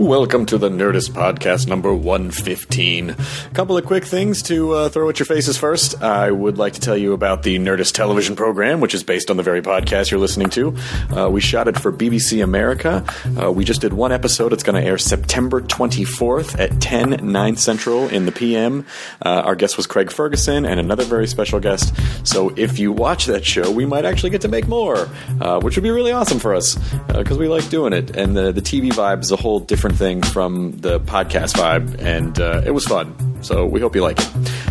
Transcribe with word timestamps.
Welcome 0.00 0.46
to 0.46 0.56
the 0.56 0.70
Nerdist 0.70 1.10
Podcast 1.10 1.68
number 1.68 1.92
115. 1.92 3.10
A 3.10 3.16
couple 3.52 3.76
of 3.76 3.84
quick 3.84 4.02
things 4.06 4.40
to 4.44 4.72
uh, 4.72 4.88
throw 4.88 5.10
at 5.10 5.18
your 5.18 5.26
faces 5.26 5.58
first. 5.58 6.02
I 6.02 6.30
would 6.30 6.56
like 6.56 6.72
to 6.72 6.80
tell 6.80 6.96
you 6.96 7.12
about 7.12 7.42
the 7.42 7.58
Nerdist 7.58 7.92
television 7.92 8.34
program, 8.34 8.80
which 8.80 8.94
is 8.94 9.02
based 9.02 9.30
on 9.30 9.36
the 9.36 9.42
very 9.42 9.60
podcast 9.60 10.10
you're 10.10 10.18
listening 10.18 10.48
to. 10.50 10.74
Uh, 11.14 11.28
we 11.28 11.42
shot 11.42 11.68
it 11.68 11.78
for 11.78 11.92
BBC 11.92 12.42
America. 12.42 13.04
Uh, 13.38 13.52
we 13.52 13.62
just 13.62 13.82
did 13.82 13.92
one 13.92 14.10
episode. 14.10 14.54
It's 14.54 14.62
going 14.62 14.82
to 14.82 14.88
air 14.88 14.96
September 14.96 15.60
24th 15.60 16.58
at 16.58 16.80
10, 16.80 17.30
9 17.30 17.56
Central 17.56 18.08
in 18.08 18.24
the 18.24 18.32
PM. 18.32 18.86
Uh, 19.20 19.42
our 19.44 19.54
guest 19.54 19.76
was 19.76 19.86
Craig 19.86 20.10
Ferguson 20.10 20.64
and 20.64 20.80
another 20.80 21.04
very 21.04 21.26
special 21.26 21.60
guest. 21.60 21.94
So 22.26 22.54
if 22.56 22.78
you 22.78 22.90
watch 22.90 23.26
that 23.26 23.44
show, 23.44 23.70
we 23.70 23.84
might 23.84 24.06
actually 24.06 24.30
get 24.30 24.40
to 24.40 24.48
make 24.48 24.66
more, 24.66 25.10
uh, 25.42 25.60
which 25.60 25.76
would 25.76 25.84
be 25.84 25.90
really 25.90 26.12
awesome 26.12 26.38
for 26.38 26.54
us 26.54 26.78
because 27.08 27.36
we 27.36 27.48
like 27.48 27.68
doing 27.68 27.92
it. 27.92 28.16
And 28.16 28.34
the, 28.34 28.50
the 28.50 28.62
TV 28.62 28.88
vibe 28.90 29.20
is 29.20 29.30
a 29.30 29.36
whole 29.36 29.60
different 29.60 29.89
thing 29.94 30.22
from 30.22 30.72
the 30.78 31.00
podcast 31.00 31.54
vibe, 31.54 32.00
and 32.00 32.38
uh, 32.40 32.62
it 32.64 32.70
was 32.70 32.84
fun. 32.86 33.29
So 33.42 33.66
we 33.66 33.80
hope 33.80 33.94
you 33.94 34.02
like 34.02 34.18
it. 34.20 34.28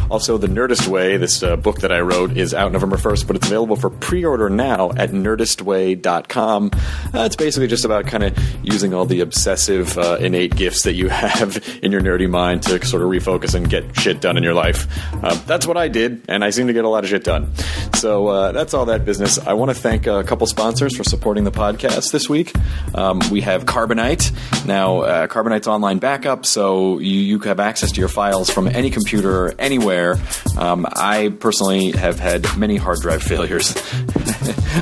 Also, 0.10 0.38
The 0.38 0.48
Nerdist 0.48 0.88
Way, 0.88 1.18
this 1.18 1.44
uh, 1.44 1.56
book 1.56 1.82
that 1.82 1.92
I 1.92 2.00
wrote, 2.00 2.36
is 2.36 2.54
out 2.54 2.72
November 2.72 2.98
1st, 2.98 3.28
but 3.28 3.36
it's 3.36 3.48
available 3.48 3.76
for 3.76 3.90
pre 3.90 4.26
order 4.26 4.50
now 4.50 4.92
at 4.92 5.12
nerdistway.com. 5.12 6.72
Uh, 7.14 7.20
it's 7.22 7.36
basically 7.36 7.68
just 7.68 7.86
about 7.86 8.08
kind 8.08 8.24
of 8.24 8.38
using 8.64 8.94
all 8.94 9.06
the 9.06 9.22
obsessive, 9.22 9.98
uh, 9.98 10.18
innate 10.20 10.56
gifts 10.56 10.84
that 10.84 10.94
you 10.94 11.10
have 11.10 11.64
in 11.84 11.92
your 11.92 12.02
nerdy 12.02 12.30
mind 12.30 12.64
to 12.64 12.84
sort 12.86 13.04
of 13.04 13.10
refocus 13.10 13.54
and 13.54 13.70
get 13.70 13.96
shit 13.96 14.20
done 14.22 14.38
in 14.38 14.44
your 14.44 14.54
life. 14.54 14.88
Uh, 15.24 15.36
that's 15.46 15.68
what 15.68 15.78
I 15.78 15.88
did, 15.88 16.24
and 16.28 16.44
I 16.44 16.50
seem 16.50 16.68
to 16.68 16.74
get 16.74 16.86
a 16.86 16.90
lot 16.90 17.04
of 17.04 17.10
shit 17.10 17.24
done. 17.24 17.54
So 17.96 18.28
uh, 18.28 18.52
that's 18.52 18.74
all 18.74 18.86
that 18.86 19.06
business. 19.06 19.38
I 19.38 19.54
want 19.54 19.70
to 19.70 19.76
thank 19.76 20.08
a 20.08 20.24
couple 20.24 20.48
sponsors 20.48 20.96
for 20.96 21.04
supporting 21.04 21.44
the 21.44 21.52
podcast 21.52 22.12
this 22.12 22.30
week. 22.30 22.54
Um, 22.96 23.22
we 23.32 23.42
have 23.42 23.66
Carbonite. 23.66 24.66
Now, 24.66 25.02
uh, 25.02 25.28
Carbonite's 25.28 25.68
online 25.68 26.00
backup, 26.00 26.46
so 26.46 27.00
you, 27.00 27.20
you 27.20 27.40
have 27.40 27.60
access 27.60 27.92
to 27.92 28.00
your 28.00 28.10
files 28.10 28.50
from 28.60 28.76
any 28.76 28.90
computer 28.90 29.54
anywhere. 29.58 30.18
Um, 30.58 30.86
I 30.92 31.34
personally 31.40 31.92
have 31.92 32.20
had 32.20 32.46
many 32.58 32.76
hard 32.76 33.00
drive 33.00 33.24
failures. 33.34 33.74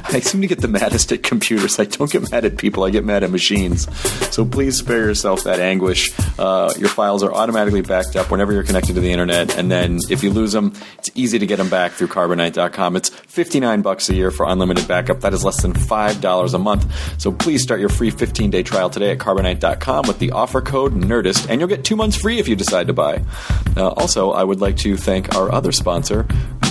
I 0.03 0.19
seem 0.19 0.41
to 0.41 0.47
get 0.47 0.61
the 0.61 0.67
maddest 0.67 1.11
at 1.11 1.21
computers. 1.21 1.79
I 1.79 1.85
don't 1.85 2.11
get 2.11 2.31
mad 2.31 2.43
at 2.43 2.57
people, 2.57 2.83
I 2.83 2.89
get 2.89 3.05
mad 3.05 3.23
at 3.23 3.29
machines. 3.29 3.87
So 4.33 4.45
please 4.45 4.77
spare 4.77 5.05
yourself 5.05 5.43
that 5.43 5.59
anguish. 5.59 6.11
Uh, 6.39 6.73
your 6.77 6.89
files 6.89 7.21
are 7.21 7.31
automatically 7.31 7.81
backed 7.81 8.15
up 8.15 8.31
whenever 8.31 8.51
you're 8.51 8.63
connected 8.63 8.95
to 8.95 9.01
the 9.01 9.11
internet, 9.11 9.55
and 9.55 9.69
then 9.69 9.99
if 10.09 10.23
you 10.23 10.31
lose 10.31 10.53
them, 10.53 10.73
it's 10.97 11.11
easy 11.13 11.37
to 11.37 11.45
get 11.45 11.57
them 11.57 11.69
back 11.69 11.91
through 11.91 12.07
Carbonite.com. 12.07 12.95
It's 12.95 13.09
59 13.09 13.83
bucks 13.83 14.09
a 14.09 14.15
year 14.15 14.31
for 14.31 14.47
unlimited 14.47 14.87
backup. 14.87 15.21
That 15.21 15.33
is 15.33 15.43
less 15.43 15.61
than 15.61 15.73
$5 15.73 16.53
a 16.53 16.57
month. 16.57 17.21
So 17.21 17.31
please 17.31 17.61
start 17.61 17.79
your 17.79 17.89
free 17.89 18.09
15 18.09 18.49
day 18.49 18.63
trial 18.63 18.89
today 18.89 19.11
at 19.11 19.19
Carbonite.com 19.19 20.07
with 20.07 20.17
the 20.17 20.31
offer 20.31 20.61
code 20.61 20.93
NERDIST, 20.93 21.49
and 21.49 21.61
you'll 21.61 21.69
get 21.69 21.83
two 21.83 21.95
months 21.95 22.17
free 22.17 22.39
if 22.39 22.47
you 22.47 22.55
decide 22.55 22.87
to 22.87 22.93
buy. 22.93 23.23
Uh, 23.75 23.89
also, 23.89 24.31
I 24.31 24.43
would 24.43 24.61
like 24.61 24.77
to 24.77 24.97
thank 24.97 25.35
our 25.35 25.51
other 25.51 25.71
sponsor, 25.71 26.27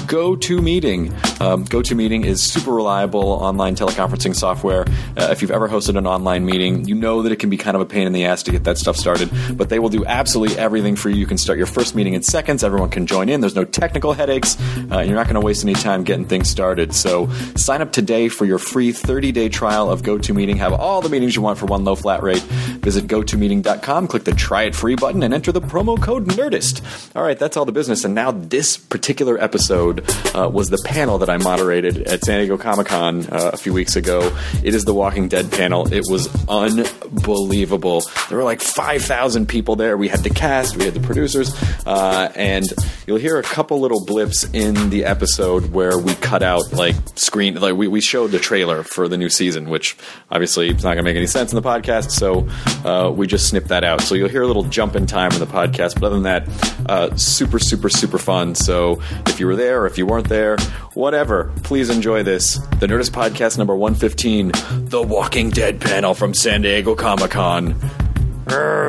GoToMeeting. 0.07 1.41
Um, 1.41 1.65
GoToMeeting 1.65 2.25
is 2.25 2.41
super 2.41 2.71
reliable 2.71 3.21
online 3.21 3.75
teleconferencing 3.75 4.37
software. 4.37 4.83
Uh, 5.17 5.29
if 5.31 5.43
you've 5.43 5.51
ever 5.51 5.69
hosted 5.69 5.99
an 5.99 6.07
online 6.07 6.45
meeting, 6.45 6.87
you 6.87 6.95
know 6.95 7.23
that 7.23 7.33
it 7.33 7.37
can 7.37 7.51
be 7.51 7.57
kind 7.57 7.75
of 7.75 7.81
a 7.81 7.85
pain 7.85 8.07
in 8.07 8.13
the 8.13 8.25
ass 8.25 8.45
to 8.45 8.53
get 8.53 8.65
that 8.65 8.79
stuff 8.79 8.97
started, 8.97 9.31
but 9.55 9.69
they 9.69 9.81
will 9.81 9.89
do 9.89 10.05
absolutely 10.07 10.57
everything 10.59 10.95
for 10.95 11.11
you. 11.11 11.17
You 11.17 11.27
can 11.27 11.39
start 11.39 11.59
your 11.59 11.67
first 11.67 11.97
meeting 11.97 12.15
in 12.15 12.23
seconds. 12.23 12.63
Everyone 12.63 12.89
can 12.89 13.07
join 13.07 13.29
in. 13.29 13.41
There's 13.41 13.57
no 13.57 13.65
technical 13.65 14.13
headaches. 14.13 14.57
Uh, 14.91 15.01
you're 15.01 15.17
not 15.17 15.27
going 15.27 15.35
to 15.35 15.41
waste 15.41 15.65
any 15.65 15.75
time 15.75 16.05
getting 16.05 16.27
things 16.27 16.49
started. 16.49 16.95
So 16.95 17.29
sign 17.57 17.83
up 17.83 17.93
today 17.93 18.29
for 18.29 18.45
your 18.45 18.59
free 18.59 18.93
30 18.93 19.33
day 19.33 19.49
trial 19.49 19.91
of 19.91 20.03
GoToMeeting. 20.03 20.57
Have 20.59 20.73
all 20.73 21.01
the 21.01 21.09
meetings 21.09 21.35
you 21.35 21.43
want 21.43 21.59
for 21.59 21.67
one 21.67 21.85
low 21.85 21.97
flat 21.97 22.23
rate. 22.23 22.43
Visit 22.43 23.09
gotomeeting.com, 23.09 24.07
click 24.07 24.25
the 24.25 24.33
try 24.33 24.65
it 24.65 24.75
free 24.75 24.95
button, 24.95 25.23
and 25.25 25.35
enter 25.35 25.51
the 25.51 25.61
promo 25.61 26.01
code 26.01 26.27
NERDIST. 26.27 27.17
All 27.17 27.23
right, 27.23 27.39
that's 27.39 27.57
all 27.57 27.65
the 27.65 27.73
business. 27.73 28.05
And 28.05 28.15
now 28.15 28.31
this 28.31 28.77
particular 28.77 29.43
episode 29.43 29.96
uh, 30.35 30.49
was 30.49 30.71
the 30.71 30.79
panel 30.85 31.19
that 31.19 31.31
I 31.31 31.37
moderated 31.37 32.07
at 32.07 32.25
San 32.25 32.41
Diego 32.41 32.57
Comic 32.57 32.89
Con 32.89 33.27
uh, 33.27 33.51
a 33.53 33.57
few 33.57 33.73
weeks 33.73 33.97
ago. 33.97 34.37
It 34.63 34.75
is 34.75 34.85
the 34.85 34.95
Walking 34.95 35.29
Dead 35.29 35.51
panel. 35.51 35.93
It 35.93 36.05
was 36.09 36.29
unbelievable. 36.49 38.03
There 38.29 38.39
were 38.39 38.45
like 38.45 38.61
5,000 38.61 39.47
people 39.47 39.77
there. 39.77 39.97
We 39.97 40.09
had 40.09 40.21
the 40.21 40.31
cast, 40.31 40.77
we 40.77 40.85
had 40.85 40.95
the 40.95 41.01
producers, 41.01 41.55
uh, 41.87 42.31
and 42.35 42.65
you'll 43.07 43.19
hear 43.19 43.39
a 43.39 43.43
couple 43.43 43.81
little 43.81 44.05
blips 44.05 44.45
in 44.53 44.91
the 44.91 45.05
episode 45.05 45.73
where 45.73 45.99
we 45.99 46.15
cut 46.17 46.43
out 46.43 46.73
like 46.73 46.95
screen, 47.15 47.55
like 47.61 47.75
we, 47.75 47.89
we 47.89 48.01
showed 48.01 48.31
the 48.31 48.39
trailer 48.39 48.83
for 48.83 49.09
the 49.09 49.17
new 49.17 49.29
season, 49.29 49.69
which 49.69 49.97
obviously 50.31 50.69
it's 50.69 50.83
not 50.83 50.95
going 50.95 50.99
to 50.99 51.03
make 51.05 51.17
any 51.17 51.27
sense 51.27 51.53
in 51.53 51.61
the 51.61 51.69
podcast, 51.69 52.11
so 52.11 52.49
uh, 52.89 53.11
we 53.11 53.27
just 53.27 53.49
snipped 53.49 53.69
that 53.69 53.85
out. 53.85 54.01
So 54.03 54.15
you'll 54.15 54.29
hear 54.29 54.43
a 54.43 54.47
little 54.47 54.65
jump 54.65 54.97
in 54.97 55.07
time 55.07 55.33
in 55.33 55.39
the 55.39 55.47
podcast, 55.47 55.95
but 55.95 56.05
other 56.05 56.21
than 56.21 56.25
that, 56.25 56.49
uh, 56.89 57.17
super, 57.17 57.59
super, 57.59 57.89
super 57.89 58.19
fun. 58.19 58.55
So 58.55 59.01
if 59.27 59.41
you 59.41 59.47
were 59.47 59.57
there 59.57 59.86
if 59.87 59.99
you 59.99 60.07
weren't 60.07 60.29
there, 60.29 60.57
whatever, 60.95 61.53
please 61.63 61.91
enjoy 61.91 62.23
this. 62.23 62.55
The 62.81 62.87
Nerdist 62.87 63.11
Podcast 63.11 63.59
number 63.59 63.75
115, 63.75 64.53
The 64.89 65.03
Walking 65.03 65.51
Dead 65.51 65.81
panel 65.81 66.15
from 66.15 66.35
San 66.35 66.63
Diego 66.63 66.95
Comic 66.95 67.31
Con. 67.31 67.75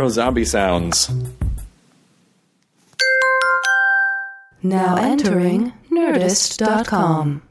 Zombie 0.09 0.46
sounds. 0.46 1.09
Now 4.63 4.97
entering 4.97 5.74
Nerdist.com. 5.91 7.47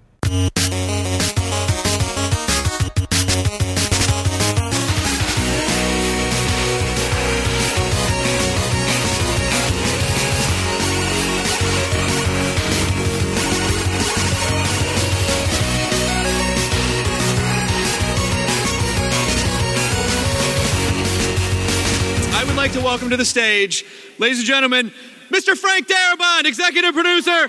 like 22.66 22.74
to 22.74 22.84
welcome 22.84 23.10
to 23.10 23.16
the 23.16 23.24
stage, 23.24 23.84
ladies 24.18 24.38
and 24.38 24.46
gentlemen, 24.48 24.90
Mr. 25.30 25.56
Frank 25.56 25.86
Darabont, 25.86 26.46
executive 26.46 26.94
producer 26.94 27.48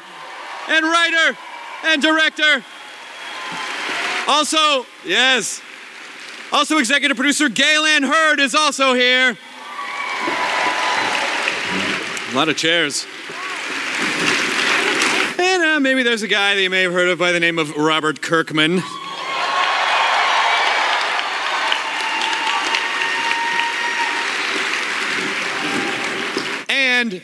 and 0.70 0.86
writer 0.86 1.36
and 1.86 2.04
director. 2.04 2.64
Also, 4.28 4.86
yes, 5.04 5.60
also 6.52 6.78
executive 6.78 7.18
producer 7.18 7.50
Gale 7.50 7.86
Anne 7.86 8.04
Hurd 8.04 8.40
is 8.40 8.54
also 8.54 8.94
here. 8.94 9.36
A 12.32 12.36
lot 12.36 12.48
of 12.48 12.56
chairs. 12.56 13.08
And 15.40 15.64
uh, 15.64 15.80
maybe 15.80 16.04
there's 16.04 16.22
a 16.22 16.28
guy 16.28 16.54
that 16.54 16.62
you 16.62 16.70
may 16.70 16.84
have 16.84 16.94
heard 16.94 17.10
of 17.10 17.18
by 17.18 17.32
the 17.32 17.40
name 17.40 17.58
of 17.58 17.76
Robert 17.76 18.22
Kirkman. 18.22 18.84
and 26.98 27.22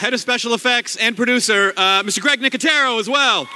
head 0.00 0.14
of 0.14 0.20
special 0.20 0.54
effects 0.54 0.96
and 0.96 1.14
producer, 1.14 1.74
uh, 1.76 2.02
Mr. 2.02 2.22
Greg 2.22 2.40
Nicotero, 2.40 2.98
as 2.98 3.06
well. 3.08 3.46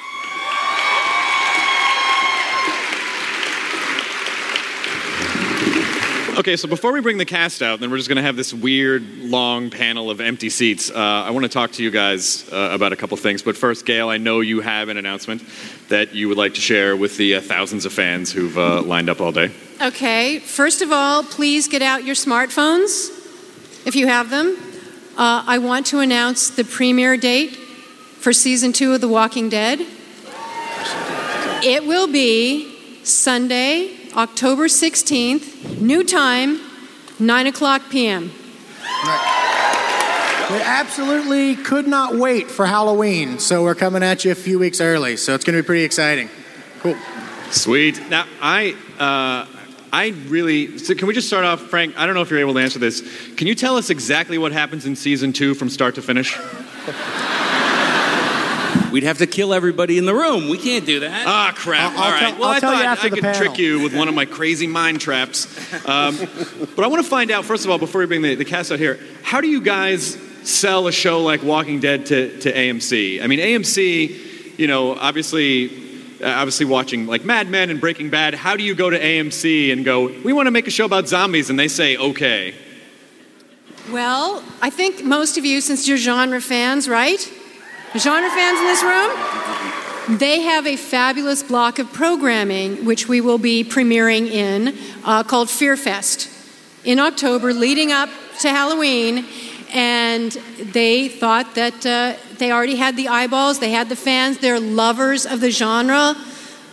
Okay, 6.38 6.56
so 6.56 6.68
before 6.68 6.92
we 6.92 7.00
bring 7.00 7.16
the 7.16 7.24
cast 7.24 7.62
out, 7.62 7.80
then 7.80 7.90
we're 7.90 7.96
just 7.96 8.10
going 8.10 8.16
to 8.16 8.22
have 8.22 8.36
this 8.36 8.52
weird, 8.52 9.08
long 9.20 9.70
panel 9.70 10.10
of 10.10 10.20
empty 10.20 10.50
seats. 10.50 10.90
Uh, 10.90 10.96
I 10.96 11.30
want 11.30 11.44
to 11.44 11.48
talk 11.48 11.72
to 11.72 11.82
you 11.82 11.90
guys 11.90 12.46
uh, 12.52 12.70
about 12.72 12.92
a 12.92 12.96
couple 12.96 13.16
things. 13.16 13.40
But 13.40 13.56
first, 13.56 13.86
Gale, 13.86 14.10
I 14.10 14.18
know 14.18 14.40
you 14.40 14.60
have 14.60 14.90
an 14.90 14.98
announcement 14.98 15.42
that 15.88 16.14
you 16.14 16.28
would 16.28 16.36
like 16.36 16.54
to 16.54 16.60
share 16.60 16.94
with 16.94 17.16
the 17.16 17.36
uh, 17.36 17.40
thousands 17.40 17.86
of 17.86 17.92
fans 17.94 18.30
who've 18.30 18.58
uh, 18.58 18.82
lined 18.82 19.08
up 19.08 19.22
all 19.22 19.32
day. 19.32 19.50
Okay, 19.80 20.40
first 20.40 20.82
of 20.82 20.92
all, 20.92 21.22
please 21.22 21.68
get 21.68 21.80
out 21.80 22.04
your 22.04 22.16
smartphones 22.16 23.08
if 23.86 23.96
you 23.96 24.08
have 24.08 24.28
them. 24.28 24.73
Uh, 25.16 25.44
I 25.46 25.58
want 25.58 25.86
to 25.86 26.00
announce 26.00 26.50
the 26.50 26.64
premiere 26.64 27.16
date 27.16 27.54
for 27.54 28.32
season 28.32 28.72
two 28.72 28.94
of 28.94 29.00
The 29.00 29.06
Walking 29.06 29.48
Dead. 29.48 29.78
It 31.62 31.86
will 31.86 32.08
be 32.08 33.04
Sunday, 33.04 33.96
October 34.16 34.66
16th, 34.66 35.80
new 35.80 36.02
time, 36.02 36.60
9 37.20 37.46
o'clock 37.46 37.82
p.m. 37.90 38.32
We 40.50 40.60
absolutely 40.60 41.54
could 41.54 41.86
not 41.86 42.16
wait 42.16 42.50
for 42.50 42.66
Halloween, 42.66 43.38
so 43.38 43.62
we're 43.62 43.76
coming 43.76 44.02
at 44.02 44.24
you 44.24 44.32
a 44.32 44.34
few 44.34 44.58
weeks 44.58 44.80
early. 44.80 45.16
So 45.16 45.36
it's 45.36 45.44
going 45.44 45.56
to 45.56 45.62
be 45.62 45.66
pretty 45.66 45.84
exciting. 45.84 46.28
Cool. 46.80 46.96
Sweet. 47.52 48.00
Now, 48.10 48.26
I, 48.42 48.74
uh, 48.98 49.53
I 49.94 50.08
really. 50.26 50.78
So, 50.78 50.94
can 50.96 51.06
we 51.06 51.14
just 51.14 51.28
start 51.28 51.44
off, 51.44 51.60
Frank? 51.70 51.96
I 51.96 52.04
don't 52.04 52.16
know 52.16 52.22
if 52.22 52.30
you're 52.30 52.40
able 52.40 52.54
to 52.54 52.60
answer 52.60 52.80
this. 52.80 53.00
Can 53.36 53.46
you 53.46 53.54
tell 53.54 53.76
us 53.76 53.90
exactly 53.90 54.38
what 54.38 54.50
happens 54.50 54.86
in 54.86 54.96
season 54.96 55.32
two 55.32 55.54
from 55.54 55.68
start 55.70 55.94
to 55.94 56.02
finish? 56.02 56.36
We'd 58.90 59.02
have 59.04 59.18
to 59.18 59.26
kill 59.26 59.52
everybody 59.54 59.98
in 59.98 60.04
the 60.06 60.14
room. 60.14 60.48
We 60.48 60.56
can't 60.58 60.86
do 60.86 61.00
that. 61.00 61.26
Ah, 61.26 61.52
crap. 61.54 61.92
I'll- 61.92 61.98
I'll 61.98 62.04
All 62.04 62.10
right. 62.12 62.20
tell- 62.30 62.38
well, 62.40 62.48
I'll 62.50 62.54
I 62.56 62.60
tell 62.60 62.72
you 62.72 62.78
thought 62.78 62.86
after 62.86 63.06
I 63.06 63.10
the 63.10 63.16
could 63.16 63.24
panel. 63.24 63.40
trick 63.40 63.58
you 63.58 63.80
with 63.80 63.92
one 63.94 64.06
of 64.08 64.14
my 64.14 64.24
crazy 64.24 64.66
mind 64.68 65.00
traps. 65.00 65.46
Um, 65.88 66.16
but 66.76 66.84
I 66.84 66.88
want 66.88 67.02
to 67.02 67.08
find 67.08 67.30
out, 67.32 67.44
first 67.44 67.64
of 67.64 67.70
all, 67.72 67.78
before 67.78 68.00
we 68.00 68.06
bring 68.06 68.22
the, 68.22 68.34
the 68.36 68.44
cast 68.44 68.70
out 68.70 68.78
here, 68.78 68.98
how 69.22 69.40
do 69.40 69.48
you 69.48 69.60
guys 69.60 70.16
sell 70.44 70.86
a 70.86 70.92
show 70.92 71.22
like 71.22 71.42
Walking 71.42 71.80
Dead 71.80 72.06
to, 72.06 72.38
to 72.40 72.52
AMC? 72.52 73.20
I 73.22 73.26
mean, 73.26 73.38
AMC, 73.40 74.58
you 74.58 74.66
know, 74.66 74.94
obviously. 74.96 75.83
Uh, 76.22 76.26
Obviously, 76.26 76.66
watching 76.66 77.06
like 77.06 77.24
Mad 77.24 77.48
Men 77.48 77.70
and 77.70 77.80
Breaking 77.80 78.10
Bad, 78.10 78.34
how 78.34 78.56
do 78.56 78.62
you 78.62 78.74
go 78.74 78.90
to 78.90 78.98
AMC 78.98 79.72
and 79.72 79.84
go, 79.84 80.06
we 80.22 80.32
want 80.32 80.46
to 80.46 80.50
make 80.50 80.66
a 80.66 80.70
show 80.70 80.84
about 80.84 81.08
zombies? 81.08 81.50
And 81.50 81.58
they 81.58 81.68
say, 81.68 81.96
okay. 81.96 82.54
Well, 83.90 84.42
I 84.62 84.70
think 84.70 85.04
most 85.04 85.36
of 85.36 85.44
you, 85.44 85.60
since 85.60 85.86
you're 85.86 85.98
genre 85.98 86.40
fans, 86.40 86.88
right? 86.88 87.20
Genre 87.96 88.30
fans 88.30 88.58
in 88.58 88.66
this 88.66 88.82
room? 88.82 90.18
They 90.18 90.40
have 90.40 90.66
a 90.66 90.76
fabulous 90.76 91.42
block 91.42 91.78
of 91.78 91.92
programming, 91.92 92.84
which 92.84 93.08
we 93.08 93.20
will 93.20 93.38
be 93.38 93.64
premiering 93.64 94.26
in, 94.26 94.76
uh, 95.04 95.22
called 95.22 95.48
Fear 95.48 95.76
Fest 95.76 96.28
in 96.84 96.98
October, 96.98 97.52
leading 97.52 97.92
up 97.92 98.10
to 98.40 98.50
Halloween. 98.50 99.24
And 99.74 100.30
they 100.30 101.08
thought 101.08 101.56
that 101.56 101.84
uh, 101.84 102.14
they 102.38 102.52
already 102.52 102.76
had 102.76 102.96
the 102.96 103.08
eyeballs, 103.08 103.58
they 103.58 103.72
had 103.72 103.88
the 103.88 103.96
fans, 103.96 104.38
they're 104.38 104.60
lovers 104.60 105.26
of 105.26 105.40
the 105.40 105.50
genre, 105.50 106.14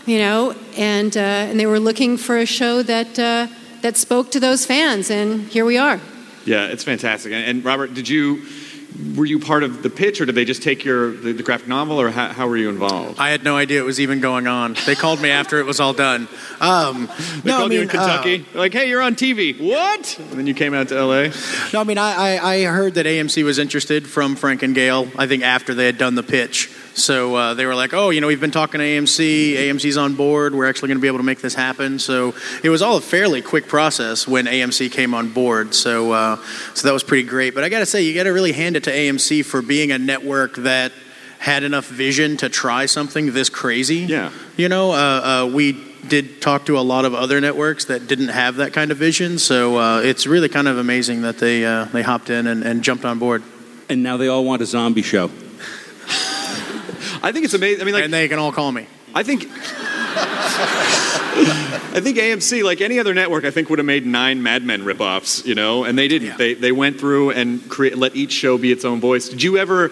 you 0.06 0.19
know, 0.19 0.56
and, 0.77 1.18
uh, 1.18 1.19
and 1.19 1.59
they 1.59 1.65
were 1.65 1.80
looking 1.80 2.15
for 2.15 2.38
a 2.38 2.45
show 2.45 2.83
that, 2.83 3.18
uh, 3.18 3.48
that 3.81 3.98
spoke 3.98 4.31
to 4.31 4.39
those 4.39 4.68
fans. 4.68 5.09
And 5.09 5.48
here 5.48 5.65
we 5.65 5.80
are. 5.80 6.00
Yeah, 6.45 6.68
it's 6.68 6.83
fantastic. 6.83 7.33
And, 7.33 7.44
and 7.44 7.65
Robert, 7.65 7.95
did 7.95 8.07
you 8.07 8.45
were 9.15 9.25
you 9.25 9.39
part 9.39 9.63
of 9.63 9.83
the 9.83 9.89
pitch, 9.89 10.19
or 10.21 10.25
did 10.25 10.35
they 10.35 10.45
just 10.45 10.61
take 10.61 10.83
your 10.83 11.11
the, 11.11 11.31
the 11.31 11.43
graphic 11.43 11.67
novel, 11.67 11.99
or 11.99 12.09
how, 12.11 12.27
how 12.29 12.47
were 12.47 12.57
you 12.57 12.69
involved? 12.69 13.19
I 13.19 13.29
had 13.29 13.43
no 13.43 13.55
idea 13.57 13.79
it 13.79 13.85
was 13.85 13.99
even 13.99 14.19
going 14.19 14.47
on. 14.47 14.75
They 14.85 14.95
called 14.95 15.21
me 15.21 15.29
after 15.29 15.59
it 15.59 15.65
was 15.65 15.79
all 15.79 15.93
done. 15.93 16.27
Um, 16.59 17.07
They 17.43 17.51
no, 17.51 17.57
called 17.57 17.71
I 17.71 17.75
you 17.75 17.81
in 17.81 17.88
Kentucky. 17.88 18.38
They're 18.39 18.61
like, 18.61 18.73
hey, 18.73 18.89
you're 18.89 19.01
on 19.01 19.15
TV. 19.15 19.59
What? 19.59 20.17
And 20.19 20.31
then 20.31 20.47
you 20.47 20.53
came 20.53 20.73
out 20.73 20.89
to 20.89 20.95
LA. 21.05 21.13
uh, 21.13 21.31
no, 21.73 21.81
I 21.81 21.83
mean, 21.83 21.97
I, 21.97 22.38
I, 22.38 22.53
I 22.55 22.63
heard 22.65 22.95
that 22.95 23.05
AMC 23.05 23.43
was 23.43 23.59
interested 23.59 24.07
from 24.07 24.35
Frank 24.35 24.61
and 24.63 24.75
Gale. 24.75 25.07
I 25.17 25.27
think 25.27 25.43
after 25.43 25.73
they 25.73 25.85
had 25.85 25.97
done 25.97 26.15
the 26.15 26.23
pitch, 26.23 26.69
so 26.93 27.35
uh, 27.35 27.53
they 27.53 27.65
were 27.65 27.75
like, 27.75 27.93
"Oh, 27.93 28.09
you 28.09 28.21
know, 28.21 28.27
we've 28.27 28.41
been 28.41 28.51
talking 28.51 28.79
to 28.79 28.85
AMC. 28.85 29.55
AMC's 29.55 29.97
on 29.97 30.15
board. 30.15 30.53
We're 30.53 30.67
actually 30.67 30.88
going 30.88 30.97
to 30.97 31.01
be 31.01 31.07
able 31.07 31.19
to 31.19 31.23
make 31.23 31.41
this 31.41 31.55
happen." 31.55 31.99
So 31.99 32.33
it 32.63 32.69
was 32.69 32.81
all 32.81 32.97
a 32.97 33.01
fairly 33.01 33.41
quick 33.41 33.67
process 33.67 34.27
when 34.27 34.45
AMC 34.45 34.91
came 34.91 35.13
on 35.13 35.29
board. 35.29 35.73
So 35.73 36.11
uh, 36.11 36.38
so 36.73 36.88
that 36.88 36.93
was 36.93 37.03
pretty 37.03 37.27
great. 37.27 37.55
But 37.55 37.63
I 37.63 37.69
got 37.69 37.79
to 37.79 37.85
say, 37.85 38.01
you 38.03 38.13
got 38.13 38.23
to 38.23 38.33
really 38.33 38.51
hand 38.51 38.75
it 38.75 38.83
to 38.85 38.91
AMC 38.91 39.45
for 39.45 39.61
being 39.61 39.91
a 39.91 39.97
network 39.97 40.55
that 40.57 40.91
had 41.39 41.63
enough 41.63 41.88
vision 41.88 42.38
to 42.38 42.49
try 42.49 42.85
something 42.85 43.33
this 43.33 43.49
crazy. 43.49 43.97
Yeah. 43.97 44.31
You 44.57 44.69
know, 44.69 44.91
uh, 44.91 44.95
uh, 44.95 45.51
we 45.51 45.73
did 46.07 46.39
talk 46.39 46.67
to 46.67 46.77
a 46.77 46.81
lot 46.81 47.03
of 47.03 47.15
other 47.15 47.41
networks 47.41 47.85
that 47.85 48.05
didn't 48.07 48.27
have 48.27 48.57
that 48.57 48.73
kind 48.73 48.91
of 48.91 48.97
vision. 48.97 49.39
So 49.39 49.77
uh, 49.77 50.01
it's 50.01 50.27
really 50.27 50.49
kind 50.49 50.67
of 50.67 50.77
amazing 50.77 51.23
that 51.23 51.39
they 51.39 51.65
uh, 51.65 51.85
they 51.85 52.03
hopped 52.03 52.29
in 52.29 52.47
and, 52.47 52.63
and 52.63 52.83
jumped 52.83 53.05
on 53.05 53.17
board. 53.17 53.43
And 53.89 54.03
now 54.03 54.17
they 54.17 54.27
all 54.27 54.45
want 54.45 54.61
a 54.61 54.65
zombie 54.65 55.01
show. 55.01 55.31
I 57.23 57.31
think 57.31 57.45
it's 57.45 57.53
amazing. 57.53 57.81
I 57.81 57.85
mean, 57.85 57.94
like, 57.94 58.06
and 58.06 58.13
they 58.13 58.27
can 58.27 58.39
all 58.39 58.51
call 58.51 58.71
me. 58.71 58.88
I 59.13 59.23
think. 59.23 59.47
I 61.94 62.00
think 62.01 62.18
AMC, 62.18 62.63
like 62.63 62.81
any 62.81 63.00
other 63.00 63.13
network, 63.13 63.45
I 63.45 63.51
think 63.51 63.69
would 63.69 63.79
have 63.79 63.85
made 63.85 64.06
nine 64.06 64.41
Mad 64.44 64.63
Men 64.63 64.83
ripoffs, 64.83 65.45
you 65.45 65.56
know, 65.56 65.83
and 65.83 65.97
they 65.97 66.07
didn't. 66.07 66.29
Yeah. 66.29 66.38
They 66.38 66.53
they 66.53 66.71
went 66.71 67.00
through 67.00 67.31
and 67.31 67.68
create, 67.69 67.97
let 67.97 68.15
each 68.15 68.31
show 68.31 68.57
be 68.57 68.71
its 68.71 68.85
own 68.85 69.00
voice. 69.00 69.29
Did 69.29 69.44
you 69.44 69.57
ever? 69.57 69.91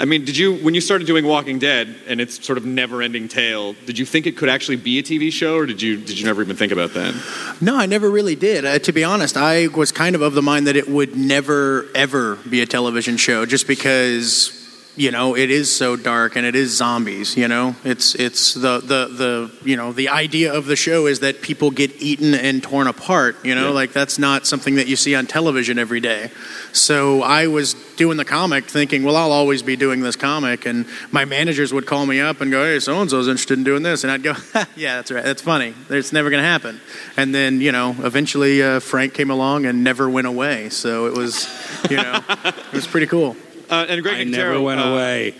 I 0.00 0.04
mean, 0.04 0.24
did 0.24 0.36
you 0.36 0.54
when 0.54 0.74
you 0.74 0.80
started 0.80 1.06
doing 1.06 1.24
Walking 1.24 1.58
Dead 1.58 1.94
and 2.06 2.20
its 2.20 2.44
sort 2.44 2.56
of 2.56 2.64
never-ending 2.64 3.28
tale? 3.28 3.74
Did 3.84 3.98
you 3.98 4.06
think 4.06 4.26
it 4.26 4.36
could 4.36 4.48
actually 4.48 4.76
be 4.76 4.98
a 4.98 5.02
TV 5.02 5.32
show, 5.32 5.56
or 5.56 5.66
did 5.66 5.82
you 5.82 5.96
did 5.96 6.18
you 6.18 6.24
never 6.24 6.40
even 6.42 6.56
think 6.56 6.72
about 6.72 6.94
that? 6.94 7.14
No, 7.60 7.76
I 7.76 7.86
never 7.86 8.08
really 8.08 8.36
did. 8.36 8.64
Uh, 8.64 8.78
to 8.78 8.92
be 8.92 9.02
honest, 9.02 9.36
I 9.36 9.66
was 9.68 9.90
kind 9.90 10.14
of 10.14 10.22
of 10.22 10.34
the 10.34 10.42
mind 10.42 10.68
that 10.68 10.76
it 10.76 10.88
would 10.88 11.16
never, 11.16 11.86
ever 11.94 12.36
be 12.36 12.60
a 12.60 12.66
television 12.66 13.16
show 13.16 13.44
just 13.44 13.66
because, 13.66 14.57
you 14.98 15.12
know, 15.12 15.36
it 15.36 15.48
is 15.48 15.74
so 15.74 15.94
dark 15.94 16.34
and 16.34 16.44
it 16.44 16.56
is 16.56 16.76
zombies, 16.76 17.36
you 17.36 17.46
know? 17.46 17.76
It's, 17.84 18.16
it's 18.16 18.54
the, 18.54 18.80
the, 18.80 19.06
the, 19.06 19.52
you 19.64 19.76
know, 19.76 19.92
the 19.92 20.08
idea 20.08 20.52
of 20.52 20.66
the 20.66 20.74
show 20.74 21.06
is 21.06 21.20
that 21.20 21.40
people 21.40 21.70
get 21.70 22.02
eaten 22.02 22.34
and 22.34 22.60
torn 22.60 22.88
apart, 22.88 23.36
you 23.44 23.54
know? 23.54 23.68
Yeah. 23.68 23.74
Like, 23.74 23.92
that's 23.92 24.18
not 24.18 24.44
something 24.44 24.74
that 24.74 24.88
you 24.88 24.96
see 24.96 25.14
on 25.14 25.26
television 25.26 25.78
every 25.78 26.00
day. 26.00 26.32
So 26.72 27.22
I 27.22 27.46
was 27.46 27.74
doing 27.96 28.16
the 28.16 28.24
comic 28.24 28.64
thinking, 28.64 29.04
well, 29.04 29.14
I'll 29.14 29.30
always 29.30 29.62
be 29.62 29.76
doing 29.76 30.00
this 30.00 30.16
comic. 30.16 30.66
And 30.66 30.84
my 31.12 31.24
managers 31.24 31.72
would 31.72 31.86
call 31.86 32.04
me 32.04 32.20
up 32.20 32.40
and 32.40 32.50
go, 32.50 32.64
hey, 32.64 32.80
so 32.80 33.00
and 33.00 33.08
so's 33.08 33.28
interested 33.28 33.56
in 33.56 33.62
doing 33.62 33.84
this. 33.84 34.02
And 34.02 34.10
I'd 34.10 34.24
go, 34.24 34.34
yeah, 34.76 34.96
that's 34.96 35.12
right. 35.12 35.24
That's 35.24 35.42
funny. 35.42 35.74
It's 35.90 36.12
never 36.12 36.28
going 36.28 36.42
to 36.42 36.48
happen. 36.48 36.80
And 37.16 37.32
then, 37.32 37.60
you 37.60 37.70
know, 37.70 37.94
eventually 38.00 38.64
uh, 38.64 38.80
Frank 38.80 39.14
came 39.14 39.30
along 39.30 39.64
and 39.64 39.84
never 39.84 40.10
went 40.10 40.26
away. 40.26 40.70
So 40.70 41.06
it 41.06 41.12
was, 41.12 41.48
you 41.88 41.98
know, 41.98 42.20
it 42.28 42.72
was 42.72 42.88
pretty 42.88 43.06
cool. 43.06 43.36
Uh, 43.70 43.86
and 43.88 44.02
Greg 44.02 44.16
I 44.16 44.24
Nicotero, 44.24 44.30
never 44.30 44.60
went 44.60 44.80
uh, 44.80 44.84
away. 44.84 45.34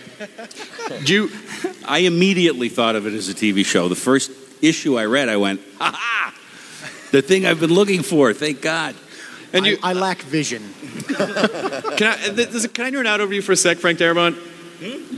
Do 1.05 1.13
you, 1.15 1.31
I 1.87 2.01
immediately 2.01 2.69
thought 2.69 2.95
of 2.97 3.07
it 3.07 3.15
as 3.15 3.29
a 3.29 3.35
TV 3.35 3.65
show. 3.65 3.89
The 3.89 3.95
first 3.97 4.31
issue 4.63 4.99
I 4.99 5.05
read, 5.07 5.29
I 5.29 5.37
went, 5.37 5.61
ha 5.79 5.93
ha! 5.97 6.35
The 7.11 7.23
thing 7.23 7.47
I've 7.47 7.61
been 7.61 7.73
looking 7.73 8.03
for, 8.03 8.35
thank 8.35 8.61
God. 8.61 8.95
and 9.55 9.65
you, 9.65 9.79
I, 9.83 9.91
I 9.91 9.93
lack 9.95 10.21
vision. 10.23 10.63
Can 11.09 12.07
I, 12.07 12.17
th- 12.35 12.49
this- 12.51 12.67
can 12.67 12.85
I 12.85 12.91
nerd 12.91 13.07
out 13.07 13.21
over 13.21 13.33
you 13.33 13.41
for 13.41 13.53
a 13.53 13.57
sec, 13.57 13.79
Frank 13.79 13.99
Darabont? 13.99 14.37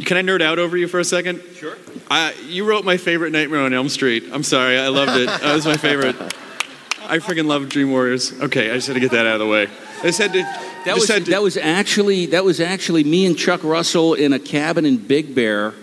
Can 0.07 0.17
I 0.17 0.23
nerd 0.23 0.41
out 0.41 0.59
over 0.59 0.77
you 0.77 0.87
for 0.89 1.01
a 1.01 1.05
second? 1.05 1.43
Sure. 1.55 1.77
Uh, 2.11 2.33
you 2.47 2.65
wrote 2.65 2.85
my 2.85 2.97
favorite 2.97 3.33
Nightmare 3.33 3.61
on 3.61 3.75
Elm 3.75 3.89
Street. 3.89 4.25
I'm 4.33 4.43
sorry, 4.45 4.79
I 4.79 4.89
loved 4.89 5.21
it. 5.21 5.27
That 5.27 5.55
was 5.55 5.67
my 5.67 5.77
favorite. 5.77 6.17
I 7.11 7.19
freaking 7.19 7.47
love 7.47 7.69
Dream 7.69 7.91
Warriors. 7.91 8.33
Okay, 8.41 8.71
I 8.71 8.75
just 8.75 8.87
had 8.87 8.95
to 8.95 9.01
get 9.01 9.11
that 9.11 9.27
out 9.27 9.35
of 9.35 9.41
the 9.41 9.47
way. 9.47 9.67
I 9.99 10.03
just 10.03 10.19
had 10.19 10.33
to. 10.33 10.43
That 10.85 10.95
was 10.95 11.09
to- 11.09 11.21
that 11.21 11.43
was 11.43 11.57
actually 11.57 12.27
that 12.27 12.45
was 12.45 12.61
actually 12.61 13.03
me 13.03 13.27
and 13.27 13.37
Chuck 13.37 13.65
Russell 13.65 14.15
in 14.15 14.33
a 14.33 14.39
cabin 14.39 14.87
in 14.87 14.97
Big 14.97 15.35
Bear. 15.35 15.75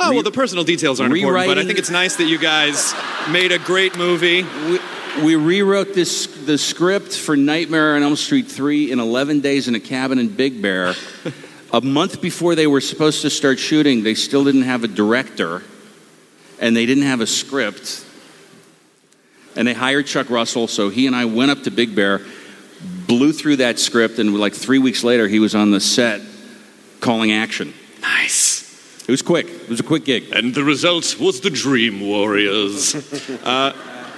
Oh 0.00 0.12
well, 0.12 0.24
the 0.24 0.32
personal 0.32 0.64
details 0.64 1.00
aren't 1.00 1.14
important, 1.14 1.46
but 1.46 1.58
I 1.58 1.64
think 1.64 1.78
it's 1.78 1.90
nice 1.90 2.16
that 2.16 2.24
you 2.24 2.36
guys 2.36 2.94
made 3.30 3.52
a 3.52 3.58
great 3.60 3.96
movie. 3.96 4.42
We, 4.42 4.80
we 5.24 5.36
rewrote 5.36 5.94
this 5.94 6.26
the 6.26 6.58
script 6.58 7.16
for 7.16 7.36
Nightmare 7.36 7.94
on 7.94 8.02
Elm 8.02 8.16
Street 8.16 8.48
3 8.48 8.90
in 8.90 8.98
11 8.98 9.40
days 9.40 9.68
in 9.68 9.76
a 9.76 9.80
cabin 9.80 10.18
in 10.18 10.28
Big 10.28 10.60
Bear. 10.60 10.94
a 11.72 11.80
month 11.80 12.20
before 12.20 12.56
they 12.56 12.66
were 12.66 12.80
supposed 12.80 13.22
to 13.22 13.30
start 13.30 13.60
shooting, 13.60 14.02
they 14.02 14.14
still 14.14 14.42
didn't 14.42 14.62
have 14.62 14.82
a 14.82 14.88
director 14.88 15.62
and 16.58 16.76
they 16.76 16.86
didn't 16.86 17.04
have 17.04 17.20
a 17.20 17.26
script. 17.26 18.04
And 19.56 19.68
they 19.68 19.74
hired 19.74 20.06
Chuck 20.06 20.30
Russell, 20.30 20.66
so 20.66 20.88
he 20.88 21.06
and 21.06 21.14
I 21.14 21.26
went 21.26 21.50
up 21.50 21.62
to 21.64 21.70
Big 21.70 21.94
Bear, 21.94 22.20
blew 23.06 23.32
through 23.32 23.56
that 23.56 23.78
script, 23.78 24.18
and 24.18 24.38
like 24.38 24.54
three 24.54 24.78
weeks 24.78 25.04
later, 25.04 25.28
he 25.28 25.38
was 25.38 25.54
on 25.54 25.70
the 25.70 25.80
set 25.80 26.22
calling 27.00 27.32
action. 27.32 27.74
Nice. 28.00 28.62
It 29.06 29.10
was 29.10 29.22
quick. 29.22 29.46
It 29.48 29.68
was 29.68 29.80
a 29.80 29.82
quick 29.82 30.04
gig. 30.04 30.32
And 30.32 30.54
the 30.54 30.64
result 30.64 31.18
was 31.18 31.40
the 31.40 31.50
Dream 31.50 32.00
Warriors. 32.00 32.94
uh, 33.44 33.72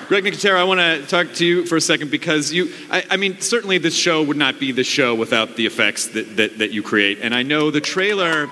Greg 0.09 0.25
Nicotero, 0.25 0.57
I 0.57 0.65
want 0.65 0.81
to 0.81 1.07
talk 1.07 1.35
to 1.37 1.47
you 1.47 1.65
for 1.65 1.77
a 1.77 1.81
second 1.81 2.11
because 2.11 2.53
you, 2.53 2.71
I, 2.91 3.05
I 3.11 3.17
mean, 3.17 3.41
certainly 3.41 3.79
this 3.79 3.97
show 3.97 4.23
would 4.23 4.37
not 4.37 4.61
be 4.61 4.71
the 4.71 4.85
show 4.85 5.15
without 5.15 5.57
the 5.57 5.65
effects 5.65 6.09
that, 6.09 6.37
that, 6.37 6.59
that 6.59 6.73
you 6.73 6.83
create. 6.83 7.21
And 7.23 7.35
I 7.35 7.43
know 7.43 7.71
the 7.71 7.81
trailer, 7.81 8.51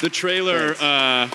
the 0.00 0.08
trailer, 0.08 0.76
uh, 0.80 1.28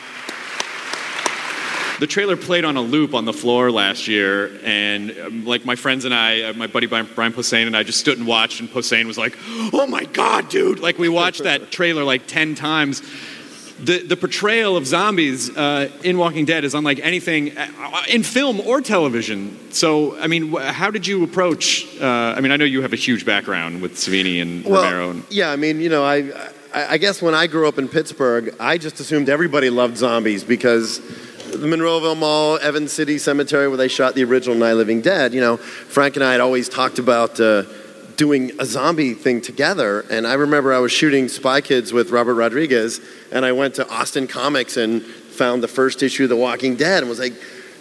the 2.02 2.08
trailer 2.08 2.36
played 2.36 2.66
on 2.66 2.78
a 2.78 2.82
loop 2.82 3.14
on 3.14 3.26
the 3.26 3.32
floor 3.32 3.72
last 3.72 4.08
year, 4.08 4.60
and 4.64 5.16
um, 5.20 5.46
like 5.46 5.66
my 5.66 5.76
friends 5.76 6.04
and 6.04 6.16
I, 6.16 6.42
uh, 6.42 6.54
my 6.54 6.66
buddy 6.66 6.88
Brian, 6.88 7.08
Brian 7.14 7.32
Posehn 7.32 7.68
and 7.68 7.78
I 7.78 7.84
just 7.84 8.00
stood 8.00 8.18
and 8.18 8.26
watched, 8.26 8.60
and 8.60 8.68
Posehn 8.68 9.06
was 9.06 9.20
like, 9.20 9.38
"Oh 9.72 9.86
my 9.86 10.06
god, 10.06 10.50
dude!" 10.50 10.80
Like 10.80 10.98
we 10.98 11.10
watched 11.10 11.44
that 11.44 11.70
trailer 11.78 12.04
like 12.04 12.26
ten 12.26 12.56
times. 12.56 13.04
The 13.78 14.00
the 14.00 14.18
portrayal 14.18 14.78
of 14.78 14.88
zombies 14.88 15.56
uh, 15.56 15.92
in 16.04 16.18
Walking 16.18 16.44
Dead 16.46 16.64
is 16.64 16.74
unlike 16.74 17.00
anything 17.04 17.56
uh, 17.56 18.02
in 18.10 18.24
film 18.24 18.60
or 18.62 18.82
television. 18.82 19.72
So, 19.72 20.18
I 20.20 20.26
mean, 20.26 20.54
how 20.54 20.90
did 20.90 21.06
you 21.06 21.24
approach? 21.24 21.86
Uh, 22.02 22.34
I 22.36 22.42
mean, 22.42 22.52
I 22.52 22.58
know 22.58 22.66
you 22.66 22.82
have 22.82 22.94
a 22.94 23.04
huge 23.08 23.28
background 23.28 23.80
with 23.80 23.94
Savini 23.94 24.42
and 24.42 24.66
Well, 24.66 24.82
Romero. 24.82 25.12
And, 25.12 25.24
yeah, 25.30 25.52
I 25.52 25.56
mean, 25.56 25.80
you 25.80 25.90
know, 25.90 26.04
I, 26.04 26.32
I, 26.74 26.94
I 26.94 26.98
guess 26.98 27.22
when 27.22 27.34
I 27.34 27.48
grew 27.48 27.68
up 27.68 27.78
in 27.78 27.88
Pittsburgh, 27.88 28.56
I 28.60 28.78
just 28.78 29.00
assumed 29.00 29.30
everybody 29.30 29.70
loved 29.70 29.98
zombies 29.98 30.44
because 30.44 31.00
the 31.52 31.68
Monroeville 31.68 32.18
Mall, 32.18 32.58
Evans 32.60 32.94
City 32.94 33.18
Cemetery, 33.18 33.68
where 33.68 33.78
they 33.78 33.88
shot 33.88 34.16
the 34.16 34.24
original 34.24 34.56
Night 34.56 34.74
Living 34.74 35.02
Dead. 35.02 35.34
You 35.34 35.42
know, 35.42 35.58
Frank 35.58 36.16
and 36.16 36.24
I 36.24 36.32
had 36.32 36.42
always 36.42 36.70
talked 36.70 36.98
about 36.98 37.40
uh, 37.40 37.64
doing 38.16 38.52
a 38.60 38.66
zombie 38.66 39.14
thing 39.14 39.42
together. 39.42 40.06
And 40.10 40.26
I 40.26 40.34
remember 40.34 40.74
I 40.74 40.80
was 40.80 40.92
shooting 40.92 41.28
Spy 41.28 41.62
Kids 41.62 41.92
with 41.92 42.12
Robert 42.12 42.36
Rodriguez, 42.36 43.02
and 43.32 43.46
I 43.46 43.52
went 43.52 43.76
to 43.76 43.90
Austin 43.90 44.28
Comics 44.28 44.78
and 44.78 45.04
found 45.04 45.62
the 45.62 45.68
first 45.68 46.02
issue 46.04 46.24
of 46.24 46.30
The 46.30 46.36
Walking 46.36 46.76
Dead 46.76 47.04
and 47.04 47.10
was 47.10 47.20
like, 47.20 47.34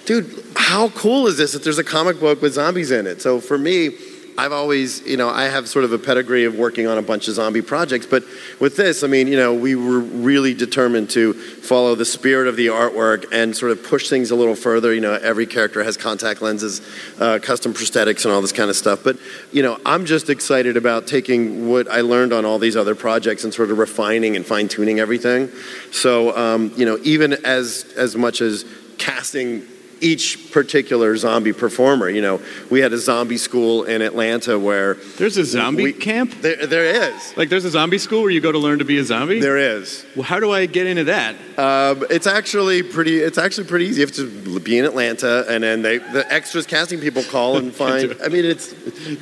dude, 0.05 0.45
how 0.57 0.89
cool 0.91 1.27
is 1.27 1.37
this 1.37 1.53
that 1.53 1.63
there's 1.63 1.79
a 1.79 1.85
comic 1.85 2.19
book 2.19 2.43
with 2.43 2.55
zombies 2.55 2.91
in 2.91 3.07
it? 3.07 3.23
So 3.23 3.41
for 3.41 3.59
me, 3.59 3.91
I've 4.39 4.53
always, 4.53 5.07
you 5.07 5.17
know, 5.17 5.29
I 5.29 5.45
have 5.45 5.69
sort 5.69 5.85
of 5.85 5.93
a 5.93 5.99
pedigree 5.99 6.45
of 6.45 6.55
working 6.55 6.87
on 6.87 6.99
a 6.99 7.03
bunch 7.03 7.29
of 7.29 7.35
zombie 7.35 7.63
projects, 7.63 8.07
but 8.07 8.25
with 8.59 8.77
this, 8.77 9.03
I 9.03 9.07
mean, 9.07 9.29
you 9.29 9.37
know, 9.37 9.55
we 9.55 9.75
were 9.75 10.01
really 10.01 10.55
determined 10.55 11.11
to 11.11 11.35
follow 11.35 11.95
the 11.95 12.05
spirit 12.05 12.49
of 12.49 12.57
the 12.57 12.69
artwork 12.69 13.27
and 13.33 13.57
sort 13.57 13.73
of 13.73 13.85
push 13.85 14.09
things 14.09 14.31
a 14.31 14.37
little 14.37 14.55
further. 14.55 14.95
You 14.95 15.01
know, 15.01 15.15
every 15.15 15.47
character 15.47 15.83
has 15.83 15.97
contact 15.97 16.43
lenses, 16.43 16.81
uh, 17.19 17.39
custom 17.43 17.75
prosthetics, 17.75 18.25
and 18.25 18.33
all 18.33 18.41
this 18.41 18.53
kind 18.53 18.71
of 18.71 18.77
stuff. 18.77 19.05
But, 19.05 19.19
you 19.53 19.63
know, 19.63 19.79
I'm 19.85 20.07
just 20.07 20.31
excited 20.31 20.77
about 20.77 21.07
taking 21.07 21.69
what 21.69 21.89
I 21.89 22.01
learned 22.01 22.33
on 22.33 22.45
all 22.45 22.59
these 22.59 22.77
other 22.77 22.95
projects 22.95 23.45
and 23.45 23.53
sort 23.53 23.71
of 23.71 23.79
refining 23.79 24.37
and 24.37 24.47
fine 24.47 24.69
tuning 24.69 25.01
everything. 25.01 25.51
So, 25.91 26.37
um, 26.37 26.73
you 26.77 26.87
know, 26.87 26.99
even 27.03 27.33
as 27.45 27.93
as 27.97 28.17
much 28.17 28.41
as 28.41 28.65
casting 28.99 29.67
each 30.01 30.51
particular 30.53 31.17
zombie 31.17 31.53
performer. 31.53 32.09
You 32.09 32.23
know, 32.23 32.41
we 32.71 32.81
had 32.81 32.93
a 32.93 32.99
zombie 32.99 33.37
school 33.37 33.85
in 33.85 34.03
Atlanta 34.03 34.59
where 34.59 34.95
There's 34.95 35.37
a 35.37 35.45
zombie 35.45 35.85
we- 35.85 35.93
camp? 35.93 36.41
there, 36.41 36.67
there 36.67 36.85
is. 37.13 37.37
Like, 37.37 37.49
there's 37.49 37.65
a 37.65 37.71
zombie 37.71 37.99
school 37.99 38.23
where 38.23 38.31
you 38.31 38.41
go 38.41 38.53
to 38.53 38.59
learn 38.59 38.79
to 38.81 38.85
be 38.85 38.99
a 38.99 39.05
zombie? 39.05 39.41
There 39.41 39.59
is. 39.59 40.05
Well, 40.17 40.25
how 40.25 40.41
do 40.41 40.51
I 40.53 40.67
get 40.67 40.87
into 40.87 41.05
that? 41.05 41.35
Um, 41.59 42.05
it's 42.11 42.27
actually 42.27 42.83
pretty. 42.83 43.19
It's 43.19 43.39
actually 43.39 43.67
pretty 43.67 43.87
easy. 43.87 44.01
You 44.01 44.07
have 44.07 44.17
to 44.17 44.61
be 44.61 44.79
in 44.79 44.85
Atlanta, 44.85 45.45
and 45.49 45.63
then 45.63 45.83
they, 45.83 45.99
the 45.99 46.25
extras 46.33 46.67
casting 46.67 47.01
people 47.01 47.23
call 47.25 47.57
and 47.59 47.75
find. 47.85 48.17
I 48.25 48.29
mean, 48.29 48.45
it's 48.45 48.73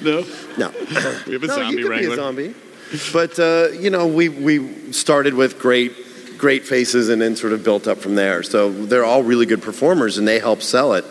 No? 0.02 0.24
no. 0.56 0.70
We 1.26 1.32
have 1.34 1.42
a 1.42 1.46
no, 1.46 1.54
zombie 1.56 1.76
you 1.76 1.82
could 1.84 1.90
wrangler. 1.90 2.08
be 2.08 2.12
a 2.12 2.16
zombie. 2.16 2.54
But 3.12 3.38
uh, 3.38 3.68
you 3.78 3.90
know, 3.90 4.06
we 4.06 4.28
we 4.28 4.92
started 4.92 5.34
with 5.34 5.58
great 5.58 5.92
great 6.38 6.64
faces, 6.66 7.08
and 7.08 7.20
then 7.20 7.36
sort 7.36 7.52
of 7.52 7.62
built 7.64 7.86
up 7.88 7.98
from 7.98 8.14
there. 8.14 8.42
So 8.42 8.70
they're 8.70 9.04
all 9.04 9.22
really 9.22 9.46
good 9.46 9.62
performers, 9.62 10.18
and 10.18 10.26
they 10.26 10.38
help 10.38 10.62
sell 10.62 10.94
it 10.94 11.04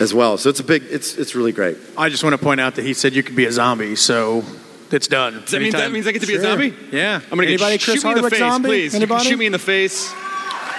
as 0.00 0.14
well. 0.14 0.38
So 0.38 0.48
it's 0.50 0.60
a 0.60 0.64
big. 0.64 0.84
It's 0.90 1.16
it's 1.16 1.34
really 1.34 1.52
great. 1.52 1.76
I 1.96 2.08
just 2.08 2.22
want 2.24 2.34
to 2.34 2.42
point 2.42 2.60
out 2.60 2.76
that 2.76 2.84
he 2.84 2.94
said 2.94 3.14
you 3.14 3.22
could 3.22 3.36
be 3.36 3.46
a 3.46 3.52
zombie, 3.52 3.96
so 3.96 4.44
it's 4.90 5.08
done. 5.08 5.40
Does 5.40 5.50
that 5.50 5.60
mean 5.60 5.72
that 5.72 5.92
means 5.92 6.06
I 6.06 6.12
get 6.12 6.22
to 6.22 6.26
be 6.28 6.36
a 6.36 6.40
zombie? 6.40 6.74
Yeah. 6.92 7.16
I'm 7.24 7.30
gonna 7.30 7.44
Anybody 7.48 7.76
get 7.76 7.84
Chris 7.84 8.00
shoot 8.02 8.08
me 8.08 8.14
in 8.16 8.22
the 8.22 8.30
face, 8.30 8.38
zombie? 8.38 8.68
please. 8.68 8.84
You 8.94 9.00
can 9.00 9.02
Anybody? 9.02 9.28
shoot 9.28 9.38
me 9.38 9.46
in 9.46 9.52
the 9.52 9.58
face. 9.58 10.12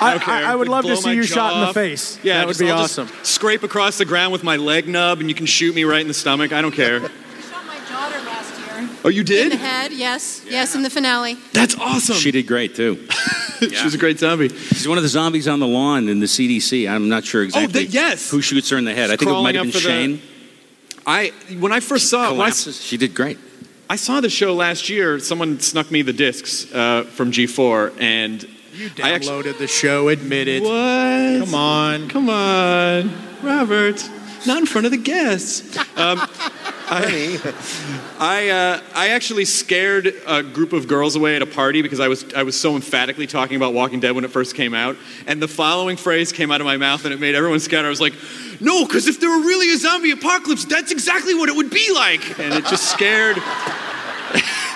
I, 0.02 0.12
don't. 0.18 0.28
I, 0.30 0.54
I 0.54 0.56
would 0.56 0.70
love 0.70 0.86
to 0.86 0.96
see 0.96 1.14
you 1.14 1.24
jaw 1.26 1.36
shot 1.50 1.62
in 1.62 1.68
the 1.68 1.74
face. 1.74 2.18
Yeah, 2.24 2.38
that 2.38 2.48
would 2.48 2.52
just- 2.52 2.60
be 2.62 2.72
I'll 2.72 2.84
awesome. 2.84 3.08
Just 3.10 3.26
scrape 3.34 3.64
across 3.64 3.98
the 3.98 4.06
ground 4.06 4.32
with 4.32 4.44
my 4.46 4.56
leg 4.56 4.88
nub, 4.88 5.20
and 5.20 5.28
you 5.28 5.36
can 5.36 5.46
shoot 5.46 5.76
me 5.76 5.84
right 5.84 6.00
in 6.00 6.08
the 6.08 6.14
stomach. 6.14 6.54
I 6.54 6.62
don't 6.62 6.72
care. 6.72 6.98
I 6.98 7.02
shot 7.02 7.66
my 7.68 7.78
daughter 7.90 8.18
last 8.26 8.58
year. 8.80 8.89
Oh, 9.06 9.10
you 9.10 9.24
did? 9.24 9.46
In 9.46 9.50
the 9.52 9.66
head, 9.66 9.92
yes. 9.94 10.44
Yes, 10.48 10.76
in 10.76 10.82
the 10.84 10.90
finale. 10.90 11.36
That's 11.54 11.76
awesome. 11.78 12.16
She 12.16 12.32
did 12.32 12.48
great 12.48 12.76
too. 12.76 13.08
She's 13.60 13.94
a 13.94 13.98
great 13.98 14.20
zombie. 14.20 14.50
She's 14.50 14.88
one 14.88 14.98
of 14.98 15.04
the 15.04 15.10
zombies 15.10 15.48
on 15.48 15.60
the 15.60 15.68
lawn 15.68 16.08
in 16.10 16.20
the 16.20 16.26
CDC. 16.26 16.90
I'm 16.90 17.08
not 17.10 17.24
sure 17.26 17.44
exactly 17.44 17.86
that- 17.86 17.94
yes. 17.94 18.30
who 18.30 18.42
shoots 18.42 18.70
her 18.70 18.78
in 18.78 18.86
the 18.86 18.94
head. 18.94 19.10
I 19.12 19.16
think 19.18 19.30
it 19.32 19.42
might 19.42 19.56
have 19.56 19.64
been 19.64 19.72
for 19.72 19.80
the- 19.80 19.84
Shane. 19.84 20.22
I 21.08 21.32
when 21.60 21.72
I 21.72 21.80
first 21.80 22.10
saw 22.10 22.32
when 22.32 22.42
I, 22.42 22.48
s- 22.48 22.64
Collapses. 22.64 22.82
She 22.82 22.98
did 22.98 23.16
great. 23.16 23.38
I 23.90 23.96
saw 23.96 24.22
the 24.22 24.30
show 24.30 24.54
last 24.54 24.90
year. 24.90 25.18
Someone 25.20 25.60
snuck 25.60 25.90
me 25.92 26.02
the 26.04 26.14
discs 26.14 26.72
uh, 26.74 27.04
from 27.04 27.32
G4, 27.32 28.00
and 28.00 28.44
You 28.74 28.90
I 29.02 29.12
actually- 29.14 29.44
downloaded 29.44 29.58
the 29.58 29.68
show, 29.68 30.10
admit 30.10 30.48
it. 30.48 30.62
what? 30.62 31.46
Come 31.46 31.56
on. 31.56 32.08
Come 32.10 32.30
on, 32.30 33.12
Robert. 33.42 34.08
Not 34.46 34.60
in 34.60 34.66
front 34.68 34.86
of 34.86 34.92
the 34.92 34.98
guests. 34.98 35.78
Um, 35.98 36.20
Honey. 36.90 37.38
I 38.18 38.50
uh, 38.50 38.82
I 38.96 39.10
actually 39.10 39.46
scared 39.46 40.12
a 40.26 40.42
group 40.42 40.74
of 40.74 40.88
girls 40.88 41.16
away 41.16 41.36
at 41.36 41.44
a 41.44 41.46
party 41.46 41.84
because 41.84 42.00
I 42.00 42.08
was 42.08 42.34
I 42.34 42.42
was 42.42 42.60
so 42.60 42.76
emphatically 42.76 43.28
talking 43.28 43.58
about 43.58 43.76
Walking 43.76 44.00
Dead 44.00 44.16
when 44.16 44.26
it 44.26 44.32
first 44.32 44.56
came 44.56 44.74
out, 44.74 44.98
and 45.28 45.40
the 45.40 45.48
following 45.48 45.98
phrase 45.98 46.32
came 46.32 46.50
out 46.50 46.62
of 46.62 46.66
my 46.66 46.78
mouth 46.78 47.06
and 47.06 47.14
it 47.14 47.20
made 47.20 47.36
everyone 47.36 47.60
scatter. 47.60 47.86
I 47.86 47.92
was 47.92 48.02
like, 48.02 48.16
"No, 48.60 48.88
because 48.88 49.08
if 49.08 49.20
there 49.20 49.30
were 49.30 49.46
really 49.46 49.72
a 49.72 49.78
zombie 49.78 50.10
apocalypse, 50.10 50.66
that's 50.66 50.92
exactly 50.92 51.36
what 51.36 51.48
it 51.48 51.56
would 51.56 51.70
be 51.70 51.94
like," 51.94 52.40
and 52.40 52.56
it 52.56 52.66
just 52.66 52.90
scared. 52.90 53.38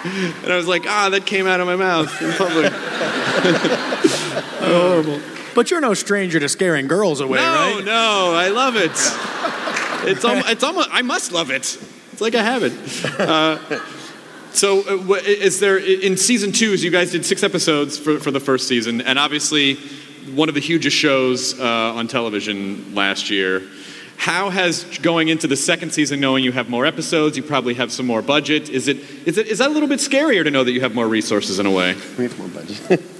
and 0.03 0.51
I 0.51 0.55
was 0.55 0.67
like, 0.67 0.85
"Ah, 0.87 1.09
that 1.09 1.25
came 1.25 1.47
out 1.47 1.61
of 1.61 1.65
my 1.65 1.75
mouth 1.75 2.21
in 2.21 2.31
public." 2.33 2.71
Horrible. 4.61 5.19
But 5.55 5.71
you're 5.71 5.81
no 5.81 5.95
stranger 5.95 6.39
to 6.39 6.47
scaring 6.47 6.85
girls 6.85 7.21
away, 7.21 7.39
no, 7.39 7.55
right? 7.55 7.79
no, 7.79 7.85
no, 7.85 8.33
I 8.35 8.49
love 8.49 8.75
it. 8.75 8.91
It's 10.07 10.23
almost, 10.23 10.49
it's 10.49 10.63
almost, 10.63 10.89
I 10.91 11.01
must 11.01 11.31
love 11.31 11.49
it. 11.49 11.79
It's 12.13 12.21
like 12.21 12.35
a 12.35 12.43
habit. 12.43 12.73
Uh, 13.19 13.57
so, 14.51 14.81
uh, 14.81 15.15
is 15.25 15.59
there 15.59 15.79
in 15.79 16.15
season 16.15 16.51
two? 16.51 16.71
As 16.73 16.83
you 16.83 16.91
guys 16.91 17.11
did 17.11 17.25
six 17.25 17.41
episodes 17.41 17.97
for, 17.97 18.19
for 18.19 18.29
the 18.29 18.39
first 18.39 18.67
season, 18.67 19.01
and 19.01 19.17
obviously 19.17 19.77
one 20.35 20.47
of 20.47 20.53
the 20.53 20.61
hugest 20.61 20.95
shows 20.95 21.59
uh, 21.59 21.63
on 21.63 22.07
television 22.07 22.93
last 22.93 23.31
year. 23.31 23.63
How 24.15 24.51
has 24.51 24.83
going 24.99 25.29
into 25.29 25.47
the 25.47 25.55
second 25.57 25.91
season, 25.91 26.19
knowing 26.19 26.43
you 26.43 26.51
have 26.51 26.69
more 26.69 26.85
episodes, 26.85 27.35
you 27.35 27.41
probably 27.41 27.73
have 27.73 27.91
some 27.91 28.05
more 28.05 28.21
budget? 28.21 28.69
Is 28.69 28.87
it 28.87 28.97
is 29.25 29.39
it 29.39 29.47
is 29.47 29.57
that 29.57 29.71
a 29.71 29.73
little 29.73 29.89
bit 29.89 29.99
scarier 29.99 30.43
to 30.43 30.51
know 30.51 30.63
that 30.63 30.71
you 30.71 30.81
have 30.81 30.93
more 30.93 31.07
resources 31.07 31.57
in 31.57 31.65
a 31.65 31.71
way? 31.71 31.95
We 32.17 32.25
have 32.25 32.37
more 32.37 32.47
budget. 32.47 33.01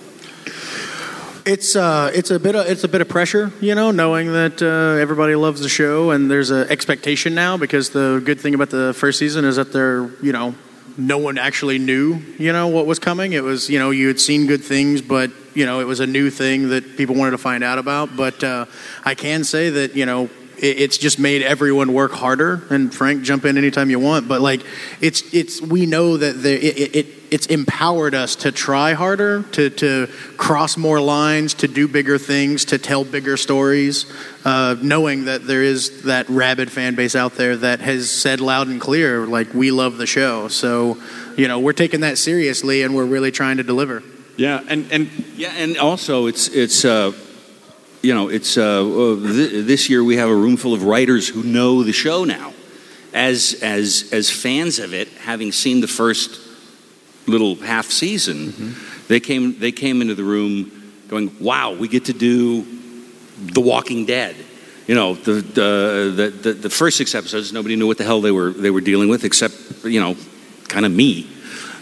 It's 1.45 1.75
uh, 1.75 2.09
it's 2.13 2.31
a 2.31 2.39
bit 2.39 2.55
of 2.55 2.67
it's 2.67 2.85
a 2.85 2.87
bit 2.87 3.01
of 3.01 3.09
pressure, 3.09 3.51
you 3.59 3.75
know, 3.75 3.91
knowing 3.91 4.31
that 4.31 4.61
uh, 4.61 5.01
everybody 5.01 5.35
loves 5.35 5.59
the 5.59 5.67
show 5.67 6.11
and 6.11 6.31
there's 6.31 6.51
an 6.51 6.69
expectation 6.69 7.35
now 7.35 7.57
because 7.57 7.89
the 7.89 8.21
good 8.23 8.39
thing 8.39 8.55
about 8.55 8.69
the 8.69 8.93
first 8.93 9.19
season 9.19 9.43
is 9.43 9.57
that 9.57 9.73
they're 9.73 10.09
you 10.21 10.31
know 10.31 10.55
no 10.97 11.17
one 11.17 11.37
actually 11.37 11.79
knew 11.79 12.15
you 12.37 12.53
know 12.53 12.67
what 12.67 12.85
was 12.85 12.97
coming. 12.97 13.33
It 13.33 13.43
was 13.43 13.69
you 13.69 13.77
know 13.77 13.89
you 13.89 14.07
had 14.07 14.21
seen 14.21 14.47
good 14.47 14.63
things, 14.63 15.01
but 15.01 15.31
you 15.53 15.65
know 15.65 15.81
it 15.81 15.85
was 15.85 15.99
a 15.99 16.07
new 16.07 16.29
thing 16.29 16.69
that 16.69 16.95
people 16.95 17.15
wanted 17.15 17.31
to 17.31 17.37
find 17.37 17.61
out 17.61 17.77
about. 17.77 18.15
But 18.15 18.41
uh, 18.41 18.65
I 19.03 19.13
can 19.13 19.43
say 19.43 19.69
that 19.69 19.97
you 19.97 20.05
know 20.05 20.29
it's 20.57 20.97
just 20.97 21.19
made 21.19 21.41
everyone 21.41 21.93
work 21.93 22.11
harder. 22.11 22.63
And 22.69 22.93
Frank, 22.93 23.23
jump 23.23 23.45
in 23.45 23.57
anytime 23.57 23.89
you 23.89 23.99
want. 23.99 24.27
But 24.27 24.41
like 24.41 24.61
it's 25.01 25.33
it's 25.33 25.61
we 25.61 25.85
know 25.85 26.17
that 26.17 26.45
it, 26.45 26.63
it, 26.63 26.95
it 26.95 27.07
it's 27.33 27.47
empowered 27.47 28.13
us 28.13 28.35
to 28.35 28.51
try 28.51 28.93
harder, 28.93 29.41
to, 29.53 29.71
to 29.71 30.07
cross 30.37 30.77
more 30.77 31.01
lines, 31.01 31.55
to 31.55 31.67
do 31.67 31.87
bigger 31.87 32.19
things, 32.19 32.65
to 32.65 32.77
tell 32.77 33.03
bigger 33.03 33.37
stories, 33.37 34.05
uh, 34.45 34.75
knowing 34.83 35.25
that 35.25 35.47
there 35.47 35.63
is 35.63 36.03
that 36.03 36.29
rabid 36.29 36.71
fan 36.71 36.93
base 36.93 37.15
out 37.15 37.33
there 37.33 37.57
that 37.57 37.79
has 37.79 38.11
said 38.11 38.39
loud 38.39 38.67
and 38.67 38.79
clear, 38.79 39.25
like, 39.25 39.51
we 39.55 39.71
love 39.71 39.97
the 39.97 40.05
show. 40.05 40.47
So, 40.47 41.01
you 41.35 41.47
know, 41.47 41.57
we're 41.57 41.73
taking 41.73 42.01
that 42.01 42.19
seriously 42.19 42.83
and 42.83 42.95
we're 42.95 43.03
really 43.03 43.31
trying 43.31 43.57
to 43.57 43.63
deliver. 43.63 44.03
Yeah, 44.37 44.61
and 44.67 44.91
and 44.91 45.09
Yeah, 45.35 45.51
and 45.55 45.77
also 45.77 46.27
it's 46.27 46.47
it's 46.47 46.85
uh, 46.85 47.11
you 48.03 48.13
know 48.13 48.27
it's 48.27 48.57
uh, 48.57 48.85
uh, 48.85 49.15
th- 49.15 49.65
this 49.65 49.89
year 49.89 50.03
we 50.03 50.17
have 50.17 50.29
a 50.29 50.35
room 50.35 50.57
full 50.57 50.73
of 50.73 50.83
writers 50.83 51.27
who 51.27 51.41
know 51.41 51.83
the 51.83 51.93
show 51.93 52.25
now, 52.25 52.53
as 53.13 53.59
as 53.63 54.09
as 54.11 54.29
fans 54.29 54.77
of 54.77 54.93
it, 54.93 55.07
having 55.19 55.51
seen 55.51 55.81
the 55.81 55.87
first 55.87 56.39
little 57.25 57.55
half 57.55 57.85
season, 57.85 58.75
they 59.07 59.19
came 59.19 59.57
they 59.57 59.71
came 59.71 60.01
into 60.01 60.15
the 60.15 60.23
room 60.23 60.71
going, 61.07 61.35
"Wow, 61.39 61.73
we 61.73 61.87
get 61.87 62.05
to 62.05 62.13
do 62.13 62.65
The 63.39 63.61
Walking 63.61 64.05
Dead." 64.05 64.35
You 64.85 64.95
know, 64.95 65.13
the 65.13 65.33
the 65.33 66.13
the, 66.15 66.29
the, 66.29 66.53
the 66.53 66.69
first 66.69 66.97
six 66.97 67.15
episodes, 67.15 67.53
nobody 67.53 67.77
knew 67.77 67.87
what 67.87 67.97
the 67.97 68.03
hell 68.03 68.19
they 68.19 68.31
were 68.31 68.51
they 68.51 68.69
were 68.69 68.81
dealing 68.81 69.07
with, 69.07 69.23
except 69.23 69.55
you 69.85 70.01
know, 70.01 70.17
kind 70.67 70.85
of 70.85 70.91
me. 70.91 71.29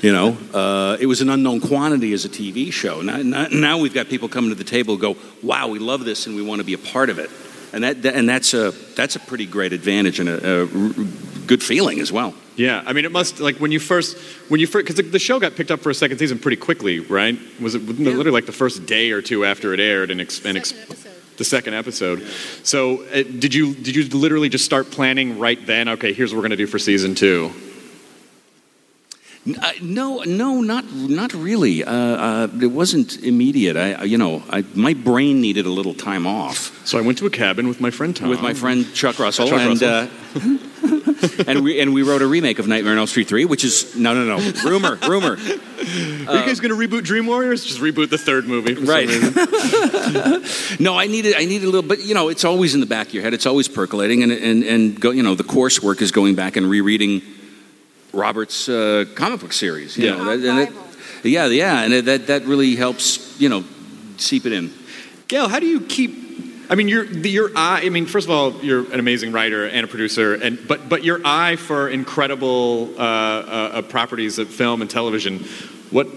You 0.02 0.12
know, 0.12 0.36
uh, 0.54 0.98
it 1.00 1.06
was 1.06 1.22
an 1.22 1.30
unknown 1.30 1.62
quantity 1.62 2.12
as 2.14 2.26
a 2.26 2.30
TV 2.30 2.74
show. 2.74 3.02
Now, 3.02 3.18
now, 3.18 3.48
now 3.52 3.78
we've 3.78 3.94
got 3.94 4.08
people 4.10 4.28
coming 4.30 4.50
to 4.50 4.56
the 4.56 4.64
table 4.64 4.96
who 4.96 5.02
go, 5.02 5.18
"Wow, 5.44 5.68
we 5.68 5.78
love 5.78 6.06
this, 6.06 6.26
and 6.26 6.36
we 6.36 6.42
want 6.42 6.60
to 6.60 6.66
be 6.66 6.74
a 6.74 6.78
part 6.80 7.10
of 7.12 7.20
it." 7.20 7.30
And 7.72 7.84
that, 7.84 8.02
that- 8.02 8.16
and 8.16 8.28
that's 8.28 8.54
a 8.56 8.72
that's 8.96 9.16
a 9.16 9.20
pretty 9.20 9.46
great 9.46 9.74
advantage 9.74 10.20
and 10.20 10.28
a, 10.28 10.62
a 10.62 10.62
r- 10.66 10.92
good 11.46 11.62
feeling 11.62 12.00
as 12.00 12.12
well. 12.12 12.34
Yeah, 12.56 12.84
I 12.86 12.94
mean, 12.94 13.06
it 13.06 13.12
must 13.12 13.40
like 13.40 13.58
when 13.58 13.72
you 13.72 13.80
first 13.80 14.18
when 14.50 14.60
you 14.60 14.66
first 14.66 14.86
because 14.86 14.96
the, 14.96 15.04
the 15.04 15.20
show 15.20 15.40
got 15.40 15.56
picked 15.56 15.70
up 15.72 15.82
for 15.82 15.92
a 15.92 15.96
second 15.96 16.18
season 16.18 16.40
pretty 16.40 16.58
quickly, 16.58 17.00
right? 17.00 17.38
Was 17.62 17.76
it 17.76 17.84
literally 17.88 18.32
like 18.32 18.48
the 18.48 18.52
first 18.52 18.88
day 18.88 19.12
or 19.12 19.22
two 19.22 19.46
after 19.46 19.72
it 19.74 19.80
aired 19.80 20.10
and, 20.10 20.20
ex, 20.20 20.44
and 20.44 20.58
ex, 20.58 20.74
the 21.38 21.44
second 21.46 21.76
episode? 21.76 22.24
So 22.64 23.04
uh, 23.04 23.22
did 23.24 23.54
you 23.54 23.76
did 23.76 23.96
you 23.96 24.10
literally 24.10 24.50
just 24.50 24.66
start 24.66 24.90
planning 24.90 25.38
right 25.38 25.64
then? 25.68 25.90
Okay, 25.90 26.12
here's 26.14 26.34
what 26.34 26.38
we're 26.38 26.44
gonna 26.50 26.56
do 26.58 26.68
for 26.68 26.80
season 26.80 27.14
two. 27.14 27.52
Uh, 29.44 29.72
no, 29.82 30.22
no, 30.24 30.62
not 30.62 30.86
not 30.94 31.34
really. 31.34 31.84
Uh, 31.84 31.92
uh, 31.92 32.48
it 32.62 32.68
wasn't 32.68 33.24
immediate. 33.24 33.76
I, 33.76 34.04
you 34.04 34.18
know, 34.18 34.44
I, 34.52 34.64
my 34.76 34.94
brain 34.94 35.42
needed 35.42 35.66
a 35.66 35.70
little 35.72 35.96
time 35.96 36.28
off 36.28 36.72
So 36.86 37.00
I 37.00 37.02
went 37.02 37.18
to 37.18 37.26
a 37.26 37.32
cabin 37.32 37.68
with 37.68 37.82
my 37.82 37.90
friend 37.90 38.16
Tom. 38.16 38.30
with 38.30 38.42
my 38.42 38.54
friend 38.54 38.86
Chuck 38.94 39.18
Russell, 39.18 39.48
Chuck 39.48 39.60
and 39.60 39.82
Russell. 39.82 39.90
Uh, 39.90 41.44
and 41.48 41.64
we 41.64 41.80
and 41.82 41.92
we 41.92 42.04
wrote 42.04 42.22
a 42.22 42.28
remake 42.28 42.60
of 42.60 42.68
Nightmare 42.68 42.94
on 42.94 43.00
Elm 43.00 43.08
Street 43.08 43.28
three, 43.28 43.46
which 43.46 43.64
is 43.64 43.96
no, 43.96 44.14
no, 44.14 44.38
no, 44.38 44.52
rumor, 44.64 44.96
rumor. 45.10 45.34
Are 45.34 45.42
you 45.42 46.26
guys 46.46 46.60
gonna 46.60 46.76
reboot 46.76 47.04
Dream 47.04 47.26
Warriors? 47.26 47.66
Just 47.66 47.80
reboot 47.80 48.10
the 48.12 48.20
third 48.20 48.46
movie, 48.48 48.76
for 48.76 48.82
Right. 48.86 49.08
reason. 49.08 49.34
No, 50.80 50.98
I 50.98 51.08
needed 51.08 51.36
I 51.36 51.46
needed 51.46 51.66
a 51.66 51.70
little, 51.72 51.88
but 51.88 52.00
you 52.02 52.14
know, 52.14 52.30
it's 52.30 52.46
always 52.46 52.74
in 52.76 52.80
the 52.80 52.86
back 52.86 53.08
of 53.08 53.14
your 53.16 53.24
head. 53.24 53.34
It's 53.34 53.46
always 53.48 53.68
percolating, 53.68 54.22
and 54.24 54.32
and 54.32 54.64
and 54.64 55.00
go, 55.00 55.10
you 55.12 55.24
know, 55.24 55.34
the 55.36 55.44
coursework 55.44 56.02
is 56.02 56.12
going 56.12 56.36
back 56.36 56.56
and 56.58 56.70
rereading 56.70 57.22
Robert's 58.14 58.68
uh, 58.70 59.06
comic 59.16 59.40
book 59.40 59.54
series. 59.54 59.98
You 59.98 60.06
Yeah. 60.06 60.16
know, 60.18 60.38
that- 60.38 60.50
and 60.50 60.60
it- 60.60 60.74
yeah, 61.24 61.46
yeah, 61.48 61.82
and 61.84 61.94
it, 61.94 62.06
that 62.06 62.28
that 62.28 62.46
really 62.46 62.76
helps. 62.76 63.36
You 63.40 63.50
know, 63.50 63.64
seep 64.18 64.46
it 64.46 64.52
in. 64.54 64.72
Gale, 65.28 65.48
how 65.48 65.60
do 65.60 65.66
you 65.68 65.82
keep? 65.82 66.18
I 66.70 66.76
mean, 66.76 66.88
your 66.88 67.06
the- 67.06 67.30
your 67.30 67.52
eye. 67.56 67.82
I 67.86 67.90
mean, 67.90 68.06
first 68.06 68.26
of 68.28 68.32
all, 68.32 68.54
you're 68.64 68.92
an 68.92 69.00
amazing 69.00 69.32
writer 69.32 69.66
and 69.66 69.84
a 69.84 69.88
producer, 69.88 70.34
and 70.36 70.58
but 70.68 70.90
but 70.90 71.04
your 71.04 71.22
eye 71.26 71.56
for 71.58 71.90
incredible 71.90 72.94
uh, 72.98 73.02
uh, 73.02 73.04
uh, 73.04 73.82
properties 73.84 74.40
of 74.40 74.48
film 74.50 74.82
and 74.82 74.90
television. 74.90 75.40
What 75.92 76.08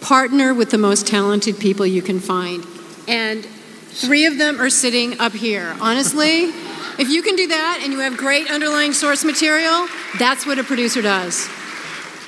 Partner 0.00 0.54
with 0.54 0.70
the 0.70 0.78
most 0.78 1.06
talented 1.06 1.58
people 1.58 1.84
you 1.86 2.00
can 2.00 2.20
find. 2.20 2.64
And 3.06 3.44
three 3.92 4.24
of 4.24 4.38
them 4.38 4.58
are 4.58 4.70
sitting 4.70 5.20
up 5.20 5.32
here. 5.34 5.76
Honestly, 5.80 6.52
if 7.00 7.08
you 7.08 7.22
can 7.22 7.34
do 7.34 7.46
that 7.48 7.80
and 7.82 7.92
you 7.94 8.00
have 8.00 8.16
great 8.18 8.50
underlying 8.50 8.92
source 8.92 9.24
material, 9.24 9.88
that's 10.18 10.44
what 10.44 10.58
a 10.58 10.64
producer 10.64 11.00
does. 11.00 11.48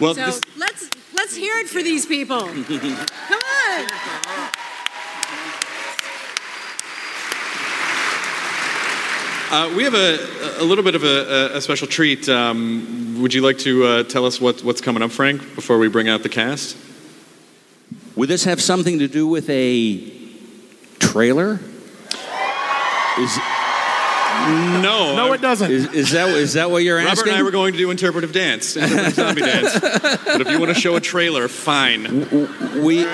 well, 0.00 0.14
So 0.14 0.24
this, 0.24 0.40
let's 0.56 0.90
let's 1.14 1.36
hear 1.36 1.54
it 1.58 1.68
for 1.68 1.82
these 1.82 2.06
people. 2.06 2.40
Come 2.48 3.40
on. 3.68 3.88
uh, 9.52 9.76
we 9.76 9.84
have 9.84 9.94
a 9.94 10.62
a 10.62 10.64
little 10.64 10.82
bit 10.82 10.94
of 10.94 11.04
a, 11.04 11.52
a, 11.52 11.56
a 11.58 11.60
special 11.60 11.86
treat. 11.86 12.26
Um, 12.30 13.20
would 13.20 13.34
you 13.34 13.42
like 13.42 13.58
to 13.58 13.84
uh, 13.84 14.02
tell 14.04 14.24
us 14.24 14.40
what 14.40 14.64
what's 14.64 14.80
coming 14.80 15.02
up, 15.02 15.10
Frank, 15.10 15.54
before 15.54 15.78
we 15.78 15.88
bring 15.88 16.08
out 16.08 16.22
the 16.22 16.30
cast? 16.30 16.78
Would 18.16 18.30
this 18.30 18.44
have 18.44 18.60
something 18.62 18.98
to 19.00 19.08
do 19.08 19.26
with 19.26 19.50
a 19.50 20.10
trailer? 20.98 21.60
Is, 23.18 23.38
No, 24.82 25.14
No, 25.16 25.32
it 25.32 25.40
doesn't. 25.40 25.70
is, 25.70 25.92
is 25.92 26.10
that 26.12 26.28
is 26.30 26.54
that 26.54 26.70
what 26.70 26.82
you're 26.82 26.96
Robert 26.98 27.10
asking? 27.10 27.28
and 27.32 27.38
I 27.38 27.42
were 27.42 27.50
going 27.50 27.72
to 27.72 27.78
do 27.78 27.90
interpretive 27.90 28.32
dance, 28.32 28.76
interpretive 28.76 29.14
zombie 29.14 29.40
dance. 29.42 29.78
But 29.80 30.40
if 30.40 30.50
you 30.50 30.58
want 30.58 30.74
to 30.74 30.80
show 30.80 30.96
a 30.96 31.00
trailer, 31.00 31.48
fine. 31.48 32.28
we 32.82 33.04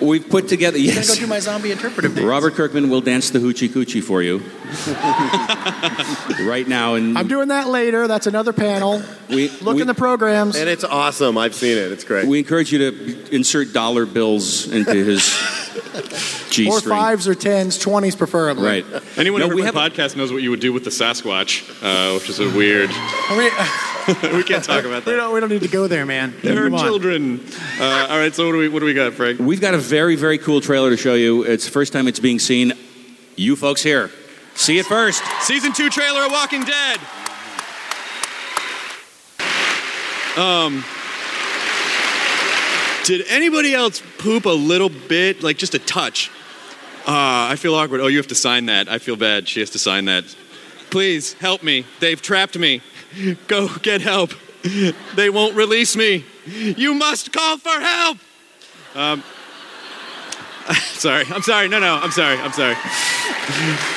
we've 0.00 0.28
put 0.28 0.48
together. 0.48 0.78
I'm 0.78 0.84
Yes, 0.84 1.08
gonna 1.08 1.20
go 1.20 1.26
do 1.26 1.28
my 1.28 1.38
zombie 1.40 1.70
interpretive 1.70 2.14
dance. 2.14 2.26
Robert 2.26 2.54
Kirkman 2.54 2.90
will 2.90 3.00
dance 3.00 3.30
the 3.30 3.38
hoochie 3.38 3.68
coochie 3.68 4.02
for 4.02 4.22
you 4.22 4.38
right 6.48 6.66
now, 6.66 6.94
and 6.94 7.16
I'm 7.18 7.28
doing 7.28 7.48
that 7.48 7.68
later. 7.68 8.08
That's 8.08 8.26
another 8.26 8.52
panel. 8.52 9.02
we 9.28 9.48
Look 9.60 9.76
we, 9.76 9.82
in 9.82 9.86
the 9.86 9.94
programs. 9.94 10.56
And 10.56 10.68
it's 10.68 10.84
awesome. 10.84 11.38
I've 11.38 11.54
seen 11.54 11.76
it. 11.78 11.92
It's 11.92 12.04
great. 12.04 12.26
we 12.26 12.38
encourage 12.38 12.72
you 12.72 12.78
to 12.90 13.34
insert 13.34 13.72
dollar 13.72 14.06
bills 14.06 14.66
into 14.70 14.92
his 15.04 15.22
G 16.50 16.68
Or 16.68 16.80
fives 16.80 17.28
or 17.28 17.34
tens, 17.34 17.78
twenties 17.78 18.16
preferably. 18.16 18.66
Right. 18.66 18.86
Anyone 19.16 19.40
No, 19.40 19.48
who 19.48 19.56
we 19.56 19.62
heard 19.62 19.74
my 19.74 19.84
have- 19.84 19.91
podcast 19.92 20.16
knows 20.16 20.32
what 20.32 20.42
you 20.42 20.50
would 20.50 20.60
do 20.60 20.72
with 20.72 20.84
the 20.84 20.90
Sasquatch, 20.90 21.68
uh, 21.82 22.14
which 22.18 22.28
is 22.28 22.40
a 22.40 22.48
weird. 22.56 22.90
We, 23.30 23.44
we 24.36 24.42
can't 24.42 24.64
talk 24.64 24.84
about 24.84 25.04
we 25.06 25.12
that. 25.12 25.16
don't, 25.16 25.34
we 25.34 25.40
don't 25.40 25.50
need 25.50 25.62
to 25.62 25.68
go 25.68 25.86
there, 25.86 26.06
man. 26.06 26.34
They're 26.42 26.72
on. 26.72 26.78
children. 26.78 27.40
Uh, 27.78 28.06
all 28.08 28.18
right, 28.18 28.34
so 28.34 28.46
what 28.46 28.52
do 28.52 28.58
we 28.58 28.68
what 28.68 28.80
do 28.80 28.86
we 28.86 28.94
got, 28.94 29.12
Frank? 29.14 29.38
We've 29.38 29.60
got 29.60 29.74
a 29.74 29.78
very, 29.78 30.16
very 30.16 30.38
cool 30.38 30.60
trailer 30.60 30.90
to 30.90 30.96
show 30.96 31.14
you. 31.14 31.42
It's 31.42 31.64
the 31.66 31.70
first 31.70 31.92
time 31.92 32.08
it's 32.08 32.20
being 32.20 32.38
seen. 32.38 32.72
You 33.36 33.56
folks 33.56 33.82
here, 33.82 34.10
see 34.54 34.78
it 34.78 34.86
first. 34.86 35.22
Season 35.40 35.72
two 35.72 35.90
trailer 35.90 36.24
of 36.24 36.32
Walking 36.32 36.62
Dead. 36.64 36.98
Um, 40.36 40.82
did 43.04 43.26
anybody 43.28 43.74
else 43.74 44.02
poop 44.18 44.46
a 44.46 44.50
little 44.50 44.88
bit, 44.88 45.42
like 45.42 45.58
just 45.58 45.74
a 45.74 45.78
touch? 45.78 46.30
Ah, 47.06 47.50
I 47.50 47.56
feel 47.56 47.74
awkward. 47.74 48.00
Oh, 48.00 48.06
you 48.06 48.18
have 48.18 48.28
to 48.28 48.34
sign 48.34 48.66
that. 48.66 48.88
I 48.88 48.98
feel 48.98 49.16
bad. 49.16 49.48
She 49.48 49.60
has 49.60 49.70
to 49.70 49.78
sign 49.78 50.04
that. 50.06 50.24
Please 50.90 51.32
help 51.34 51.62
me. 51.62 51.84
They've 52.00 52.20
trapped 52.20 52.56
me. 52.58 52.80
Go 53.48 53.68
get 53.78 54.00
help. 54.00 54.32
They 55.16 55.28
won't 55.30 55.54
release 55.56 55.96
me. 55.96 56.24
You 56.46 56.94
must 56.94 57.32
call 57.32 57.58
for 57.58 57.80
help. 57.80 58.18
Um, 58.94 59.24
sorry. 60.72 61.24
I'm 61.28 61.42
sorry. 61.42 61.68
No, 61.68 61.80
no. 61.80 61.96
I'm 61.96 62.12
sorry. 62.12 62.36
I'm 62.38 62.52
sorry. 62.52 62.76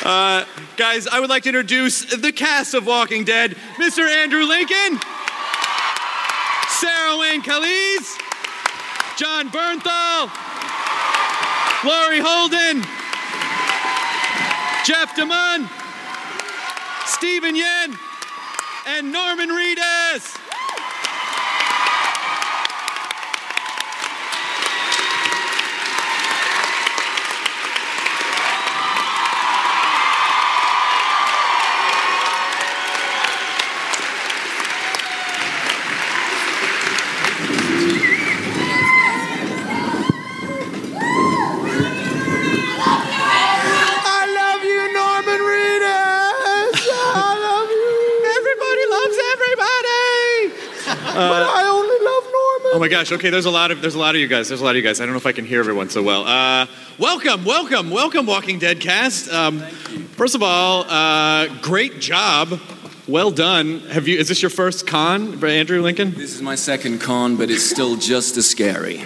Uh, 0.03 0.45
guys, 0.77 1.07
I 1.07 1.19
would 1.19 1.29
like 1.29 1.43
to 1.43 1.49
introduce 1.49 2.15
the 2.15 2.31
cast 2.31 2.73
of 2.73 2.85
Walking 2.87 3.23
Dead 3.23 3.55
Mr. 3.77 4.07
Andrew 4.07 4.43
Lincoln, 4.43 4.99
Sarah 6.69 7.17
Wayne 7.17 7.43
Callies, 7.43 8.17
Jon 9.17 9.49
Bernthal, 9.49 10.29
Laurie 11.85 12.19
Holden, 12.19 12.81
Jeff 14.85 15.15
DeMunn, 15.15 15.69
Steven 17.05 17.55
Yeun, 17.55 17.95
and 18.87 19.11
Norman 19.11 19.49
Reedus. 19.49 20.35
I 44.07 44.25
love 44.39 44.63
you, 44.63 44.93
Norman 44.93 45.41
Reedus. 45.41 46.77
I 47.15 47.33
love 47.45 47.69
you. 47.69 47.95
Everybody 48.37 48.83
loves 48.95 49.17
everybody. 49.33 51.04
But 51.15 51.43
I 51.43 51.63
only 51.63 52.05
love 52.05 52.23
Norman. 52.23 52.71
Oh 52.73 52.77
my 52.79 52.87
gosh. 52.87 53.11
Okay, 53.11 53.29
there's 53.29 53.45
a 53.45 53.51
lot 53.51 53.71
of 53.71 53.81
there's 53.81 53.95
a 53.95 53.99
lot 53.99 54.15
of 54.15 54.21
you 54.21 54.27
guys. 54.27 54.47
There's 54.47 54.61
a 54.61 54.63
lot 54.63 54.71
of 54.71 54.77
you 54.77 54.81
guys. 54.81 54.99
I 54.99 55.05
don't 55.05 55.13
know 55.13 55.17
if 55.17 55.25
I 55.25 55.31
can 55.31 55.45
hear 55.45 55.59
everyone 55.59 55.89
so 55.89 56.03
well. 56.03 56.25
Uh, 56.25 56.67
welcome, 56.97 57.45
welcome, 57.45 57.89
welcome, 57.89 58.25
Walking 58.25 58.59
Dead 58.59 58.79
cast. 58.79 59.31
Um, 59.31 59.59
first 59.59 60.35
of 60.35 60.43
all, 60.43 60.85
uh, 60.87 61.47
great 61.61 61.99
job. 61.99 62.59
Well 63.07 63.31
done. 63.31 63.81
Have 63.91 64.07
you? 64.07 64.17
Is 64.17 64.27
this 64.27 64.41
your 64.41 64.49
first 64.49 64.87
con, 64.87 65.43
Andrew 65.43 65.81
Lincoln? 65.81 66.11
This 66.11 66.35
is 66.35 66.41
my 66.41 66.55
second 66.55 66.99
con, 66.99 67.37
but 67.37 67.49
it's 67.49 67.63
still 67.63 67.97
just 67.97 68.37
as 68.37 68.47
scary. 68.47 68.99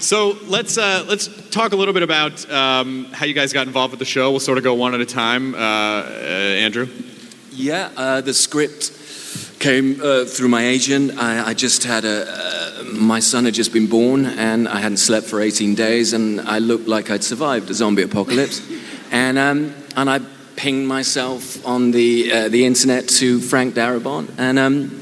So 0.00 0.38
let's 0.46 0.78
uh, 0.78 1.04
let's 1.06 1.28
talk 1.50 1.72
a 1.72 1.76
little 1.76 1.92
bit 1.92 2.02
about 2.02 2.50
um, 2.50 3.04
how 3.12 3.26
you 3.26 3.34
guys 3.34 3.52
got 3.52 3.66
involved 3.66 3.92
with 3.92 3.98
the 3.98 4.06
show. 4.06 4.30
We'll 4.30 4.40
sort 4.40 4.56
of 4.56 4.64
go 4.64 4.72
one 4.72 4.94
at 4.94 5.00
a 5.02 5.06
time. 5.06 5.54
Uh, 5.54 5.58
uh, 5.58 5.60
Andrew. 5.60 6.88
Yeah, 7.52 7.90
uh, 7.98 8.20
the 8.22 8.32
script 8.32 8.92
came 9.60 10.00
uh, 10.02 10.24
through 10.24 10.48
my 10.48 10.66
agent. 10.66 11.12
I, 11.18 11.50
I 11.50 11.54
just 11.54 11.84
had 11.84 12.04
a. 12.04 12.26
Uh, 12.26 12.84
my 12.94 13.20
son 13.20 13.44
had 13.44 13.54
just 13.54 13.72
been 13.72 13.86
born, 13.86 14.26
and 14.26 14.66
I 14.66 14.80
hadn't 14.80 14.96
slept 14.96 15.26
for 15.26 15.40
18 15.40 15.74
days, 15.74 16.12
and 16.12 16.40
I 16.40 16.58
looked 16.58 16.88
like 16.88 17.10
I'd 17.10 17.22
survived 17.22 17.70
a 17.70 17.74
zombie 17.74 18.02
apocalypse. 18.02 18.60
and 19.12 19.38
um, 19.38 19.74
and 19.96 20.10
I 20.10 20.20
pinged 20.56 20.88
myself 20.88 21.64
on 21.66 21.92
the 21.92 22.32
uh, 22.32 22.48
the 22.48 22.64
internet 22.64 23.08
to 23.20 23.40
Frank 23.40 23.74
Darabont, 23.74 24.30
and. 24.38 24.58
Um, 24.58 24.96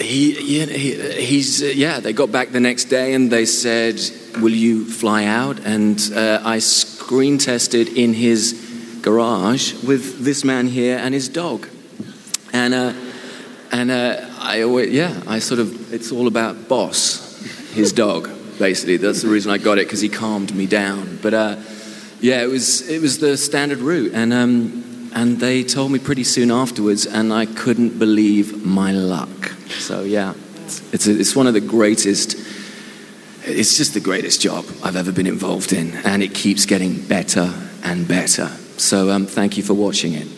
he, 0.00 0.32
he, 0.32 0.66
he 0.66 1.22
he's 1.22 1.62
uh, 1.62 1.66
yeah. 1.66 2.00
They 2.00 2.12
got 2.12 2.32
back 2.32 2.50
the 2.50 2.58
next 2.58 2.86
day 2.86 3.14
and 3.14 3.30
they 3.30 3.46
said, 3.46 4.00
"Will 4.40 4.52
you 4.52 4.84
fly 4.84 5.24
out?" 5.24 5.60
And 5.60 6.00
uh, 6.12 6.40
I 6.44 6.58
screen 6.58 7.38
tested 7.38 7.88
in 7.88 8.12
his 8.12 8.98
garage 9.02 9.72
with 9.84 10.24
this 10.24 10.42
man 10.42 10.66
here 10.66 10.98
and 10.98 11.14
his 11.14 11.28
dog, 11.28 11.68
and 12.52 12.74
uh, 12.74 12.92
and 13.74 13.90
uh, 13.90 14.20
I 14.38 14.62
always 14.62 14.92
yeah. 14.92 15.20
I 15.26 15.40
sort 15.40 15.58
of 15.58 15.92
it's 15.92 16.12
all 16.12 16.28
about 16.28 16.68
Boss, 16.68 17.42
his 17.72 17.92
dog. 18.04 18.30
Basically, 18.58 18.98
that's 18.98 19.22
the 19.22 19.28
reason 19.28 19.50
I 19.50 19.58
got 19.58 19.78
it 19.78 19.86
because 19.86 20.00
he 20.00 20.08
calmed 20.08 20.54
me 20.54 20.66
down. 20.66 21.18
But 21.20 21.34
uh, 21.34 21.56
yeah, 22.20 22.42
it 22.42 22.48
was 22.48 22.88
it 22.88 23.02
was 23.02 23.18
the 23.18 23.36
standard 23.36 23.78
route, 23.78 24.12
and 24.14 24.32
um, 24.32 25.10
and 25.12 25.40
they 25.40 25.64
told 25.64 25.90
me 25.90 25.98
pretty 25.98 26.22
soon 26.22 26.52
afterwards, 26.52 27.04
and 27.04 27.32
I 27.32 27.46
couldn't 27.46 27.98
believe 27.98 28.64
my 28.64 28.92
luck. 28.92 29.48
So 29.70 30.04
yeah, 30.04 30.34
it's 30.64 30.94
it's, 30.94 31.06
it's 31.08 31.34
one 31.34 31.48
of 31.48 31.54
the 31.54 31.60
greatest. 31.60 32.36
It's 33.46 33.76
just 33.76 33.92
the 33.92 34.00
greatest 34.00 34.40
job 34.40 34.64
I've 34.84 34.96
ever 34.96 35.10
been 35.10 35.26
involved 35.26 35.72
in, 35.72 35.96
and 36.04 36.22
it 36.22 36.32
keeps 36.32 36.64
getting 36.64 37.04
better 37.08 37.52
and 37.82 38.06
better. 38.06 38.46
So 38.76 39.10
um, 39.10 39.26
thank 39.26 39.56
you 39.56 39.64
for 39.64 39.74
watching 39.74 40.14
it. 40.14 40.28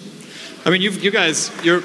I 0.65 0.71
mean, 0.71 0.81
you 0.81 0.91
you 0.91 1.11
guys, 1.11 1.53
you're 1.63 1.83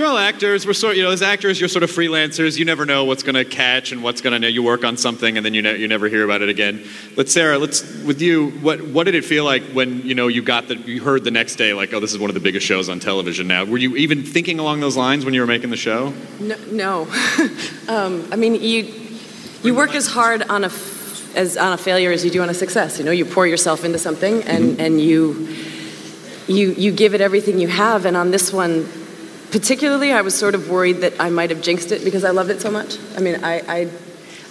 you're 0.00 0.08
all 0.08 0.16
actors. 0.16 0.66
We're 0.66 0.72
sort, 0.72 0.96
you 0.96 1.02
know, 1.02 1.10
as 1.10 1.20
actors, 1.20 1.60
you're 1.60 1.68
sort 1.68 1.82
of 1.82 1.90
freelancers. 1.90 2.56
You 2.56 2.64
never 2.64 2.86
know 2.86 3.04
what's 3.04 3.22
going 3.22 3.34
to 3.34 3.44
catch 3.44 3.92
and 3.92 4.02
what's 4.02 4.22
going 4.22 4.40
to. 4.40 4.50
You 4.50 4.62
work 4.62 4.82
on 4.82 4.96
something 4.96 5.36
and 5.36 5.44
then 5.44 5.52
you 5.52 5.60
ne- 5.60 5.76
you 5.76 5.88
never 5.88 6.08
hear 6.08 6.24
about 6.24 6.40
it 6.40 6.48
again. 6.48 6.86
But 7.16 7.28
Sarah, 7.28 7.58
let's 7.58 7.82
with 8.02 8.22
you. 8.22 8.48
What 8.62 8.80
what 8.80 9.04
did 9.04 9.14
it 9.14 9.26
feel 9.26 9.44
like 9.44 9.62
when 9.72 10.00
you 10.00 10.14
know 10.14 10.28
you 10.28 10.40
got 10.40 10.68
the 10.68 10.76
you 10.76 11.02
heard 11.02 11.22
the 11.22 11.30
next 11.30 11.56
day 11.56 11.74
like, 11.74 11.92
oh, 11.92 12.00
this 12.00 12.12
is 12.12 12.18
one 12.18 12.30
of 12.30 12.34
the 12.34 12.40
biggest 12.40 12.64
shows 12.64 12.88
on 12.88 12.98
television 12.98 13.46
now? 13.46 13.66
Were 13.66 13.76
you 13.76 13.94
even 13.96 14.22
thinking 14.22 14.58
along 14.58 14.80
those 14.80 14.96
lines 14.96 15.26
when 15.26 15.34
you 15.34 15.42
were 15.42 15.46
making 15.46 15.68
the 15.68 15.76
show? 15.76 16.14
No, 16.40 16.56
no. 16.70 17.02
um, 17.88 18.26
I 18.32 18.36
mean, 18.36 18.54
you 18.54 18.90
you 19.62 19.74
work 19.74 19.94
as 19.94 20.06
hard 20.06 20.44
on 20.44 20.64
a 20.64 20.68
f- 20.68 21.36
as 21.36 21.58
on 21.58 21.74
a 21.74 21.78
failure 21.78 22.10
as 22.10 22.24
you 22.24 22.30
do 22.30 22.40
on 22.40 22.48
a 22.48 22.54
success. 22.54 22.98
You 22.98 23.04
know, 23.04 23.12
you 23.12 23.26
pour 23.26 23.46
yourself 23.46 23.84
into 23.84 23.98
something 23.98 24.44
and 24.44 24.80
and 24.80 24.98
you 24.98 25.54
you 26.48 26.70
you 26.72 26.90
give 26.90 27.14
it 27.14 27.20
everything 27.20 27.60
you 27.60 27.68
have. 27.68 28.06
And 28.06 28.16
on 28.16 28.30
this 28.30 28.50
one, 28.50 28.88
particularly, 29.50 30.12
I 30.12 30.22
was 30.22 30.34
sort 30.34 30.54
of 30.54 30.68
worried 30.68 30.98
that 30.98 31.14
I 31.20 31.30
might 31.30 31.50
have 31.50 31.62
jinxed 31.62 31.92
it 31.92 32.04
because 32.04 32.24
I 32.24 32.30
loved 32.30 32.50
it 32.50 32.60
so 32.60 32.70
much. 32.70 32.96
I 33.16 33.20
mean, 33.20 33.44
I 33.44 33.60
I, 33.60 33.90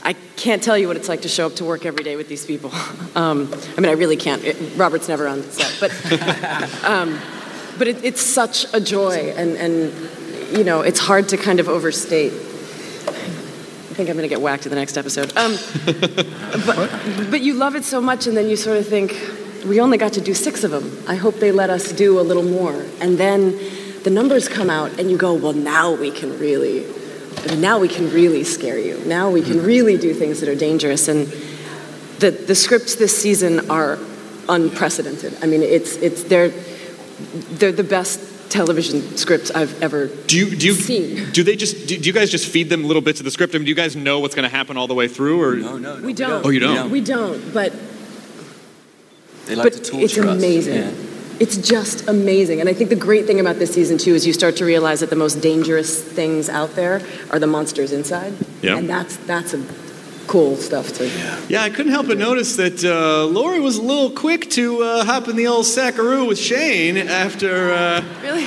I 0.03 0.13
can't 0.35 0.61
tell 0.61 0.77
you 0.77 0.87
what 0.87 0.97
it's 0.97 1.09
like 1.09 1.21
to 1.21 1.29
show 1.29 1.47
up 1.47 1.55
to 1.55 1.65
work 1.65 1.85
every 1.85 2.03
day 2.03 2.15
with 2.15 2.27
these 2.27 2.45
people. 2.45 2.71
Um, 3.15 3.51
I 3.75 3.81
mean, 3.81 3.89
I 3.89 3.93
really 3.93 4.15
can't. 4.15 4.43
It, 4.45 4.55
Robert's 4.77 5.09
never 5.09 5.27
on 5.27 5.41
set, 5.41 5.75
but 5.79 6.83
um, 6.85 7.19
but 7.77 7.87
it, 7.87 8.05
it's 8.05 8.21
such 8.21 8.71
a 8.71 8.79
joy, 8.79 9.33
and 9.35 9.57
and 9.57 9.91
you 10.55 10.63
know, 10.63 10.81
it's 10.81 10.99
hard 10.99 11.29
to 11.29 11.37
kind 11.37 11.59
of 11.59 11.67
overstate. 11.67 12.31
I 12.31 13.93
think 13.93 14.09
I'm 14.09 14.15
going 14.15 14.29
to 14.29 14.33
get 14.33 14.41
whacked 14.41 14.65
in 14.65 14.69
the 14.69 14.75
next 14.75 14.97
episode. 14.97 15.35
Um, 15.35 15.57
but, 16.65 17.31
but 17.31 17.41
you 17.41 17.55
love 17.55 17.75
it 17.75 17.83
so 17.83 17.99
much, 17.99 18.27
and 18.27 18.37
then 18.37 18.47
you 18.47 18.55
sort 18.55 18.77
of 18.77 18.87
think, 18.87 19.15
we 19.65 19.81
only 19.81 19.97
got 19.97 20.13
to 20.13 20.21
do 20.21 20.33
six 20.33 20.63
of 20.63 20.71
them. 20.71 21.03
I 21.07 21.15
hope 21.15 21.35
they 21.35 21.51
let 21.51 21.69
us 21.69 21.91
do 21.91 22.19
a 22.19 22.21
little 22.21 22.43
more. 22.43 22.85
And 23.01 23.17
then 23.17 23.59
the 24.03 24.09
numbers 24.09 24.47
come 24.47 24.69
out, 24.69 24.99
and 24.99 25.09
you 25.09 25.17
go, 25.17 25.33
well, 25.33 25.53
now 25.53 25.93
we 25.93 26.11
can 26.11 26.37
really, 26.39 26.85
now 27.57 27.79
we 27.79 27.87
can 27.87 28.11
really 28.11 28.43
scare 28.43 28.79
you. 28.79 28.97
Now 29.05 29.29
we 29.29 29.41
can 29.41 29.57
mm-hmm. 29.57 29.65
really 29.65 29.97
do 29.97 30.13
things 30.13 30.39
that 30.39 30.49
are 30.49 30.55
dangerous. 30.55 31.07
And 31.07 31.27
the, 32.19 32.31
the 32.31 32.55
scripts 32.55 32.95
this 32.95 33.17
season 33.19 33.69
are 33.69 33.97
unprecedented. 34.47 35.37
I 35.41 35.47
mean, 35.47 35.61
it's, 35.61 35.95
it's, 35.97 36.23
they're, 36.23 36.49
they're 36.49 37.71
the 37.71 37.83
best 37.83 38.29
television 38.49 39.15
scripts 39.15 39.51
I've 39.51 39.81
ever 39.81 40.07
Do 40.07 40.35
you 40.35 40.55
do 40.55 40.67
you 40.67 40.73
seen. 40.73 41.31
do 41.31 41.43
they 41.43 41.55
just 41.55 41.87
do, 41.87 41.97
do 41.97 42.07
you 42.07 42.13
guys 42.13 42.31
just 42.31 42.47
feed 42.47 42.67
them 42.69 42.83
little 42.83 43.01
bits 43.01 43.19
of 43.19 43.25
the 43.25 43.31
script? 43.31 43.53
I 43.53 43.59
mean, 43.59 43.65
do 43.65 43.69
you 43.69 43.75
guys 43.75 43.95
know 43.95 44.19
what's 44.19 44.33
going 44.33 44.49
to 44.49 44.55
happen 44.55 44.75
all 44.75 44.87
the 44.87 44.95
way 44.95 45.07
through, 45.07 45.41
or 45.41 45.55
No, 45.55 45.77
no, 45.77 45.97
no. 45.97 46.05
We 46.05 46.13
don't. 46.13 46.45
Oh, 46.45 46.49
you 46.49 46.59
don't? 46.59 46.89
We 46.89 47.01
don't, 47.01 47.53
but 47.53 47.73
They 49.45 49.55
like 49.55 49.65
but 49.65 49.73
to 49.73 49.91
torture 49.91 50.03
it's 50.05 50.17
amazing. 50.17 50.77
us. 50.79 50.93
Yeah. 50.93 51.08
It's 51.39 51.55
just 51.57 52.07
amazing. 52.09 52.59
And 52.59 52.67
I 52.67 52.73
think 52.73 52.89
the 52.89 52.95
great 52.97 53.25
thing 53.25 53.39
about 53.39 53.57
this 53.59 53.73
season, 53.73 53.97
too, 53.97 54.13
is 54.13 54.27
you 54.27 54.33
start 54.33 54.57
to 54.57 54.65
realize 54.65 54.99
that 54.99 55.09
the 55.09 55.15
most 55.15 55.35
dangerous 55.41 56.03
things 56.03 56.49
out 56.49 56.75
there 56.75 57.01
are 57.31 57.39
the 57.39 57.47
monsters 57.47 57.91
inside. 57.93 58.33
Yeah. 58.61 58.77
And 58.77 58.89
that's, 58.89 59.15
that's 59.17 59.53
a 59.53 59.63
cool 60.27 60.57
stuff 60.57 60.93
too. 60.93 61.09
Yeah, 61.47 61.63
I 61.63 61.69
couldn't 61.69 61.91
help 61.91 62.07
but 62.07 62.17
notice 62.17 62.55
that 62.57 62.83
uh, 62.83 63.25
Lori 63.25 63.59
was 63.59 63.77
a 63.77 63.81
little 63.81 64.11
quick 64.11 64.49
to 64.51 64.83
uh, 64.83 65.05
hop 65.05 65.27
in 65.29 65.35
the 65.37 65.47
old 65.47 65.65
sackaroo 65.65 66.27
with 66.27 66.37
Shane 66.37 66.97
after. 66.97 67.71
Uh, 67.71 68.03
Really? 68.21 68.45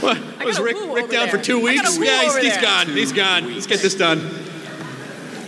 what 0.00 0.44
was 0.44 0.60
Rick, 0.60 0.76
Rick 0.76 1.10
down 1.10 1.28
there. 1.28 1.38
for 1.38 1.38
two 1.42 1.66
I 1.66 1.74
got 1.76 1.84
weeks? 1.86 1.96
a 1.96 2.00
woo 2.00 2.06
Yeah, 2.06 2.20
he's, 2.22 2.30
over 2.30 2.40
he's 2.40 2.52
there. 2.52 2.62
gone. 2.62 2.86
He's 2.88 3.12
gone. 3.12 3.54
Let's 3.54 3.66
get 3.66 3.80
this 3.80 3.94
done. 3.94 4.18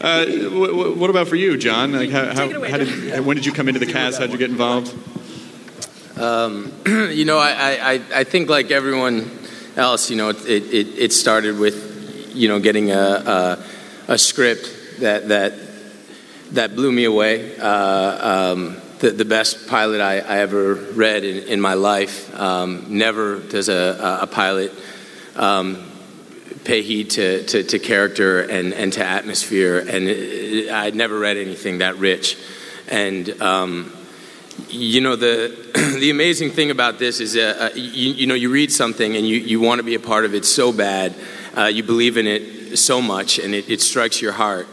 Uh, 0.00 0.24
w- 0.24 0.66
w- 0.68 0.94
what 0.94 1.10
about 1.10 1.28
for 1.28 1.36
you, 1.36 1.56
Jon? 1.58 1.92
Like, 1.92 2.08
how, 2.10 2.32
how, 2.32 2.44
it 2.48 2.56
away, 2.56 2.70
how 2.70 2.78
did, 2.78 3.20
when 3.26 3.36
did 3.36 3.44
you 3.44 3.52
come 3.52 3.68
into 3.68 3.78
the 3.80 3.86
cast? 3.92 4.18
How 4.18 4.24
did 4.26 4.32
you 4.32 4.38
get 4.38 4.48
involved? 4.50 4.94
you 6.86 7.24
know, 7.24 7.38
I, 7.38 7.78
I, 7.80 8.00
I 8.12 8.24
think 8.24 8.50
like 8.50 8.70
everyone 8.72 9.30
else, 9.76 10.10
you 10.10 10.16
know, 10.16 10.30
it, 10.30 10.46
it, 10.46 10.98
it 10.98 11.12
started 11.12 11.58
with, 11.58 12.32
you 12.34 12.48
know, 12.48 12.58
getting 12.58 12.90
a, 12.90 12.96
a, 12.98 13.64
a 14.08 14.18
script 14.18 14.68
that, 14.98 15.28
that, 15.28 15.54
that 16.52 16.74
blew 16.74 16.90
me 16.90 17.04
away. 17.04 17.56
Uh, 17.56 18.52
um, 18.52 18.76
the, 18.98 19.10
the 19.10 19.24
best 19.24 19.68
pilot 19.68 20.00
I, 20.00 20.18
I 20.18 20.38
ever 20.38 20.74
read 20.74 21.22
in, 21.22 21.44
in 21.44 21.60
my 21.60 21.74
life. 21.74 22.34
Um, 22.34 22.86
never 22.88 23.38
does 23.38 23.68
a, 23.68 24.18
a 24.22 24.26
pilot 24.26 24.72
um, 25.36 25.88
pay 26.64 26.82
heed 26.82 27.10
to, 27.10 27.44
to, 27.44 27.62
to 27.62 27.78
character 27.78 28.40
and, 28.40 28.74
and 28.74 28.92
to 28.94 29.04
atmosphere. 29.04 29.78
And 29.78 30.08
it, 30.08 30.68
I'd 30.68 30.96
never 30.96 31.16
read 31.16 31.36
anything 31.36 31.78
that 31.78 31.96
rich. 31.96 32.36
And, 32.88 33.40
um, 33.40 33.92
you 34.68 35.00
know 35.00 35.16
the 35.16 35.54
the 35.98 36.10
amazing 36.10 36.50
thing 36.50 36.70
about 36.70 36.98
this 36.98 37.20
is 37.20 37.36
uh, 37.36 37.70
you, 37.74 38.12
you 38.12 38.26
know 38.26 38.34
you 38.34 38.50
read 38.50 38.72
something 38.72 39.16
and 39.16 39.26
you, 39.26 39.36
you 39.36 39.60
want 39.60 39.78
to 39.78 39.82
be 39.82 39.94
a 39.94 40.00
part 40.00 40.24
of 40.24 40.34
it 40.34 40.44
so 40.44 40.72
bad 40.72 41.14
uh, 41.56 41.64
you 41.64 41.82
believe 41.82 42.16
in 42.16 42.26
it 42.26 42.76
so 42.76 43.00
much 43.00 43.38
and 43.38 43.54
it, 43.54 43.68
it 43.68 43.80
strikes 43.80 44.20
your 44.20 44.32
heart. 44.32 44.68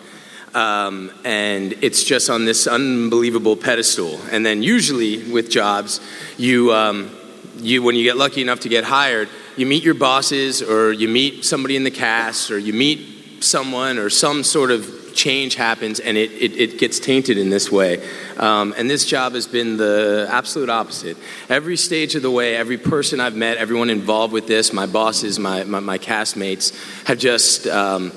Um, 0.54 1.12
and 1.26 1.74
it's 1.82 2.04
just 2.04 2.30
on 2.30 2.46
this 2.46 2.66
unbelievable 2.66 3.58
pedestal. 3.58 4.22
And 4.32 4.46
then 4.46 4.64
usually 4.64 5.32
with 5.32 5.50
jobs 5.50 6.00
you 6.38 6.74
um, 6.74 7.16
you 7.58 7.84
when 7.84 7.96
you 7.96 8.04
get 8.04 8.18
lucky 8.18 8.42
enough 8.42 8.62
to 8.62 8.70
get 8.70 8.84
hired 8.84 9.30
you 9.58 9.66
meet 9.66 9.84
your 9.84 9.94
bosses 9.94 10.62
or 10.62 10.92
you 10.92 11.08
meet 11.08 11.46
somebody 11.46 11.76
in 11.76 11.84
the 11.84 11.92
cast 11.92 12.52
or 12.52 12.58
you 12.58 12.74
meet 12.74 13.44
someone 13.44 13.98
or 13.98 14.10
some 14.10 14.44
sort 14.44 14.72
of 14.72 15.05
change 15.16 15.56
happens 15.56 16.00
and 16.00 16.18
it, 16.18 16.32
it, 16.32 16.58
it 16.58 16.78
gets 16.78 17.00
tainted 17.00 17.38
in 17.38 17.50
this 17.50 17.72
way. 17.72 18.08
Um, 18.38 18.74
and 18.78 18.90
this 18.90 19.06
job 19.06 19.34
has 19.34 19.48
been 19.48 19.78
the 19.78 20.28
absolute 20.30 20.70
opposite. 20.70 21.18
Every 21.50 21.78
stage 21.78 22.16
of 22.16 22.22
the 22.22 22.32
way, 22.32 22.56
every 22.56 22.78
person 22.78 23.20
I've 23.20 23.36
met, 23.36 23.58
everyone 23.58 23.90
involved 23.90 24.34
with 24.34 24.48
this, 24.48 24.74
my 24.74 24.86
bosses, 24.86 25.40
my, 25.40 25.64
my, 25.64 25.80
my 25.80 25.98
castmates, 25.98 26.74
have 27.06 27.18
just 27.18 27.66
um, 27.68 28.12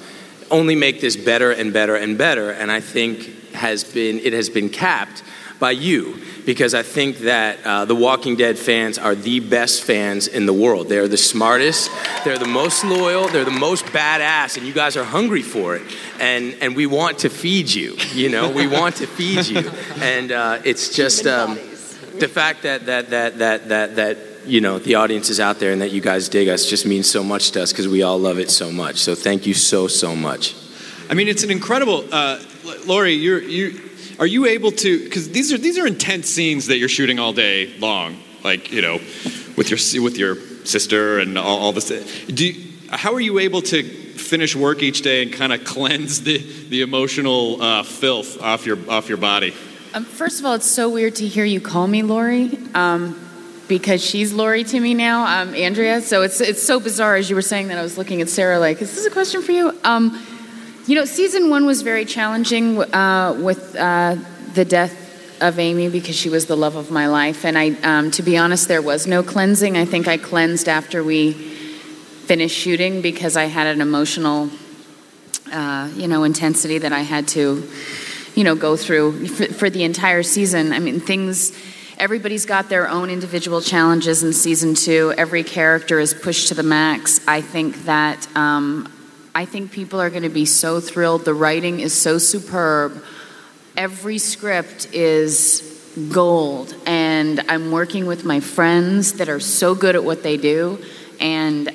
only 0.50 0.74
make 0.74 1.00
this 1.00 1.16
better 1.16 1.52
and 1.52 1.72
better 1.72 1.96
and 1.96 2.18
better. 2.18 2.50
And 2.50 2.70
I 2.70 2.80
think 2.80 3.52
has 3.52 3.84
been, 3.84 4.18
it 4.18 4.32
has 4.32 4.50
been 4.50 4.68
capped 4.68 5.22
by 5.58 5.72
you 5.72 6.20
because 6.46 6.72
I 6.72 6.82
think 6.82 7.18
that 7.18 7.58
uh, 7.64 7.84
the 7.84 7.94
Walking 7.94 8.36
Dead 8.36 8.58
fans 8.58 8.96
are 8.96 9.14
the 9.14 9.40
best 9.40 9.84
fans 9.84 10.28
in 10.28 10.46
the 10.46 10.52
world. 10.52 10.88
They're 10.88 11.08
the 11.08 11.18
smartest, 11.18 11.90
they're 12.24 12.38
the 12.38 12.46
most 12.46 12.84
loyal, 12.84 13.28
they're 13.28 13.44
the 13.44 13.50
most 13.50 13.84
badass, 13.86 14.56
and 14.56 14.66
you 14.66 14.72
guys 14.72 14.96
are 14.96 15.04
hungry 15.04 15.42
for 15.42 15.76
it. 15.76 15.82
And, 16.20 16.56
and 16.60 16.74
we 16.74 16.86
want 16.86 17.18
to 17.18 17.28
feed 17.28 17.68
you, 17.70 17.96
you 18.14 18.30
know, 18.30 18.50
we 18.50 18.66
want 18.66 18.96
to 18.96 19.06
feed 19.06 19.46
you. 19.46 19.70
And 20.00 20.32
uh, 20.32 20.60
it's 20.64 20.94
just 20.94 21.26
um, 21.26 21.56
the 22.18 22.28
fact 22.28 22.62
that, 22.62 22.86
that, 22.86 23.10
that, 23.10 23.38
that, 23.38 23.68
that, 23.68 23.96
that, 23.96 24.18
you 24.46 24.62
know, 24.62 24.78
the 24.78 24.94
audience 24.94 25.28
is 25.28 25.40
out 25.40 25.58
there 25.58 25.72
and 25.72 25.82
that 25.82 25.90
you 25.90 26.00
guys 26.00 26.28
dig 26.30 26.48
us 26.48 26.64
just 26.64 26.86
means 26.86 27.10
so 27.10 27.22
much 27.22 27.50
to 27.50 27.62
us 27.62 27.72
because 27.72 27.88
we 27.88 28.02
all 28.02 28.18
love 28.18 28.38
it 28.38 28.50
so 28.50 28.70
much. 28.70 28.96
So 28.96 29.14
thank 29.14 29.46
you 29.46 29.52
so, 29.52 29.86
so 29.86 30.16
much. 30.16 30.54
I 31.10 31.14
mean, 31.14 31.28
it's 31.28 31.42
an 31.42 31.50
incredible. 31.50 32.04
Uh, 32.10 32.40
Laurie, 32.86 33.12
you're 33.12 33.42
you. 33.42 33.87
Are 34.18 34.26
you 34.26 34.46
able 34.46 34.72
to? 34.72 35.04
Because 35.04 35.30
these 35.30 35.52
are 35.52 35.58
these 35.58 35.78
are 35.78 35.86
intense 35.86 36.28
scenes 36.28 36.66
that 36.66 36.78
you're 36.78 36.88
shooting 36.88 37.18
all 37.18 37.32
day 37.32 37.72
long. 37.78 38.18
Like 38.42 38.72
you 38.72 38.82
know, 38.82 38.94
with 39.56 39.70
your 39.70 40.02
with 40.02 40.16
your 40.16 40.36
sister 40.64 41.18
and 41.18 41.38
all, 41.38 41.58
all 41.58 41.72
this. 41.72 41.88
Do 42.26 42.46
you, 42.46 42.72
how 42.90 43.14
are 43.14 43.20
you 43.20 43.38
able 43.38 43.62
to 43.62 43.82
finish 43.82 44.56
work 44.56 44.82
each 44.82 45.02
day 45.02 45.22
and 45.22 45.32
kind 45.32 45.52
of 45.52 45.64
cleanse 45.64 46.22
the 46.22 46.38
the 46.68 46.82
emotional 46.82 47.62
uh, 47.62 47.82
filth 47.84 48.42
off 48.42 48.66
your 48.66 48.78
off 48.90 49.08
your 49.08 49.18
body? 49.18 49.54
Um, 49.94 50.04
first 50.04 50.40
of 50.40 50.46
all, 50.46 50.54
it's 50.54 50.66
so 50.66 50.88
weird 50.88 51.14
to 51.16 51.26
hear 51.26 51.44
you 51.44 51.60
call 51.60 51.86
me 51.86 52.02
Lori, 52.02 52.58
um, 52.74 53.18
because 53.68 54.04
she's 54.04 54.32
Lori 54.34 54.64
to 54.64 54.80
me 54.80 54.92
now, 54.94 55.42
um, 55.42 55.54
Andrea. 55.54 56.00
So 56.00 56.22
it's 56.22 56.40
it's 56.40 56.62
so 56.62 56.80
bizarre. 56.80 57.16
As 57.16 57.30
you 57.30 57.36
were 57.36 57.42
saying 57.42 57.68
that, 57.68 57.78
I 57.78 57.82
was 57.82 57.96
looking 57.96 58.20
at 58.20 58.28
Sarah 58.28 58.58
like, 58.58 58.82
"Is 58.82 58.94
this 58.94 59.06
a 59.06 59.10
question 59.10 59.42
for 59.42 59.52
you?" 59.52 59.78
Um, 59.84 60.20
you 60.88 60.94
know, 60.94 61.04
season 61.04 61.50
one 61.50 61.66
was 61.66 61.82
very 61.82 62.06
challenging 62.06 62.78
uh, 62.94 63.38
with 63.38 63.76
uh, 63.76 64.16
the 64.54 64.64
death 64.64 65.42
of 65.42 65.58
Amy 65.58 65.90
because 65.90 66.16
she 66.16 66.30
was 66.30 66.46
the 66.46 66.56
love 66.56 66.76
of 66.76 66.90
my 66.90 67.08
life, 67.08 67.44
and 67.44 67.58
I, 67.58 67.72
um, 67.82 68.10
to 68.12 68.22
be 68.22 68.38
honest, 68.38 68.68
there 68.68 68.80
was 68.80 69.06
no 69.06 69.22
cleansing. 69.22 69.76
I 69.76 69.84
think 69.84 70.08
I 70.08 70.16
cleansed 70.16 70.66
after 70.66 71.04
we 71.04 71.34
finished 71.34 72.56
shooting 72.56 73.02
because 73.02 73.36
I 73.36 73.44
had 73.44 73.66
an 73.66 73.82
emotional, 73.82 74.48
uh, 75.52 75.90
you 75.94 76.08
know, 76.08 76.24
intensity 76.24 76.78
that 76.78 76.92
I 76.92 77.00
had 77.00 77.28
to 77.28 77.68
you 78.34 78.44
know 78.44 78.54
go 78.54 78.76
through 78.76 79.26
for, 79.28 79.44
for 79.52 79.68
the 79.68 79.84
entire 79.84 80.22
season. 80.22 80.72
I 80.72 80.78
mean 80.78 81.00
things 81.00 81.52
everybody's 81.98 82.46
got 82.46 82.68
their 82.70 82.88
own 82.88 83.10
individual 83.10 83.60
challenges 83.60 84.22
in 84.22 84.32
season 84.32 84.74
two. 84.74 85.12
Every 85.18 85.42
character 85.42 85.98
is 85.98 86.14
pushed 86.14 86.48
to 86.48 86.54
the 86.54 86.62
max. 86.62 87.20
I 87.26 87.40
think 87.40 87.84
that 87.84 88.28
um, 88.36 88.90
i 89.34 89.44
think 89.44 89.70
people 89.70 90.00
are 90.00 90.10
going 90.10 90.22
to 90.22 90.28
be 90.28 90.44
so 90.44 90.80
thrilled 90.80 91.24
the 91.24 91.34
writing 91.34 91.80
is 91.80 91.92
so 91.92 92.18
superb 92.18 93.02
every 93.76 94.18
script 94.18 94.92
is 94.92 95.64
gold 96.12 96.74
and 96.86 97.40
i'm 97.48 97.70
working 97.70 98.06
with 98.06 98.24
my 98.24 98.40
friends 98.40 99.14
that 99.14 99.28
are 99.28 99.40
so 99.40 99.74
good 99.74 99.94
at 99.94 100.04
what 100.04 100.22
they 100.22 100.36
do 100.36 100.78
and 101.20 101.70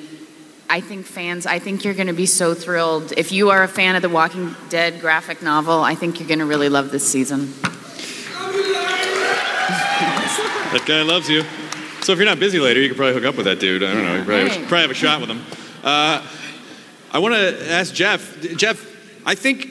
I 0.70 0.80
think 0.80 1.06
fans, 1.06 1.46
I 1.46 1.58
think 1.60 1.84
you're 1.84 1.94
going 1.94 2.08
to 2.08 2.14
be 2.14 2.26
so 2.26 2.54
thrilled. 2.54 3.12
If 3.16 3.30
you 3.30 3.50
are 3.50 3.62
a 3.62 3.68
fan 3.68 3.94
of 3.94 4.02
the 4.02 4.08
Walking 4.08 4.56
Dead 4.70 5.00
graphic 5.00 5.42
novel, 5.42 5.80
I 5.80 5.94
think 5.94 6.18
you're 6.18 6.26
going 6.26 6.40
to 6.40 6.46
really 6.46 6.68
love 6.68 6.90
this 6.90 7.06
season. 7.06 7.52
That 10.72 10.84
guy 10.86 11.02
loves 11.02 11.28
you. 11.28 11.44
So 12.02 12.12
if 12.12 12.18
you're 12.18 12.26
not 12.26 12.40
busy 12.40 12.58
later, 12.58 12.80
you 12.80 12.88
could 12.88 12.96
probably 12.96 13.14
hook 13.14 13.24
up 13.24 13.36
with 13.36 13.46
that 13.46 13.60
dude. 13.60 13.84
I 13.84 13.94
don't 13.94 14.04
know. 14.04 14.16
You 14.16 14.24
probably, 14.24 14.48
Hey. 14.48 14.58
probably 14.62 14.80
have 14.80 14.90
a 14.90 14.94
shot 14.94 15.20
with 15.20 15.30
him. 15.30 15.42
Uh, 15.84 16.26
I 17.14 17.18
want 17.18 17.34
to 17.34 17.70
ask 17.70 17.94
Jeff. 17.94 18.40
Jeff, 18.56 18.84
I 19.24 19.36
think 19.36 19.68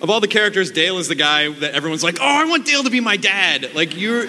of 0.00 0.10
all 0.10 0.20
the 0.20 0.28
characters, 0.28 0.70
Dale 0.70 0.98
is 0.98 1.08
the 1.08 1.16
guy 1.16 1.50
that 1.50 1.74
everyone's 1.74 2.04
like, 2.04 2.18
"Oh, 2.20 2.24
I 2.24 2.44
want 2.44 2.66
Dale 2.66 2.84
to 2.84 2.90
be 2.90 3.00
my 3.00 3.16
dad." 3.16 3.74
Like 3.74 3.96
you're, 3.96 4.28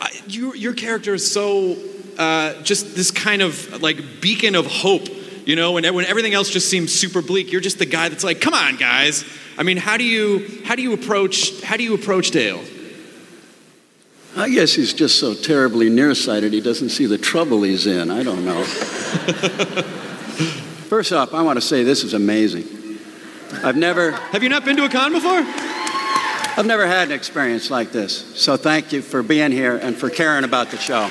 I, 0.00 0.10
you, 0.26 0.54
your 0.54 0.74
character 0.74 1.14
is 1.14 1.30
so 1.30 1.76
uh, 2.18 2.60
just 2.62 2.96
this 2.96 3.12
kind 3.12 3.42
of 3.42 3.80
like 3.80 4.20
beacon 4.20 4.56
of 4.56 4.66
hope. 4.66 5.06
You 5.46 5.54
know, 5.54 5.72
when, 5.72 5.94
when 5.94 6.04
everything 6.04 6.34
else 6.34 6.50
just 6.50 6.68
seems 6.68 6.92
super 6.92 7.22
bleak, 7.22 7.52
you're 7.52 7.60
just 7.60 7.78
the 7.78 7.86
guy 7.86 8.08
that's 8.08 8.24
like, 8.24 8.40
"Come 8.40 8.54
on, 8.54 8.76
guys." 8.76 9.24
I 9.56 9.62
mean, 9.62 9.76
how 9.76 9.96
do 9.96 10.02
you 10.02 10.64
how 10.64 10.74
do 10.74 10.82
you 10.82 10.94
approach 10.94 11.62
how 11.62 11.76
do 11.76 11.84
you 11.84 11.94
approach 11.94 12.32
Dale? 12.32 12.60
I 14.36 14.48
guess 14.48 14.72
he's 14.72 14.92
just 14.92 15.20
so 15.20 15.32
terribly 15.32 15.90
nearsighted 15.90 16.52
he 16.52 16.60
doesn't 16.60 16.88
see 16.88 17.06
the 17.06 17.18
trouble 17.18 17.62
he's 17.62 17.86
in. 17.86 18.10
I 18.10 18.24
don't 18.24 18.44
know. 18.44 18.64
First 20.92 21.10
off, 21.10 21.32
I 21.32 21.40
want 21.40 21.56
to 21.56 21.62
say 21.62 21.84
this 21.84 22.04
is 22.04 22.12
amazing. 22.12 22.66
I've 23.64 23.78
never. 23.78 24.10
Have 24.10 24.42
you 24.42 24.50
not 24.50 24.66
been 24.66 24.76
to 24.76 24.84
a 24.84 24.90
con 24.90 25.10
before? 25.10 25.38
I've 25.38 26.66
never 26.66 26.86
had 26.86 27.08
an 27.08 27.14
experience 27.14 27.70
like 27.70 27.92
this. 27.92 28.38
So 28.38 28.58
thank 28.58 28.92
you 28.92 29.00
for 29.00 29.22
being 29.22 29.52
here 29.52 29.78
and 29.78 29.96
for 29.96 30.10
caring 30.10 30.44
about 30.44 30.70
the 30.70 30.76
show. 30.76 31.08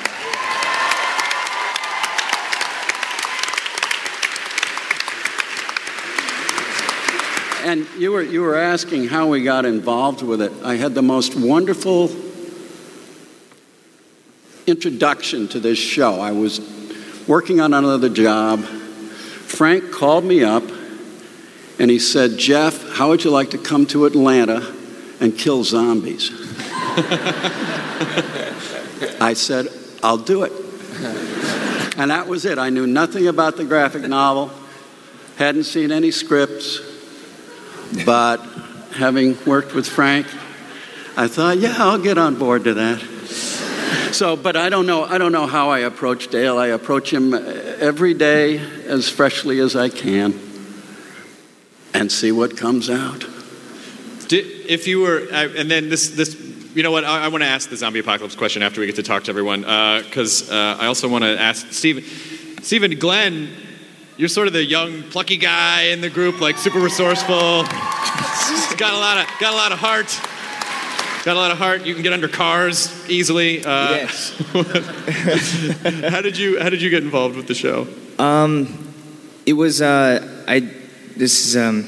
And 7.67 7.87
you 7.99 8.11
were, 8.11 8.21
you 8.21 8.41
were 8.41 8.57
asking 8.57 9.07
how 9.07 9.29
we 9.29 9.41
got 9.41 9.65
involved 9.65 10.21
with 10.21 10.43
it. 10.43 10.51
I 10.63 10.75
had 10.75 10.93
the 10.93 11.01
most 11.01 11.35
wonderful 11.35 12.11
introduction 14.67 15.47
to 15.47 15.59
this 15.59 15.79
show. 15.79 16.21
I 16.21 16.33
was 16.33 16.61
working 17.27 17.59
on 17.59 17.73
another 17.73 18.09
job. 18.09 18.63
Frank 19.61 19.91
called 19.91 20.23
me 20.23 20.43
up 20.43 20.63
and 21.77 21.91
he 21.91 21.99
said, 21.99 22.35
Jeff, 22.35 22.81
how 22.93 23.09
would 23.09 23.23
you 23.23 23.29
like 23.29 23.51
to 23.51 23.59
come 23.59 23.85
to 23.85 24.05
Atlanta 24.05 24.73
and 25.19 25.37
kill 25.37 25.63
zombies? 25.63 26.31
I 29.21 29.35
said, 29.35 29.67
I'll 30.01 30.17
do 30.17 30.41
it. 30.45 30.51
And 31.95 32.09
that 32.09 32.25
was 32.27 32.45
it. 32.45 32.57
I 32.57 32.71
knew 32.71 32.87
nothing 32.87 33.27
about 33.27 33.55
the 33.55 33.63
graphic 33.63 34.01
novel, 34.01 34.49
hadn't 35.37 35.65
seen 35.65 35.91
any 35.91 36.09
scripts, 36.09 36.79
but 38.03 38.37
having 38.95 39.37
worked 39.45 39.75
with 39.75 39.87
Frank, 39.87 40.25
I 41.15 41.27
thought, 41.27 41.59
yeah, 41.59 41.75
I'll 41.77 42.01
get 42.01 42.17
on 42.17 42.33
board 42.39 42.63
to 42.63 42.73
that. 42.73 43.20
So, 44.11 44.35
but 44.35 44.55
I 44.55 44.69
don't 44.69 44.85
know. 44.85 45.03
I 45.03 45.17
don't 45.17 45.31
know 45.31 45.47
how 45.47 45.69
I 45.69 45.79
approach 45.79 46.27
Dale. 46.27 46.57
I 46.57 46.67
approach 46.67 47.11
him 47.11 47.33
every 47.33 48.13
day 48.13 48.57
as 48.57 49.09
freshly 49.09 49.59
as 49.59 49.75
I 49.75 49.89
can, 49.89 50.37
and 51.93 52.11
see 52.11 52.31
what 52.31 52.57
comes 52.57 52.89
out. 52.89 53.25
Did, 54.27 54.45
if 54.67 54.87
you 54.87 55.01
were, 55.01 55.27
uh, 55.31 55.49
and 55.57 55.69
then 55.69 55.89
this, 55.89 56.09
this, 56.11 56.39
you 56.73 56.83
know 56.83 56.91
what? 56.91 57.03
I, 57.03 57.25
I 57.25 57.27
want 57.29 57.43
to 57.43 57.49
ask 57.49 57.69
the 57.69 57.77
zombie 57.77 57.99
apocalypse 57.99 58.35
question 58.35 58.63
after 58.63 58.79
we 58.81 58.87
get 58.87 58.95
to 58.95 59.03
talk 59.03 59.23
to 59.25 59.31
everyone, 59.31 59.61
because 59.61 60.49
uh, 60.49 60.77
I 60.79 60.87
also 60.87 61.07
want 61.07 61.23
to 61.23 61.39
ask 61.39 61.71
Steven. 61.71 62.03
Steven, 62.61 62.99
Glenn, 62.99 63.49
you're 64.17 64.29
sort 64.29 64.47
of 64.47 64.53
the 64.53 64.63
young, 64.63 65.03
plucky 65.03 65.37
guy 65.37 65.83
in 65.85 65.99
the 65.99 66.09
group, 66.09 66.39
like 66.41 66.57
super 66.57 66.79
resourceful. 66.79 67.63
got 68.77 68.93
a 68.93 68.97
lot 68.97 69.17
of, 69.17 69.25
got 69.39 69.53
a 69.53 69.55
lot 69.55 69.71
of 69.71 69.79
heart. 69.79 70.19
Got 71.23 71.35
a 71.35 71.39
lot 71.39 71.51
of 71.51 71.59
heart. 71.59 71.85
You 71.85 71.93
can 71.93 72.01
get 72.01 72.13
under 72.13 72.27
cars 72.27 73.07
easily. 73.07 73.63
Uh, 73.63 73.91
Yes. 73.91 74.31
how 76.09 76.21
did 76.21 76.35
you, 76.35 76.59
how 76.59 76.69
did 76.69 76.81
you 76.81 76.89
get 76.89 77.03
involved 77.03 77.35
with 77.35 77.47
the 77.47 77.53
show? 77.53 77.87
Um, 78.17 78.93
it 79.45 79.53
was 79.53 79.81
uh, 79.81 80.43
I. 80.47 80.61
This 81.15 81.45
is 81.45 81.57
um, 81.57 81.87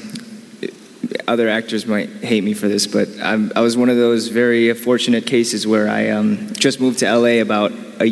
other 1.26 1.48
actors 1.48 1.86
might 1.86 2.10
hate 2.22 2.44
me 2.44 2.54
for 2.54 2.68
this, 2.68 2.86
but 2.86 3.08
I'm, 3.20 3.50
I 3.56 3.60
was 3.60 3.76
one 3.76 3.88
of 3.88 3.96
those 3.96 4.28
very 4.28 4.72
fortunate 4.74 5.26
cases 5.26 5.66
where 5.66 5.88
I 5.88 6.10
um, 6.10 6.52
just 6.52 6.80
moved 6.80 7.00
to 7.00 7.12
LA 7.12 7.40
about 7.40 7.72
a, 8.00 8.10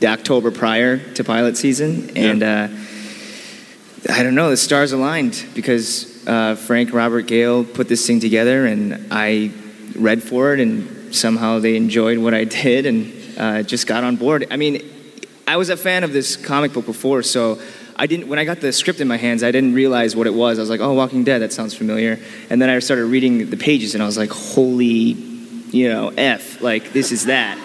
the 0.00 0.06
October 0.06 0.50
prior 0.50 0.98
to 1.14 1.24
pilot 1.24 1.58
season, 1.58 2.16
and 2.16 2.42
uh, 2.42 2.68
I 4.10 4.22
don't 4.22 4.34
know, 4.34 4.48
the 4.48 4.56
stars 4.56 4.92
aligned 4.92 5.44
because 5.54 6.26
uh, 6.26 6.54
Frank 6.54 6.94
Robert 6.94 7.26
Gale 7.26 7.64
put 7.64 7.88
this 7.88 8.06
thing 8.06 8.20
together, 8.20 8.64
and 8.64 9.08
I 9.10 9.50
read 9.98 10.22
for 10.22 10.54
it, 10.54 10.60
and 10.60 11.14
somehow 11.14 11.58
they 11.58 11.76
enjoyed 11.76 12.18
what 12.18 12.34
I 12.34 12.44
did, 12.44 12.86
and 12.86 13.12
uh, 13.38 13.62
just 13.62 13.86
got 13.86 14.04
on 14.04 14.16
board. 14.16 14.46
I 14.50 14.56
mean, 14.56 14.82
I 15.46 15.56
was 15.56 15.70
a 15.70 15.76
fan 15.76 16.04
of 16.04 16.12
this 16.12 16.36
comic 16.36 16.72
book 16.72 16.86
before, 16.86 17.22
so 17.22 17.60
I 17.96 18.06
didn't. 18.06 18.28
When 18.28 18.38
I 18.38 18.44
got 18.44 18.60
the 18.60 18.72
script 18.72 19.00
in 19.00 19.08
my 19.08 19.16
hands, 19.16 19.42
I 19.42 19.50
didn't 19.50 19.74
realize 19.74 20.14
what 20.16 20.26
it 20.26 20.34
was. 20.34 20.58
I 20.58 20.62
was 20.62 20.70
like, 20.70 20.80
"Oh, 20.80 20.92
Walking 20.94 21.24
Dead, 21.24 21.40
that 21.42 21.52
sounds 21.52 21.74
familiar." 21.74 22.18
And 22.50 22.60
then 22.60 22.68
I 22.68 22.78
started 22.80 23.06
reading 23.06 23.50
the 23.50 23.56
pages, 23.56 23.94
and 23.94 24.02
I 24.02 24.06
was 24.06 24.18
like, 24.18 24.30
"Holy, 24.30 25.16
you 25.70 25.88
know, 25.88 26.08
f! 26.16 26.60
Like 26.60 26.92
this 26.92 27.12
is 27.12 27.26
that." 27.26 27.58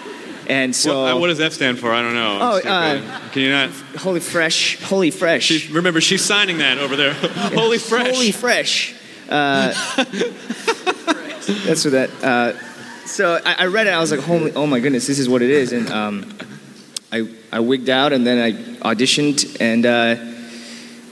And 0.48 0.74
so, 0.74 1.02
What, 1.02 1.12
uh, 1.12 1.18
what 1.18 1.26
does 1.28 1.40
F 1.40 1.52
stand 1.52 1.78
for? 1.78 1.92
I 1.92 2.02
don't 2.02 2.14
know. 2.14 2.38
Oh, 2.40 2.68
uh, 2.68 3.28
can 3.30 3.42
you 3.42 3.50
not? 3.50 3.70
holy 3.96 4.20
fresh, 4.20 4.80
holy 4.82 5.10
fresh. 5.10 5.44
She's, 5.44 5.70
remember, 5.70 6.00
she's 6.00 6.24
signing 6.24 6.58
that 6.58 6.78
over 6.78 6.96
there. 6.96 7.12
Holy 7.54 7.78
fresh. 7.78 8.12
Holy 8.12 8.32
fresh. 8.32 8.94
Uh, 9.28 9.72
that's 11.46 11.84
what 11.84 11.92
that. 11.92 12.10
Uh, 12.22 13.06
so 13.06 13.40
I, 13.44 13.54
I 13.60 13.66
read 13.66 13.86
it. 13.86 13.90
I 13.90 13.98
was 14.00 14.10
like, 14.10 14.20
"Holy, 14.20 14.52
oh 14.52 14.66
my 14.66 14.80
goodness, 14.80 15.06
this 15.06 15.18
is 15.18 15.28
what 15.28 15.42
it 15.42 15.50
is." 15.50 15.72
And 15.72 15.90
um, 15.90 16.32
I 17.12 17.28
I 17.52 17.60
wigged 17.60 17.88
out, 17.90 18.12
and 18.12 18.26
then 18.26 18.38
I 18.38 18.52
auditioned, 18.94 19.60
and 19.60 19.84
uh, 19.84 20.16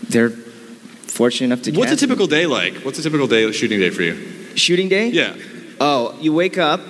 they're 0.08 0.30
fortunate 0.30 1.46
enough 1.46 1.62
to. 1.64 1.72
What's 1.72 1.90
a 1.92 1.94
cast 1.94 2.02
me. 2.02 2.08
typical 2.08 2.26
day 2.26 2.46
like? 2.46 2.74
What's 2.84 2.98
a 2.98 3.02
typical 3.02 3.26
day 3.26 3.50
shooting 3.52 3.80
day 3.80 3.90
for 3.90 4.02
you? 4.02 4.56
shooting 4.56 4.88
day? 4.88 5.08
Yeah. 5.08 5.36
Oh, 5.80 6.16
you 6.20 6.32
wake 6.34 6.58
up, 6.58 6.80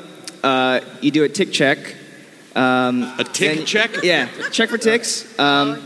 uh, 0.43 0.81
you 1.01 1.11
do 1.11 1.25
a 1.25 1.29
tick 1.29 1.53
check. 1.53 1.79
Um, 2.57 3.03
a 3.19 3.25
tick 3.25 3.65
check? 3.65 4.03
Yeah, 4.03 4.29
check 4.51 4.71
for 4.71 4.79
ticks. 4.79 5.39
Um, 5.39 5.81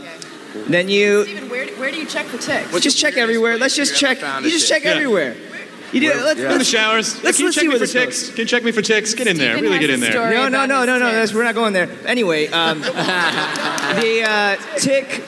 Then 0.67 0.87
you 0.89 1.25
Steven, 1.25 1.49
where, 1.49 1.67
where 1.75 1.91
do 1.91 1.97
you 1.97 2.05
check 2.07 2.25
for 2.27 2.37
ticks? 2.37 2.71
well, 2.71 2.79
just 2.79 2.97
check 2.97 3.17
everywhere. 3.17 3.57
Let's 3.57 3.75
just 3.75 3.95
check. 3.97 4.19
You 4.41 4.49
just 4.49 4.67
check 4.67 4.83
Yeah. 4.83 4.91
everywhere. 4.91 5.35
You 5.91 6.01
do. 6.01 6.13
Let's, 6.13 6.39
In 6.39 6.57
the 6.57 6.63
showers. 6.63 7.23
Let's, 7.23 7.37
Can 7.37 7.43
you 7.43 7.47
let's 7.47 7.55
check 7.55 7.67
me 7.67 7.79
for 7.79 7.85
ticks? 7.85 8.21
goes. 8.23 8.29
Can 8.29 8.37
you 8.39 8.45
check 8.45 8.63
me 8.63 8.71
for 8.71 8.81
ticks? 8.81 9.13
Get 9.13 9.27
in 9.27 9.37
there. 9.37 9.53
Steven 9.53 9.63
Really 9.63 9.77
has 9.77 9.87
get 9.87 9.89
in 9.91 9.99
there. 9.99 10.31
No, 10.31 10.47
no, 10.47 10.65
no, 10.65 10.85
no, 10.85 10.99
no. 10.99 11.11
That's, 11.11 11.33
we're 11.33 11.43
not 11.43 11.55
going 11.55 11.73
there. 11.73 11.89
Anyway, 12.05 12.47
um, 12.47 12.81
the 12.81 14.23
uh, 14.27 14.55
tick. 14.77 15.23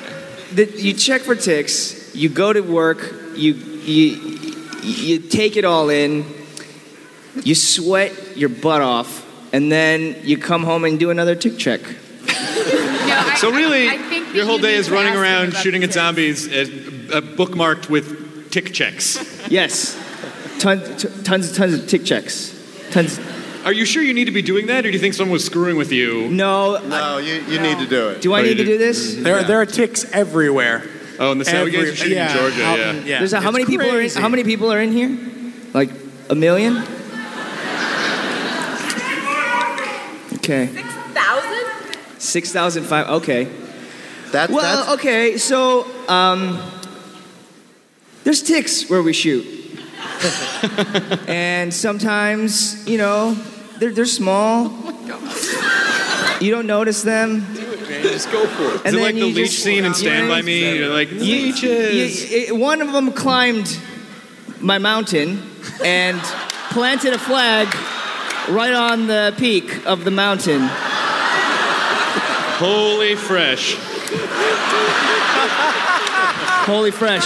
The, 0.53 0.65
you 0.65 0.93
check 0.93 1.21
for 1.21 1.35
ticks. 1.35 2.15
You 2.15 2.29
go 2.29 2.51
to 2.53 2.61
work. 2.61 3.13
You 3.35 3.53
you 3.53 4.37
you 4.83 5.19
take 5.19 5.57
it 5.57 5.65
all 5.65 5.89
in. 5.89 6.25
You 7.43 7.55
sweat 7.55 8.35
your 8.35 8.49
butt 8.49 8.81
off, 8.81 9.25
and 9.53 9.71
then 9.71 10.17
you 10.23 10.37
come 10.37 10.63
home 10.63 10.85
and 10.85 10.99
do 10.99 11.11
another 11.11 11.35
tick 11.35 11.57
check. 11.57 11.81
So 13.37 13.51
really, 13.51 13.87
I 13.87 13.97
think 13.97 14.33
your 14.33 14.45
whole 14.45 14.57
day 14.57 14.73
is 14.73 14.89
running 14.89 15.15
around 15.15 15.53
shooting 15.53 15.83
at 15.83 15.93
zombies, 15.93 16.47
uh, 16.47 16.61
uh, 17.13 17.21
bookmarked 17.21 17.87
with 17.87 18.49
tick 18.49 18.73
checks. 18.73 19.17
Yes, 19.49 19.95
tons, 20.59 21.03
t- 21.03 21.23
tons, 21.23 21.51
tons 21.55 21.73
of 21.73 21.87
tick 21.87 22.03
checks. 22.05 22.53
Tons. 22.91 23.19
Are 23.65 23.73
you 23.73 23.85
sure 23.85 24.01
you 24.01 24.13
need 24.13 24.25
to 24.25 24.31
be 24.31 24.41
doing 24.41 24.67
that, 24.67 24.85
or 24.85 24.89
do 24.89 24.93
you 24.93 24.99
think 24.99 25.13
someone 25.13 25.33
was 25.33 25.43
screwing 25.45 25.75
with 25.75 25.91
you? 25.91 26.29
No. 26.29 26.79
No, 26.81 27.17
you, 27.17 27.33
you 27.47 27.59
need 27.59 27.79
to 27.79 27.85
do 27.87 28.09
it. 28.09 28.21
Do 28.21 28.33
I 28.33 28.41
need 28.41 28.55
to 28.57 28.63
do? 28.63 28.73
do 28.73 28.77
this? 28.77 29.15
There, 29.15 29.43
there 29.43 29.59
are 29.59 29.65
ticks 29.65 30.05
everywhere. 30.11 30.83
Oh, 31.19 31.31
in 31.31 31.39
the 31.39 31.45
Sound 31.45 31.57
Every- 31.57 31.71
Games 31.71 31.89
are 31.89 31.95
shooting 31.95 32.13
yeah, 32.17 32.31
in 32.31 32.37
Georgia. 32.37 32.63
out 32.65 32.77
yeah. 32.77 32.91
yeah. 32.93 33.19
There's 33.19 33.33
a, 33.33 33.41
how 33.41 33.49
It's 33.49 33.53
many 33.53 33.65
people 33.65 33.89
are 33.89 33.99
in? 33.99 34.09
How 34.11 34.29
many 34.29 34.43
people 34.43 34.71
are 34.71 34.79
in 34.79 34.91
here? 34.91 35.17
Like 35.73 35.89
a 36.29 36.35
million? 36.35 36.77
Okay. 40.37 40.67
Six 40.67 40.93
thousand. 41.13 41.97
Six 42.19 42.51
thousand 42.53 42.83
five. 42.83 43.07
Okay. 43.21 43.49
That's, 44.31 44.51
Well, 44.51 44.61
that's 44.61 44.89
okay. 44.99 45.37
So, 45.37 45.85
um, 46.09 46.61
there's 48.23 48.43
ticks 48.43 48.89
where 48.89 49.01
we 49.01 49.13
shoot, 49.13 49.66
and 51.27 51.73
sometimes, 51.73 52.87
you 52.87 52.97
know, 52.97 53.33
they're 53.79 53.91
they're 53.91 54.05
small. 54.05 54.69
Oh 54.71 56.37
You 56.41 56.51
don't 56.51 56.67
notice 56.67 57.01
them. 57.03 57.45
Do 57.53 57.61
it, 57.71 57.81
man. 57.89 58.03
Just 58.03 58.31
go 58.31 58.45
for 58.47 58.75
it. 58.75 58.85
Is 58.87 58.93
it 58.93 59.01
like 59.01 59.15
the 59.15 59.23
leech 59.31 59.51
scene 59.51 59.85
in 59.85 59.93
Stand 59.93 60.29
By 60.29 60.41
Me? 60.41 60.77
You're 60.77 60.89
like, 60.93 61.11
You- 61.11 61.17
leeches. 61.19 62.31
you- 62.31 62.37
it- 62.47 62.55
one 62.55 62.81
of 62.81 62.91
them 62.91 63.11
climbed 63.11 63.77
my 64.59 64.77
mountain 64.77 65.41
and 65.83 66.19
planted 66.71 67.13
a 67.13 67.19
flag 67.19 67.67
right 68.49 68.73
on 68.73 69.07
the 69.07 69.33
peak 69.37 69.85
of 69.85 70.03
the 70.03 70.11
mountain. 70.11 70.61
Holy 72.59 73.15
fresh. 73.15 73.75
Holy 76.65 76.91
fresh. 76.91 77.23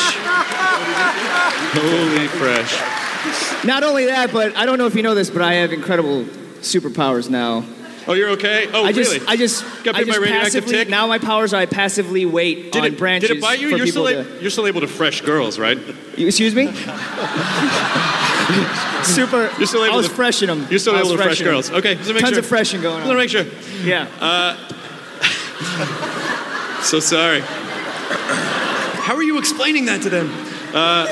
Holy 1.73 2.27
fresh. 2.27 3.65
Not 3.65 3.83
only 3.83 4.05
that, 4.05 4.31
but 4.31 4.55
I 4.55 4.65
don't 4.65 4.77
know 4.77 4.85
if 4.87 4.95
you 4.95 5.03
know 5.03 5.15
this, 5.15 5.29
but 5.29 5.41
I 5.41 5.53
have 5.55 5.71
incredible 5.73 6.23
superpowers 6.61 7.29
now. 7.29 7.63
Oh, 8.07 8.13
you're 8.13 8.29
okay? 8.29 8.67
Oh, 8.73 8.83
I 8.83 8.91
just, 8.93 9.13
really? 9.13 9.25
I 9.27 9.35
just, 9.37 9.63
Got 9.83 9.95
I 9.95 9.99
bit 9.99 10.09
by 10.09 10.15
radioactive 10.17 10.53
passively, 10.63 10.73
tick? 10.73 10.89
now 10.89 11.05
my 11.05 11.19
powers 11.19 11.53
are 11.53 11.61
I 11.61 11.67
passively 11.67 12.25
wait 12.25 12.71
Did 12.71 12.79
on 12.81 12.85
it, 12.87 12.97
branches 12.97 13.29
did 13.29 13.37
it 13.37 13.41
bite 13.41 13.59
you? 13.59 13.69
for 13.69 13.77
You're 13.77 13.85
people 13.85 14.07
still, 14.07 14.23
to. 14.23 14.41
you're 14.41 14.49
still 14.49 14.65
able 14.65 14.81
to 14.81 14.87
fresh 14.87 15.21
girls, 15.21 15.59
right? 15.59 15.77
You- 16.17 16.25
Excuse 16.27 16.55
me? 16.55 16.65
Super. 19.03 19.51
You're 19.59 19.67
still 19.67 19.83
able 19.85 19.93
I 19.93 19.97
was 19.97 20.07
to- 20.07 20.13
freshing 20.15 20.47
them. 20.47 20.65
You're 20.71 20.79
still 20.79 20.97
able 20.97 21.11
to 21.11 21.17
fresh 21.17 21.41
girls. 21.41 21.69
Okay, 21.69 21.93
just 21.95 22.07
to 22.07 22.13
make 22.15 22.21
Tons 22.23 22.33
sure. 22.33 22.39
of 22.39 22.45
freshing 22.47 22.81
going 22.81 23.03
on. 23.03 23.07
Just 23.07 23.11
to 23.11 23.17
make 23.17 23.29
sure. 23.29 23.45
Yeah. 23.85 24.07
Uh, 24.19 26.07
so 26.81 26.99
sorry. 26.99 27.41
How 29.01 29.15
are 29.15 29.23
you 29.23 29.37
explaining 29.37 29.85
that 29.85 30.01
to 30.03 30.09
them? 30.09 30.29
Uh, 30.73 31.05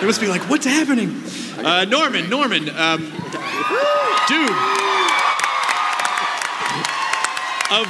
they 0.00 0.06
must 0.06 0.20
be 0.20 0.28
like, 0.28 0.42
what's 0.42 0.66
happening? 0.66 1.22
Uh, 1.58 1.84
Norman, 1.84 2.28
Norman, 2.28 2.68
um, 2.70 3.00
dude. 4.28 4.50
Of 7.70 7.86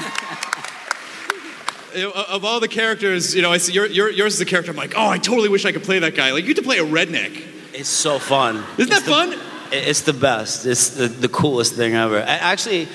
of 2.30 2.44
all 2.44 2.60
the 2.60 2.68
characters, 2.68 3.34
you 3.34 3.40
know, 3.42 3.50
I 3.50 3.56
see 3.56 3.72
your, 3.72 3.86
your, 3.86 4.10
yours 4.10 4.34
is 4.34 4.40
a 4.40 4.44
character. 4.44 4.70
I'm 4.70 4.76
like, 4.76 4.94
oh, 4.96 5.08
I 5.08 5.18
totally 5.18 5.48
wish 5.48 5.64
I 5.64 5.72
could 5.72 5.82
play 5.82 5.98
that 6.00 6.14
guy. 6.14 6.32
Like, 6.32 6.44
you 6.44 6.48
get 6.54 6.62
to 6.62 6.62
play 6.62 6.78
a 6.78 6.84
redneck. 6.84 7.42
It's 7.72 7.88
so 7.88 8.18
fun. 8.18 8.64
Isn't 8.76 8.90
that 8.90 9.02
fun? 9.02 9.38
It's 9.72 10.02
the 10.02 10.12
best. 10.12 10.66
It's 10.66 10.90
the, 10.90 11.08
the 11.08 11.28
coolest 11.28 11.74
thing 11.74 11.94
ever. 11.94 12.18
I, 12.18 12.36
actually, 12.36 12.88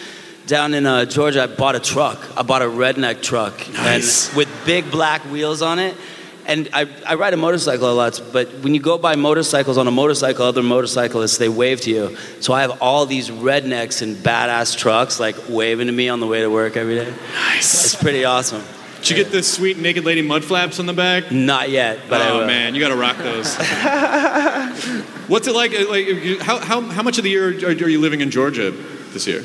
down 0.47 0.73
in 0.73 0.85
uh, 0.85 1.05
Georgia, 1.05 1.43
I 1.43 1.47
bought 1.47 1.75
a 1.75 1.79
truck. 1.79 2.19
I 2.37 2.41
bought 2.43 2.61
a 2.61 2.65
redneck 2.65 3.21
truck, 3.21 3.53
Nice. 3.73 4.27
and 4.29 4.37
with 4.37 4.49
big 4.65 4.89
black 4.91 5.21
wheels 5.25 5.61
on 5.61 5.79
it. 5.79 5.95
And 6.47 6.67
I, 6.73 6.89
I 7.07 7.13
ride 7.15 7.33
a 7.35 7.37
motorcycle 7.37 7.89
a 7.89 7.93
lot, 7.93 8.19
but 8.33 8.47
when 8.63 8.73
you 8.73 8.81
go 8.81 8.97
by 8.97 9.15
motorcycles 9.15 9.77
on 9.77 9.87
a 9.87 9.91
motorcycle, 9.91 10.43
other 10.43 10.63
motorcyclists 10.63 11.37
they 11.37 11.47
wave 11.47 11.81
to 11.81 11.91
you. 11.91 12.17
So 12.41 12.51
I 12.51 12.61
have 12.61 12.81
all 12.81 13.05
these 13.05 13.29
rednecks 13.29 14.01
and 14.01 14.17
badass 14.17 14.75
trucks 14.75 15.19
like 15.19 15.35
waving 15.47 15.85
to 15.87 15.93
me 15.93 16.09
on 16.09 16.19
the 16.19 16.25
way 16.27 16.41
to 16.41 16.49
work 16.49 16.75
every 16.75 16.95
day. 16.95 17.13
Nice. 17.35 17.85
It's 17.85 17.95
pretty 17.95 18.25
awesome. 18.25 18.63
Did 18.97 19.09
you 19.11 19.15
get 19.15 19.31
the 19.31 19.43
sweet 19.43 19.77
naked 19.77 20.03
lady 20.03 20.23
mud 20.23 20.43
flaps 20.43 20.79
on 20.79 20.87
the 20.87 20.93
back? 20.93 21.31
Not 21.31 21.69
yet, 21.69 21.99
but 22.09 22.21
I 22.21 22.29
oh 22.31 22.39
will. 22.39 22.47
man, 22.47 22.73
you 22.73 22.81
got 22.81 22.89
to 22.89 22.95
rock 22.97 23.17
those. 23.17 23.55
What's 25.27 25.47
it 25.47 25.53
like? 25.53 25.73
uh, 25.73 25.87
Like, 25.89 26.39
how, 26.41 26.57
how, 26.59 26.81
how 26.81 27.03
much 27.03 27.17
of 27.17 27.23
the 27.23 27.29
year 27.29 27.49
are, 27.49 27.67
are 27.67 27.89
you 27.89 27.99
living 28.01 28.21
in 28.21 28.31
Georgia 28.31 28.71
this 28.71 29.27
year? 29.27 29.43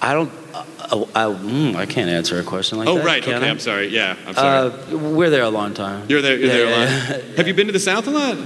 I 0.00 0.14
don't. 0.14 0.32
Uh, 0.54 1.04
I, 1.14 1.24
mm, 1.24 1.74
I 1.74 1.86
can't 1.86 2.08
answer 2.08 2.38
a 2.38 2.42
question 2.42 2.78
like 2.78 2.88
oh, 2.88 2.94
that. 2.96 3.02
Oh, 3.02 3.04
right. 3.04 3.22
can 3.22 3.34
Okay, 3.34 3.46
I? 3.46 3.50
I'm 3.50 3.58
sorry. 3.58 3.88
Yeah, 3.88 4.16
I'm 4.26 4.34
sorry. 4.34 4.72
Uh, 4.92 4.96
we're 4.96 5.30
there 5.30 5.42
a 5.42 5.50
long 5.50 5.74
time. 5.74 6.06
you're 6.08 6.22
there. 6.22 6.36
You're 6.36 6.46
yeah, 6.48 6.52
there 6.52 6.66
a 6.66 6.70
yeah, 6.70 7.12
lot. 7.16 7.24
Have 7.36 7.48
you 7.48 7.54
been 7.54 7.66
to 7.66 7.72
the 7.72 7.80
South 7.80 8.06
a 8.06 8.10
lot? 8.10 8.38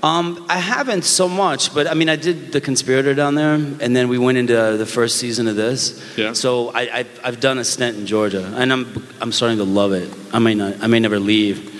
Um, 0.00 0.46
I 0.48 0.58
haven't 0.58 1.02
so 1.02 1.28
much, 1.28 1.74
but 1.74 1.88
I 1.88 1.94
mean, 1.94 2.08
I 2.08 2.14
did 2.14 2.52
the 2.52 2.60
conspirator 2.60 3.14
down 3.14 3.34
there, 3.34 3.54
and 3.54 3.96
then 3.96 4.08
we 4.08 4.16
went 4.16 4.38
into 4.38 4.76
the 4.76 4.86
first 4.86 5.16
season 5.16 5.48
of 5.48 5.56
this. 5.56 6.00
Yeah. 6.16 6.34
So 6.34 6.68
I, 6.68 6.82
I, 7.00 7.06
I've 7.24 7.40
done 7.40 7.58
a 7.58 7.64
stint 7.64 7.96
in 7.96 8.06
Georgia, 8.06 8.44
and 8.56 8.72
I'm 8.72 9.06
I'm 9.20 9.32
starting 9.32 9.58
to 9.58 9.64
love 9.64 9.92
it. 9.92 10.08
I 10.32 10.38
may 10.38 10.54
not. 10.54 10.82
I 10.82 10.86
may 10.86 11.00
never 11.00 11.18
leave. 11.18 11.74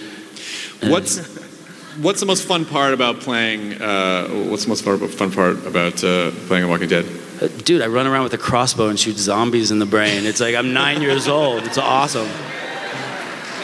And- 0.83 0.91
What's 0.91 1.39
What's 1.99 2.21
the 2.21 2.27
most 2.27 2.47
fun 2.47 2.65
part 2.65 2.95
about 2.95 3.19
playing? 3.19 3.83
Uh, 3.83 4.29
what's 4.49 4.63
the 4.63 4.69
most 4.69 4.85
fun, 4.85 5.33
part 5.33 5.67
about 5.67 6.05
uh, 6.05 6.31
playing 6.47 6.63
on 6.63 6.71
Walking 6.71 6.89
Dead? 6.89 7.05
Uh, 7.41 7.49
Dude, 7.65 7.83
I 7.83 7.87
run 7.87 8.07
around 8.07 8.25
with 8.25 8.35
a 8.35 8.39
crossbow 8.39 8.89
and 8.89 8.99
shoot 8.99 9.17
zombies 9.19 9.71
in 9.71 9.79
the 9.79 9.87
brain. 9.87 10.27
It's 10.27 10.41
like 10.41 10.55
I'm 10.55 10.73
nine 10.73 11.03
years 11.03 11.29
old. 11.29 11.65
It's 11.65 11.79
awesome. 11.79 12.29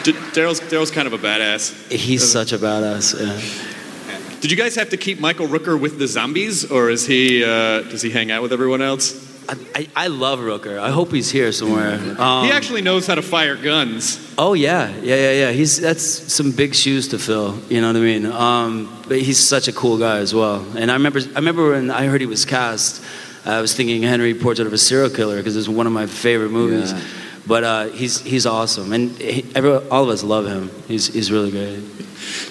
D- 0.05 0.13
Daryl's 0.33 0.61
Daryl's 0.61 0.91
kind 0.91 1.07
of 1.07 1.13
a 1.13 1.19
badass. 1.19 1.91
He's 1.91 2.31
such 2.31 2.53
a 2.53 2.59
badass. 2.59 3.19
Yeah. 3.19 4.41
Did 4.41 4.51
you 4.51 4.57
guys 4.57 4.75
have 4.75 4.91
to 4.91 4.97
keep 4.99 5.19
Michael 5.21 5.47
Rooker 5.47 5.81
with 5.81 5.99
the 5.99 6.07
zombies, 6.07 6.71
or 6.71 6.91
is 6.91 7.07
he 7.07 7.43
uh, 7.43 7.83
does 7.83 8.03
he 8.03 8.11
hang 8.11 8.31
out 8.31 8.43
with 8.43 8.53
everyone 8.53 8.83
else? 8.83 9.33
I, 9.49 9.57
I, 9.75 9.89
I 9.97 10.07
love 10.07 10.39
Rooker. 10.39 10.79
I 10.79 10.91
hope 10.91 11.13
he's 11.13 11.31
here 11.31 11.53
somewhere. 11.53 11.95
Um, 12.19 12.47
he 12.47 12.51
actually 12.53 12.81
knows 12.83 13.07
how 13.07 13.15
to 13.15 13.23
fire 13.23 13.57
guns. 13.57 14.19
Oh 14.39 14.55
yeah, 14.55 14.89
yeah, 15.03 15.17
yeah, 15.17 15.33
yeah. 15.33 15.51
He's 15.53 15.81
that's 15.81 16.03
some 16.03 16.51
big 16.53 16.75
shoes 16.75 17.09
to 17.09 17.19
fill. 17.19 17.59
You 17.69 17.81
know 17.81 17.89
what 17.89 17.97
I 17.97 18.01
mean? 18.01 18.27
Um, 18.27 19.03
but 19.09 19.21
he's 19.21 19.39
such 19.39 19.69
a 19.69 19.73
cool 19.73 19.99
guy 19.99 20.19
as 20.19 20.35
well. 20.35 20.65
And 20.77 20.91
I 20.91 20.95
remember, 20.95 21.21
I 21.21 21.39
remember 21.39 21.71
when 21.73 21.91
I 21.91 22.07
heard 22.07 22.21
he 22.21 22.27
was 22.27 22.45
cast, 22.45 23.03
I 23.45 23.61
was 23.61 23.75
thinking 23.75 24.03
Henry 24.03 24.35
Portrait 24.35 24.67
of 24.67 24.73
a 24.73 24.79
Serial 24.79 25.11
Killer 25.11 25.37
because 25.37 25.57
it's 25.57 25.69
one 25.69 25.87
of 25.87 25.93
my 25.93 26.07
favorite 26.07 26.51
movies. 26.51 26.93
Yeah. 26.93 27.01
But 27.47 27.65
uh, 27.65 27.85
he's 27.89 28.21
he's 28.21 28.47
awesome, 28.47 28.95
and 28.95 29.11
he, 29.19 29.45
every, 29.55 29.71
all 29.89 30.05
of 30.05 30.09
us 30.09 30.23
love 30.23 30.47
him. 30.47 30.71
He's 30.89 31.07
he's 31.07 31.31
really 31.31 31.51
great. 31.51 31.83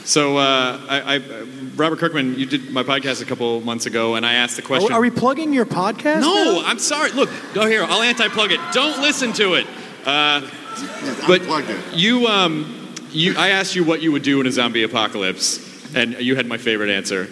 So, 0.06 0.38
uh, 0.38 0.80
I, 0.88 1.16
I, 1.16 1.22
Robert 1.76 1.98
Kirkman, 1.98 2.38
you 2.38 2.46
did 2.46 2.70
my 2.70 2.84
podcast 2.84 3.22
a 3.22 3.26
couple 3.26 3.60
months 3.62 3.88
ago, 3.88 4.16
and 4.16 4.26
I 4.26 4.34
asked 4.34 4.56
the 4.56 4.62
question. 4.62 4.92
are 4.92 5.02
we 5.02 5.10
plugging 5.10 5.52
your 5.52 5.66
podcast? 5.66 6.22
No, 6.22 6.62
now? 6.62 6.68
I'm 6.68 6.78
sorry. 6.78 7.12
Look, 7.12 7.30
go 7.54 7.66
here. 7.66 7.84
I'll 7.84 8.02
anti-plug 8.02 8.52
it. 8.52 8.60
Don't 8.72 9.02
listen 9.02 9.34
to 9.34 9.56
it. 9.56 9.66
Uh, 10.06 10.48
but 11.26 11.42
you, 11.96 12.28
um, 12.28 12.94
you, 13.12 13.36
I 13.38 13.50
asked 13.50 13.76
you 13.76 13.84
what 13.84 14.02
you 14.02 14.12
would 14.12 14.24
do 14.24 14.42
in 14.42 14.48
a 14.48 14.52
zombie 14.52 14.84
apocalypse, 14.84 15.96
and 15.96 16.14
you 16.20 16.36
had 16.36 16.46
my 16.46 16.58
favorite 16.58 16.90
answer. 16.90 17.28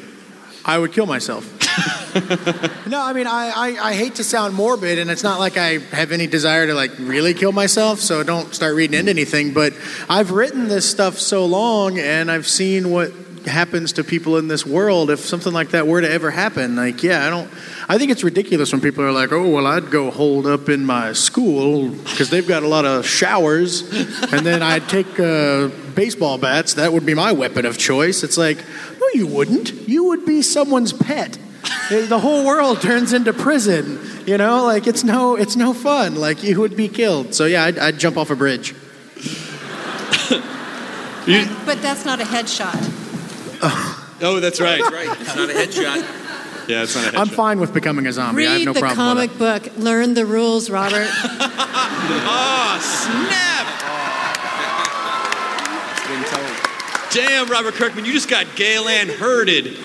I 0.65 0.80
would 0.80 0.93
kill 0.93 1.06
myself. 1.06 1.61
no, 2.88 3.02
I 3.02 3.14
mean, 3.14 3.28
I, 3.28 3.52
I, 3.56 3.90
I 3.90 3.94
hate 3.94 4.16
to 4.16 4.24
sound 4.24 4.54
morbid, 4.54 5.00
and 5.00 5.10
it's 5.10 5.24
not 5.24 5.40
like 5.40 5.58
I 5.58 5.80
have 5.96 6.12
any 6.12 6.28
desire 6.28 6.68
to 6.68 6.74
like 6.74 6.92
really 7.00 7.34
kill 7.34 7.52
myself, 7.54 8.00
so 8.00 8.22
don't 8.24 8.54
start 8.54 8.76
reading 8.76 9.00
into 9.00 9.12
anything. 9.12 9.54
But 9.54 9.74
I've 10.10 10.32
written 10.32 10.68
this 10.68 10.90
stuff 10.90 11.18
so 11.20 11.46
long, 11.46 12.00
and 12.00 12.30
I've 12.30 12.48
seen 12.48 12.92
what 12.92 13.12
happens 13.46 13.94
to 13.94 14.04
people 14.04 14.38
in 14.38 14.48
this 14.48 14.66
world 14.66 15.10
if 15.10 15.20
something 15.20 15.54
like 15.54 15.70
that 15.70 15.88
were 15.88 16.02
to 16.02 16.10
ever 16.10 16.32
happen. 16.32 16.76
Like, 16.76 17.02
yeah, 17.02 17.26
I 17.26 17.30
don't. 17.30 17.50
I 17.88 17.98
think 17.98 18.12
it's 18.12 18.24
ridiculous 18.24 18.72
when 18.72 18.82
people 18.82 19.04
are 19.04 19.12
like, 19.12 19.32
"Oh, 19.32 19.50
well, 19.50 19.68
I'd 19.68 19.90
go 19.90 20.12
hold 20.12 20.48
up 20.48 20.70
in 20.70 20.86
my 20.86 21.14
school 21.14 21.90
because 21.90 22.30
they've 22.30 22.48
got 22.48 22.64
a 22.64 22.68
lot 22.68 22.86
of 22.86 23.06
showers, 23.06 23.82
and 24.34 24.46
then 24.46 24.62
I'd 24.62 24.88
take 24.90 25.20
uh, 25.20 25.70
baseball 25.96 26.38
bats. 26.38 26.74
That 26.76 26.94
would 26.94 27.06
be 27.06 27.14
my 27.14 27.32
weapon 27.32 27.66
of 27.66 27.78
choice." 27.78 28.24
It's 28.24 28.38
like, 28.38 28.58
no, 29.00 29.08
you 29.14 29.28
wouldn't. 29.28 29.88
You 29.88 30.06
would 30.06 30.26
be 30.26 30.42
someone's 30.42 30.94
pet. 30.94 31.38
The 31.90 32.20
whole 32.20 32.46
world 32.46 32.82
turns 32.82 33.14
into 33.14 33.34
prison. 33.34 34.00
You 34.26 34.38
know, 34.38 34.64
like 34.66 34.88
it's 34.88 35.04
no, 35.04 35.36
it's 35.36 35.56
no 35.56 35.74
fun. 35.74 36.16
Like 36.16 36.44
you 36.44 36.60
would 36.60 36.78
be 36.78 36.88
killed. 36.88 37.34
So 37.34 37.46
yeah, 37.46 37.66
I'd, 37.66 37.80
I'd 37.80 38.00
jump 38.00 38.18
off 38.18 38.30
a 38.30 38.36
bridge. 38.36 38.76
But 41.66 41.82
that's 41.84 42.04
not 42.04 42.20
a 42.20 42.24
headshot. 42.24 43.98
Oh, 44.24 44.40
that's 44.40 44.62
right. 44.62 44.80
That's 44.80 44.94
right. 44.94 45.22
It's 45.22 45.36
not 45.36 45.50
a 45.50 45.54
headshot. 45.54 46.68
Yeah, 46.70 46.84
it's 46.84 46.96
not 46.96 47.06
a 47.06 47.08
headshot. 47.10 47.20
I'm 47.20 47.28
fine 47.28 47.60
with 47.60 47.74
becoming 47.74 48.06
a 48.06 48.14
zombie. 48.14 48.46
I 48.46 48.52
have 48.52 48.60
Read 48.60 48.66
no 48.66 48.74
the 48.74 48.80
problem 48.80 48.96
comic 48.96 49.30
with 49.32 49.40
book. 49.40 49.78
Learn 49.78 50.14
the 50.14 50.28
rules, 50.28 50.70
Robert. 50.70 51.08
Oh, 52.24 52.80
snap! 52.82 53.68
Damn, 57.12 57.48
Robert 57.48 57.74
Kirkman, 57.74 58.06
you 58.06 58.14
just 58.14 58.30
got 58.30 58.46
Gale 58.56 58.88
Anne 58.88 59.10
herded. 59.10 59.76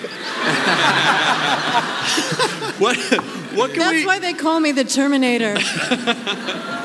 what? 2.79 2.97
What 3.57 3.71
can 3.71 3.79
That's 3.79 3.93
we? 3.93 4.05
why 4.05 4.19
they 4.19 4.33
call 4.33 4.59
me 4.59 4.71
the 4.71 4.83
Terminator. 4.83 5.57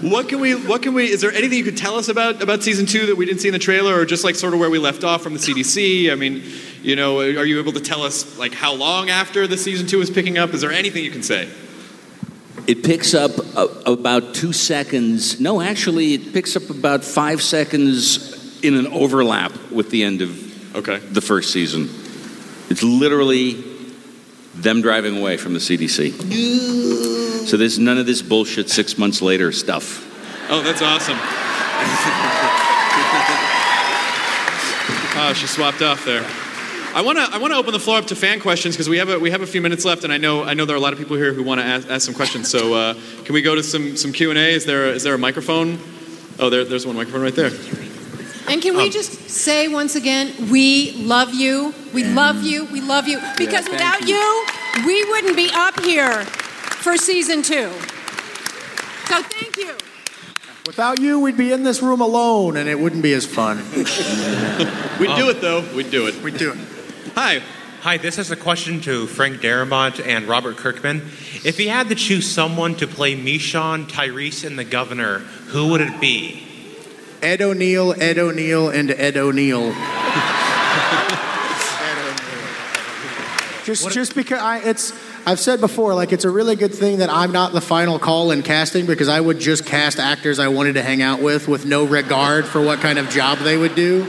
What 0.00 0.28
can 0.28 0.40
we? 0.40 0.54
What 0.54 0.82
can 0.82 0.94
we? 0.94 1.10
Is 1.10 1.20
there 1.20 1.32
anything 1.32 1.58
you 1.58 1.64
could 1.64 1.76
tell 1.76 1.96
us 1.96 2.08
about 2.08 2.42
about 2.42 2.62
season 2.62 2.86
two 2.86 3.06
that 3.06 3.16
we 3.16 3.26
didn't 3.26 3.40
see 3.40 3.48
in 3.48 3.52
the 3.52 3.58
trailer, 3.58 3.98
or 3.98 4.04
just 4.04 4.24
like 4.24 4.34
sort 4.34 4.54
of 4.54 4.60
where 4.60 4.70
we 4.70 4.78
left 4.78 5.04
off 5.04 5.22
from 5.22 5.32
the 5.32 5.38
CDC? 5.38 6.12
I 6.12 6.14
mean, 6.14 6.42
you 6.82 6.96
know, 6.96 7.20
are 7.20 7.44
you 7.44 7.58
able 7.58 7.72
to 7.72 7.80
tell 7.80 8.02
us 8.02 8.38
like 8.38 8.52
how 8.52 8.74
long 8.74 9.10
after 9.10 9.46
the 9.46 9.56
season 9.56 9.86
two 9.86 10.00
is 10.00 10.10
picking 10.10 10.38
up? 10.38 10.54
Is 10.54 10.60
there 10.60 10.70
anything 10.70 11.04
you 11.04 11.10
can 11.10 11.22
say? 11.22 11.48
It 12.66 12.84
picks 12.84 13.14
up 13.14 13.32
uh, 13.56 13.68
about 13.86 14.34
two 14.34 14.52
seconds. 14.52 15.40
No, 15.40 15.60
actually, 15.60 16.14
it 16.14 16.32
picks 16.32 16.56
up 16.56 16.68
about 16.68 17.04
five 17.04 17.42
seconds 17.42 18.62
in 18.62 18.74
an 18.74 18.86
overlap 18.88 19.52
with 19.70 19.90
the 19.90 20.02
end 20.02 20.20
of 20.20 20.76
okay. 20.76 20.98
the 20.98 21.20
first 21.20 21.52
season. 21.52 21.88
It's 22.68 22.82
literally 22.82 23.62
them 24.54 24.82
driving 24.82 25.18
away 25.18 25.36
from 25.36 25.52
the 25.52 25.58
CDC. 25.58 27.46
So 27.46 27.56
there's 27.56 27.78
none 27.78 27.98
of 27.98 28.06
this 28.06 28.22
bullshit 28.22 28.70
six 28.70 28.98
months 28.98 29.22
later 29.22 29.52
stuff. 29.52 30.02
Oh, 30.50 30.62
that's 30.62 30.82
awesome. 30.82 31.16
oh, 35.18 35.32
she 35.34 35.46
swapped 35.46 35.82
off 35.82 36.04
there. 36.04 36.24
I 36.94 37.02
want 37.02 37.18
to 37.18 37.28
I 37.30 37.38
want 37.38 37.52
to 37.52 37.58
open 37.58 37.72
the 37.72 37.78
floor 37.78 37.98
up 37.98 38.06
to 38.06 38.16
fan 38.16 38.40
questions 38.40 38.74
because 38.74 38.88
we 38.88 38.96
have 38.96 39.10
a 39.10 39.18
we 39.18 39.30
have 39.30 39.42
a 39.42 39.46
few 39.46 39.60
minutes 39.60 39.84
left, 39.84 40.04
and 40.04 40.12
I 40.12 40.16
know 40.16 40.44
I 40.44 40.54
know 40.54 40.64
there 40.64 40.74
are 40.74 40.78
a 40.78 40.82
lot 40.82 40.94
of 40.94 40.98
people 40.98 41.16
here 41.16 41.34
who 41.34 41.42
want 41.42 41.60
to 41.60 41.66
ask, 41.66 41.90
ask 41.90 42.06
some 42.06 42.14
questions. 42.14 42.50
So 42.50 42.72
uh, 42.72 42.94
can 43.24 43.34
we 43.34 43.42
go 43.42 43.54
to 43.54 43.62
some 43.62 43.96
some 43.96 44.12
Q 44.12 44.30
and 44.30 44.38
A? 44.38 44.54
Is 44.54 44.64
there 44.64 44.86
is 44.86 45.02
there 45.02 45.14
a 45.14 45.18
microphone? 45.18 45.78
Oh, 46.38 46.48
there, 46.48 46.64
there's 46.64 46.86
one 46.86 46.96
microphone 46.96 47.22
right 47.22 47.34
there. 47.34 47.50
And 48.48 48.62
can 48.62 48.72
Um, 48.72 48.82
we 48.82 48.90
just 48.90 49.30
say 49.30 49.68
once 49.68 49.96
again, 49.96 50.32
we 50.50 50.92
love 50.92 51.34
you. 51.34 51.74
We 51.92 52.04
love 52.04 52.42
you. 52.42 52.64
We 52.66 52.80
love 52.80 53.08
you. 53.08 53.18
Because 53.36 53.66
thank 53.66 53.72
without 53.72 54.08
you. 54.08 54.46
we 54.86 55.04
wouldn't 55.04 55.36
be 55.36 55.50
up 55.52 55.80
here 55.80 56.24
for 56.24 56.96
season 56.96 57.42
two. 57.42 57.70
So 59.08 59.22
thank 59.22 59.56
you. 59.56 59.74
Without 60.66 61.00
you, 61.00 61.20
we'd 61.20 61.36
be 61.36 61.52
in 61.52 61.62
this 61.62 61.80
room 61.80 62.00
alone, 62.00 62.56
and 62.56 62.68
it 62.68 62.78
wouldn't 62.78 63.02
be 63.02 63.12
as 63.12 63.24
fun. 63.24 63.58
We'd 64.98 65.14
do 65.14 65.30
it 65.30 65.40
though. 65.40 65.62
We'd 65.74 65.92
do 65.92 66.08
it. 66.08 66.20
We'd 66.22 66.38
do 66.38 66.52
it. 66.52 66.58
Hi. 67.14 67.40
Hi, 67.82 67.98
this 67.98 68.18
is 68.18 68.32
a 68.32 68.36
question 68.36 68.80
to 68.80 69.06
Frank 69.06 69.40
Darabont 69.40 70.04
and 70.04 70.26
Robert 70.26 70.56
Kirkman. 70.56 71.02
If 71.44 71.60
you 71.60 71.68
had 71.68 71.88
to 71.90 71.94
choose 71.94 72.28
someone 72.28 72.74
to 72.76 72.88
play 72.88 73.14
Michonne, 73.14 73.86
Tyrese, 73.86 74.44
and 74.44 74.58
the 74.58 74.64
Governor, 74.64 75.20
who 75.20 75.68
would 75.68 75.80
it 75.80 76.00
be? 76.00 76.45
Ed 77.22 77.42
O'Neill, 77.42 77.94
Ed 78.00 78.18
O'Neill, 78.18 78.68
and 78.68 78.90
Ed 78.90 79.16
O'Neill. 79.16 79.74
Just, 83.66 83.90
just 83.90 84.14
because 84.14 84.40
I, 84.40 84.58
it's, 84.58 84.92
I've 85.26 85.40
said 85.40 85.60
before, 85.60 85.92
like 85.92 86.12
it's 86.12 86.24
a 86.24 86.30
really 86.30 86.54
good 86.54 86.72
thing 86.72 86.98
that 86.98 87.10
I'm 87.10 87.32
not 87.32 87.52
the 87.52 87.60
final 87.60 87.98
call 87.98 88.30
in 88.30 88.44
casting 88.44 88.86
because 88.86 89.08
I 89.08 89.20
would 89.20 89.40
just 89.40 89.66
cast 89.66 89.98
actors 89.98 90.38
I 90.38 90.46
wanted 90.46 90.74
to 90.74 90.84
hang 90.84 91.02
out 91.02 91.20
with 91.20 91.48
with 91.48 91.66
no 91.66 91.82
regard 91.82 92.46
for 92.46 92.62
what 92.62 92.78
kind 92.78 92.96
of 92.96 93.10
job 93.10 93.38
they 93.38 93.56
would 93.56 93.74
do. 93.74 94.08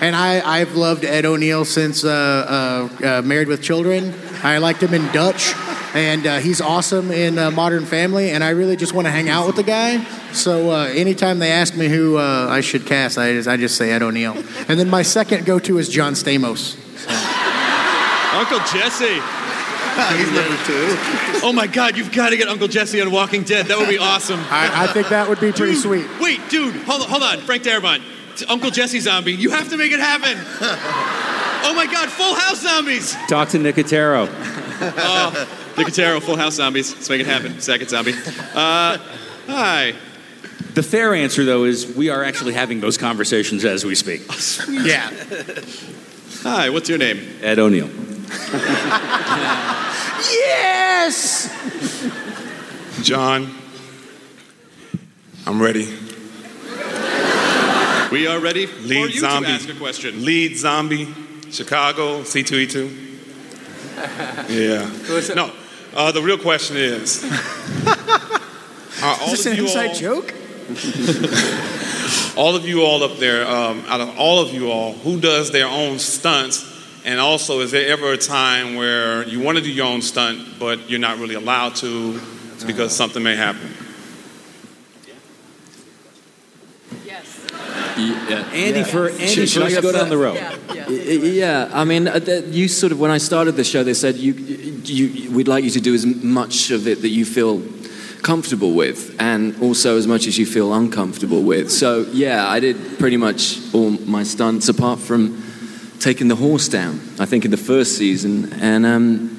And 0.00 0.16
I, 0.16 0.40
I've 0.44 0.74
loved 0.74 1.04
Ed 1.04 1.24
O'Neill 1.24 1.64
since 1.64 2.02
uh, 2.02 2.90
uh, 3.00 3.06
uh, 3.06 3.22
Married 3.22 3.46
with 3.46 3.62
Children. 3.62 4.12
I 4.42 4.58
liked 4.58 4.82
him 4.82 4.92
in 4.92 5.06
Dutch, 5.12 5.54
and 5.96 6.26
uh, 6.26 6.38
he's 6.40 6.60
awesome 6.60 7.10
in 7.10 7.38
uh, 7.38 7.50
Modern 7.50 7.86
Family, 7.86 8.30
and 8.30 8.44
I 8.44 8.50
really 8.50 8.76
just 8.76 8.92
want 8.92 9.06
to 9.06 9.10
hang 9.10 9.30
out 9.30 9.46
with 9.46 9.56
the 9.56 9.62
guy. 9.62 10.04
So 10.32 10.70
uh, 10.70 10.84
anytime 10.88 11.38
they 11.38 11.50
ask 11.50 11.74
me 11.74 11.88
who 11.88 12.18
uh, 12.18 12.48
I 12.50 12.60
should 12.60 12.84
cast, 12.84 13.16
I 13.16 13.32
just, 13.32 13.48
I 13.48 13.56
just 13.56 13.76
say 13.76 13.90
Ed 13.92 14.02
O'Neill. 14.02 14.36
And 14.68 14.78
then 14.78 14.90
my 14.90 15.00
second 15.00 15.46
go-to 15.46 15.78
is 15.78 15.88
John 15.88 16.12
Stamos. 16.12 16.76
Uncle 18.34 18.58
Jesse. 18.58 19.06
He's 20.18 20.30
number 20.30 20.56
two. 20.64 21.40
Oh 21.42 21.52
my 21.54 21.66
God, 21.66 21.96
you've 21.96 22.12
got 22.12 22.28
to 22.28 22.36
get 22.36 22.48
Uncle 22.48 22.68
Jesse 22.68 23.00
on 23.00 23.10
Walking 23.10 23.42
Dead. 23.44 23.64
That 23.64 23.78
would 23.78 23.88
be 23.88 23.96
awesome. 23.96 24.40
I, 24.50 24.84
I 24.84 24.86
think 24.88 25.08
that 25.08 25.26
would 25.26 25.40
be 25.40 25.50
pretty 25.50 25.72
Dude, 25.72 25.82
sweet. 25.82 26.06
Wait, 26.20 26.46
dude, 26.50 26.76
hold 26.82 27.00
on, 27.00 27.08
hold 27.08 27.22
on. 27.22 27.38
Frank 27.38 27.62
Darabont, 27.62 28.02
It's 28.32 28.44
Uncle 28.50 28.70
Jesse 28.70 29.00
zombie. 29.00 29.32
You 29.32 29.48
have 29.48 29.70
to 29.70 29.78
make 29.78 29.92
it 29.92 30.00
happen. 30.00 30.36
oh 31.64 31.72
my 31.74 31.86
God, 31.86 32.10
Full 32.10 32.34
House 32.34 32.60
zombies. 32.60 33.16
Talk 33.28 33.48
to 33.50 33.58
Nicotero. 33.58 34.26
Oh, 35.78 35.82
Nicotero, 35.82 36.22
Full 36.22 36.36
House 36.36 36.54
zombies. 36.54 36.94
Let's 36.94 37.08
make 37.10 37.20
it 37.20 37.26
happen. 37.26 37.60
Second 37.60 37.88
zombie. 37.90 38.12
Uh, 38.54 38.98
hi. 39.46 39.94
The 40.74 40.82
fair 40.82 41.14
answer, 41.14 41.44
though, 41.44 41.64
is 41.64 41.94
we 41.94 42.08
are 42.10 42.24
actually 42.24 42.54
having 42.54 42.80
those 42.80 42.96
conversations 42.98 43.64
as 43.64 43.84
we 43.84 43.94
speak. 43.94 44.22
Yeah. 44.68 45.10
Hi, 46.42 46.70
what's 46.70 46.88
your 46.88 46.98
name? 46.98 47.20
Ed 47.42 47.58
O'Neill. 47.58 47.90
Yes! 50.30 51.50
John, 53.02 53.54
I'm 55.46 55.60
ready. 55.62 55.86
We 58.10 58.26
are 58.26 58.38
ready 58.38 58.66
for 58.66 58.80
Lead 58.86 59.14
you 59.14 59.20
zombie. 59.20 59.48
to 59.48 59.52
ask 59.52 59.68
a 59.68 59.74
question. 59.74 60.24
Lead 60.24 60.56
zombie, 60.56 61.12
Chicago, 61.50 62.22
C2E2. 62.22 63.02
Yeah. 64.50 64.84
No, 65.34 65.50
uh, 65.96 66.12
the 66.12 66.22
real 66.22 66.38
question 66.38 66.76
is 66.76 67.24
are 69.02 69.16
all 69.20 69.32
Is 69.32 69.44
this 69.44 69.46
of 69.46 69.52
an 69.52 69.58
you 69.58 69.64
inside 69.64 69.88
all, 69.88 69.94
joke? 69.94 70.34
all 72.36 72.54
of 72.54 72.66
you 72.66 72.82
all 72.82 73.02
up 73.02 73.18
there, 73.18 73.46
um, 73.46 73.82
out 73.88 74.00
of 74.00 74.18
all 74.18 74.40
of 74.40 74.52
you 74.52 74.70
all, 74.70 74.92
who 74.92 75.20
does 75.20 75.50
their 75.50 75.66
own 75.66 75.98
stunts? 75.98 76.74
And 77.04 77.20
also, 77.20 77.60
is 77.60 77.70
there 77.70 77.88
ever 77.88 78.12
a 78.12 78.16
time 78.18 78.74
where 78.74 79.26
you 79.26 79.40
want 79.40 79.58
to 79.58 79.64
do 79.64 79.70
your 79.70 79.86
own 79.86 80.02
stunt, 80.02 80.58
but 80.58 80.90
you're 80.90 80.98
not 80.98 81.18
really 81.18 81.36
allowed 81.36 81.76
to 81.76 82.20
because 82.66 82.94
something 82.94 83.22
may 83.22 83.36
happen? 83.36 83.72
Yeah. 87.96 88.44
Andy, 88.52 88.84
for 88.84 89.08
Andy, 89.08 89.26
Should- 89.26 89.48
should 89.48 89.62
I 89.62 89.70
first 89.70 89.82
go 89.82 89.92
go 89.92 89.98
down 89.98 90.08
the 90.08 90.18
road. 90.18 90.38
Y- 90.68 90.84
Yeah, 91.42 91.68
I 91.72 91.84
mean, 91.84 92.08
uh, 92.08 92.20
you 92.50 92.68
sort 92.68 92.92
of 92.92 92.98
when 93.00 93.10
I 93.10 93.18
started 93.18 93.56
the 93.56 93.64
show, 93.64 93.82
they 93.82 93.94
said 93.94 94.16
you, 94.16 94.32
you, 94.84 95.30
we'd 95.30 95.48
like 95.48 95.64
you 95.64 95.70
to 95.70 95.80
do 95.80 95.94
as 95.94 96.04
much 96.06 96.70
of 96.70 96.86
it 96.86 97.00
that 97.02 97.08
you 97.08 97.24
feel 97.24 97.62
comfortable 98.22 98.72
with, 98.72 99.14
and 99.18 99.54
also 99.62 99.96
as 99.96 100.06
much 100.06 100.26
as 100.26 100.36
you 100.38 100.46
feel 100.46 100.72
uncomfortable 100.74 101.42
with. 101.42 101.70
So 101.70 102.06
yeah, 102.12 102.48
I 102.48 102.60
did 102.60 102.76
pretty 102.98 103.16
much 103.16 103.58
all 103.72 103.90
my 103.90 104.24
stunts 104.24 104.68
apart 104.68 104.98
from 105.00 105.42
taking 106.00 106.28
the 106.28 106.36
horse 106.36 106.68
down. 106.68 107.00
I 107.18 107.26
think 107.26 107.44
in 107.44 107.50
the 107.50 107.56
first 107.56 107.96
season, 107.96 108.52
and 108.60 108.84
um, 108.84 109.35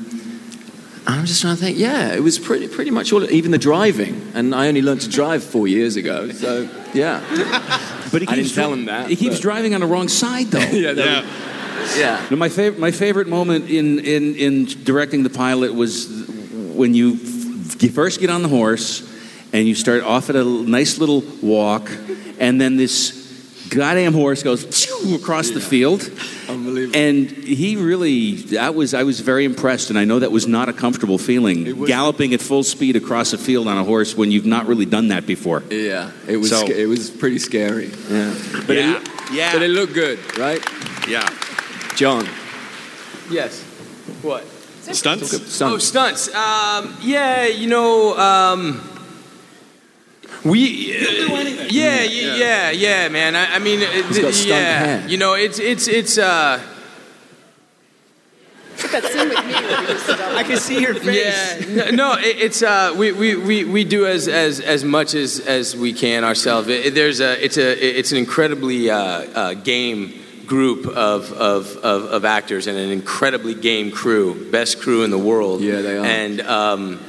I'm 1.08 1.26
just 1.26 1.42
trying 1.42 1.56
to 1.56 1.62
think. 1.62 1.78
Yeah, 1.78 2.14
it 2.14 2.22
was 2.22 2.38
pretty 2.38 2.68
pretty 2.68 2.92
much 2.92 3.14
all, 3.14 3.24
even 3.32 3.52
the 3.52 3.58
driving, 3.58 4.32
and 4.36 4.54
I 4.54 4.68
only 4.68 4.82
learned 4.82 5.02
to 5.02 5.10
drive 5.10 5.44
four 5.44 5.68
years 5.68 5.96
ago. 5.96 6.30
So 6.32 6.70
yeah, 6.94 7.22
But 8.12 8.22
he 8.22 8.28
keeps 8.28 8.32
I 8.32 8.36
didn't 8.36 8.52
tell 8.54 8.74
him 8.74 8.86
that. 8.86 9.10
He 9.10 9.16
keeps 9.16 9.36
but- 9.36 9.42
driving 9.42 9.74
on 9.74 9.82
the 9.82 9.88
wrong 9.88 10.08
side, 10.10 10.48
though. 10.48 10.60
yeah, 10.72 10.94
that 10.94 11.06
Yeah. 11.06 11.22
was- 11.22 11.98
yeah. 11.98 12.26
No, 12.30 12.36
my 12.38 12.50
favorite 12.50 12.80
my 12.80 12.92
favorite 12.92 13.28
moment 13.28 13.70
in, 13.70 14.00
in, 14.00 14.36
in 14.36 14.66
directing 14.84 15.24
the 15.24 15.30
pilot 15.30 15.74
was 15.74 16.08
when 16.76 16.94
you 16.94 17.12
you 17.80 17.90
first 17.90 18.20
get 18.20 18.30
on 18.30 18.42
the 18.42 18.50
horse 18.50 19.04
and 19.54 19.68
you 19.68 19.76
start 19.76 20.04
off 20.04 20.30
at 20.30 20.36
a 20.36 20.44
nice 20.44 20.98
little 20.98 21.24
walk, 21.42 21.90
and 22.40 22.60
then 22.60 22.76
this 22.76 23.17
goddamn 23.70 24.14
horse 24.14 24.44
goes 24.44 24.64
phew, 24.64 25.16
across 25.16 25.50
the 25.50 25.60
field. 25.62 26.10
Unbelievable. 26.50 26.96
And 26.98 27.30
he 27.30 27.76
really, 27.76 28.36
that 28.58 28.74
was, 28.76 28.94
I 28.94 29.04
was 29.04 29.20
very 29.20 29.46
impressed, 29.46 29.90
and 29.90 30.00
I 30.00 30.06
know 30.06 30.20
that 30.20 30.32
was 30.32 30.48
not 30.48 30.70
a 30.70 30.74
comfortable 30.74 31.18
feeling, 31.18 31.78
was- 31.78 31.88
galloping 31.88 32.34
at 32.34 32.42
full 32.42 32.64
speed 32.64 32.96
across 32.96 33.34
a 33.34 33.38
field 33.38 33.68
on 33.68 33.78
a 33.78 33.84
horse 33.84 34.16
when 34.16 34.32
you've 34.32 34.46
not 34.46 34.68
really 34.68 34.86
done 34.86 35.10
that 35.10 35.26
before. 35.26 35.64
Yeah, 35.70 36.12
it 36.28 36.38
was 36.38 36.50
So- 36.50 36.66
sca- 36.66 36.80
it 36.82 36.86
was 36.88 37.10
pretty 37.10 37.40
scary. 37.40 37.92
Yeah, 38.10 38.34
but 38.66 38.76
Yeah, 38.76 38.98
it, 38.98 39.10
yeah. 39.34 39.54
but 39.54 39.62
it 39.62 39.70
looked 39.70 39.94
good, 39.94 40.20
right? 40.38 40.64
Yeah. 41.08 41.28
John. 41.96 42.28
Yes. 43.30 43.62
What? 44.22 44.46
Stunts? 44.92 45.62
Oh, 45.62 45.78
stunts. 45.80 46.34
Um, 46.34 46.96
yeah, 47.02 47.46
you 47.48 47.68
know, 47.68 48.18
um, 48.18 48.82
we. 50.48 50.96
Uh, 50.96 51.68
yeah, 51.70 52.04
yeah, 52.04 52.36
yeah, 52.36 52.72
yeah, 52.72 53.10
man. 53.10 53.36
I, 53.36 53.56
I 53.56 53.60
mean, 53.60 53.80
He's 53.80 54.20
got 54.20 54.46
yeah. 54.46 54.56
hair. 54.80 55.08
You 55.08 55.18
know, 55.18 55.34
it's 55.34 55.60
it's 55.60 55.88
it's. 55.88 56.18
Uh, 56.18 56.62
scene 58.78 59.30
with 59.30 59.46
me 59.46 59.54
where 59.54 59.82
we 59.82 59.88
used 59.94 60.06
to 60.06 60.16
go. 60.16 60.36
I 60.36 60.44
can 60.44 60.58
see 60.58 60.80
your 60.82 60.94
face. 60.94 61.66
Yeah, 61.68 61.86
no, 61.92 62.14
no 62.14 62.14
it, 62.20 62.38
it's 62.38 62.62
uh, 62.62 62.94
we, 62.98 63.12
we, 63.12 63.36
we, 63.36 63.66
we 63.66 63.84
do 63.84 64.06
as, 64.06 64.28
as, 64.28 64.60
as 64.60 64.84
much 64.84 65.14
as, 65.14 65.40
as 65.40 65.76
we 65.76 65.94
can 65.94 66.24
ourselves. 66.24 66.68
It, 66.68 66.88
it- 66.88 66.96
there's 66.96 67.20
a 67.20 67.44
it's 67.44 67.58
a 67.58 68.00
it's 68.00 68.12
an 68.12 68.18
incredibly 68.18 68.90
uh, 68.90 68.98
uh, 69.00 69.54
game 69.56 70.14
group 70.46 70.86
of, 70.88 71.32
of, 71.34 71.76
of, 71.78 72.04
of 72.06 72.26
actors 72.26 72.68
and 72.68 72.78
an 72.78 72.90
incredibly 72.90 73.54
game 73.54 73.92
crew, 73.92 74.50
best 74.50 74.80
crew 74.80 75.04
in 75.04 75.12
the 75.12 75.18
world. 75.18 75.62
Yeah, 75.62 75.82
they 75.82 75.98
are. 75.98 76.06
And 76.06 76.42
um, 76.42 77.00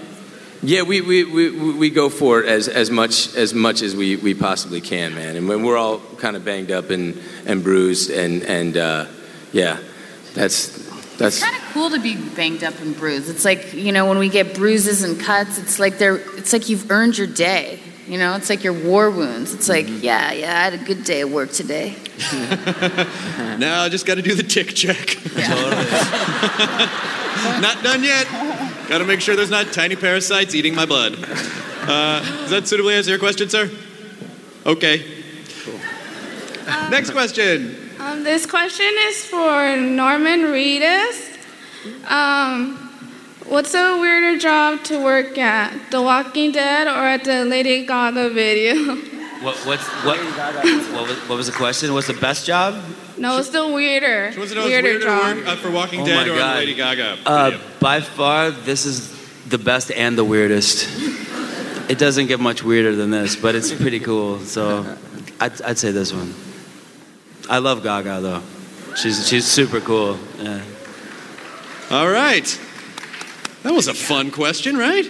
yeah, 0.63 0.83
we, 0.83 1.01
we, 1.01 1.25
we, 1.25 1.73
we 1.73 1.91
go 1.91 2.09
for 2.09 2.43
it 2.43 2.47
as, 2.47 2.69
as 2.69 2.91
much 2.91 3.35
as 3.37 3.55
much 3.55 3.83
as 3.83 3.95
we, 3.95 4.17
we 4.17 4.35
possibly 4.35 4.81
can, 4.81 5.15
man. 5.15 5.37
And 5.37 5.49
when 5.49 5.63
we're 5.63 5.77
all 5.77 6.01
kind 6.19 6.35
of 6.37 6.45
banged 6.45 6.73
up 6.73 6.91
and, 6.91 7.17
and 7.47 7.63
bruised, 7.63 8.11
and 8.11 8.43
and 8.43 8.77
uh, 8.77 9.07
yeah, 9.53 9.79
that's 10.35 10.69
that's 11.17 11.37
It's 11.37 11.45
kind 11.45 11.57
of 11.57 11.63
cool 11.73 11.91
to 11.91 12.01
be 12.01 12.17
banged 12.17 12.65
up 12.65 12.81
and 12.81 12.97
bruised. 12.97 13.29
It's 13.29 13.45
like 13.45 13.73
you 13.73 13.93
know 13.93 14.07
when 14.07 14.19
we 14.19 14.29
get 14.29 14.55
bruises 14.55 15.05
and 15.05 15.21
cuts, 15.21 15.59
it's 15.59 15.79
like 15.79 15.99
they're 15.99 16.17
it's 16.37 16.53
like 16.53 16.69
you've 16.69 16.91
earned 16.91 17.17
your 17.19 17.29
day. 17.29 17.79
You 18.09 18.19
know, 18.19 18.37
it's 18.37 18.49
like 18.49 18.65
your 18.65 18.73
war 18.73 19.11
wounds. 19.11 19.53
It's 19.55 19.69
like 19.69 19.87
yeah, 19.89 20.33
yeah, 20.33 20.51
I 20.51 20.71
had 20.71 20.75
a 20.75 20.79
good 20.79 21.05
day 21.05 21.21
at 21.21 21.29
work 21.29 21.53
today. 21.53 21.95
now 22.33 23.83
I 23.83 23.89
just 23.91 24.07
got 24.07 24.17
to 24.17 24.23
do 24.23 24.35
the 24.35 24.43
tick 24.43 24.75
check. 24.75 25.19
not 27.61 27.85
done 27.85 28.03
yet. 28.03 28.27
Got 28.89 28.99
to 28.99 29.05
make 29.05 29.21
sure 29.21 29.37
there's 29.37 29.51
not 29.51 29.71
tiny 29.71 29.97
parasites 29.97 30.55
eating 30.55 30.75
my 30.75 30.87
blood. 30.87 31.13
Uh, 31.83 32.21
does 32.21 32.51
that 32.51 32.67
suitably 32.67 32.95
answer 32.95 33.11
your 33.11 33.19
question, 33.19 33.47
sir? 33.51 33.71
Okay. 34.65 35.05
Cool. 35.63 35.79
Next 36.89 37.11
question. 37.11 37.77
Um, 37.99 38.25
this 38.25 38.47
question 38.47 38.91
is 39.01 39.27
for 39.27 39.77
Norman 39.77 40.41
Reedus. 40.41 41.37
Um, 42.11 42.77
what's 43.45 43.75
a 43.75 44.01
weirder 44.01 44.39
job 44.39 44.83
to 44.85 45.05
work 45.05 45.37
at, 45.37 45.91
The 45.91 46.01
Walking 46.01 46.53
Dead 46.53 46.87
or 46.87 47.05
at 47.07 47.25
the 47.25 47.45
Lady 47.45 47.85
Gaga 47.85 48.31
video? 48.31 49.03
What, 49.43 49.57
what's, 49.67 49.87
what, 50.05 50.19
what, 50.19 51.09
was, 51.09 51.19
what 51.29 51.37
was 51.37 51.47
the 51.47 51.53
question? 51.53 51.93
What's 51.95 52.09
the 52.09 52.15
best 52.15 52.45
job? 52.47 52.83
no, 53.17 53.39
it's 53.39 53.51
the 53.51 53.67
weirder, 53.69 54.33
What's 54.37 54.51
the 54.51 54.57
most 54.57 54.67
weirder 54.67 54.89
weirder 54.89 55.05
job. 55.05 55.37
work 55.37 55.47
uh, 55.47 55.57
for 55.57 55.71
Walking 55.71 56.01
Oh 56.01 56.05
Dead 56.07 56.27
my 56.27 56.33
or 56.33 56.37
God. 56.39 56.57
Lady 56.57 56.75
Gaga? 56.75 57.19
Uh, 57.25 57.51
video? 57.51 57.67
by 57.81 58.01
far, 58.01 58.51
this 58.51 58.85
is 58.85 59.15
the 59.49 59.59
best 59.59 59.93
and 59.93 60.19
the 60.19 60.25
weirdest. 60.25 60.89
It 61.89 61.99
doesn't 61.99 62.27
get 62.27 62.41
much 62.41 62.63
weirder 62.65 62.97
than 62.97 63.11
this, 63.11 63.37
but 63.37 63.55
it's 63.55 63.73
pretty 63.73 64.01
cool. 64.01 64.41
So 64.41 64.97
I'd, 65.41 65.63
I'd 65.63 65.79
say 65.79 65.91
this 65.93 66.13
one. 66.13 66.35
I 67.49 67.59
love 67.59 67.83
Gaga 67.83 68.21
though. 68.21 68.43
She's 68.97 69.27
she's 69.29 69.47
super 69.47 69.81
cool. 69.81 70.19
Yeah. 70.41 70.63
All 71.91 72.09
right. 72.11 72.45
That 73.63 73.73
was 73.73 73.89
a 73.89 73.95
fun 73.95 74.31
question, 74.31 74.77
right? 74.77 75.05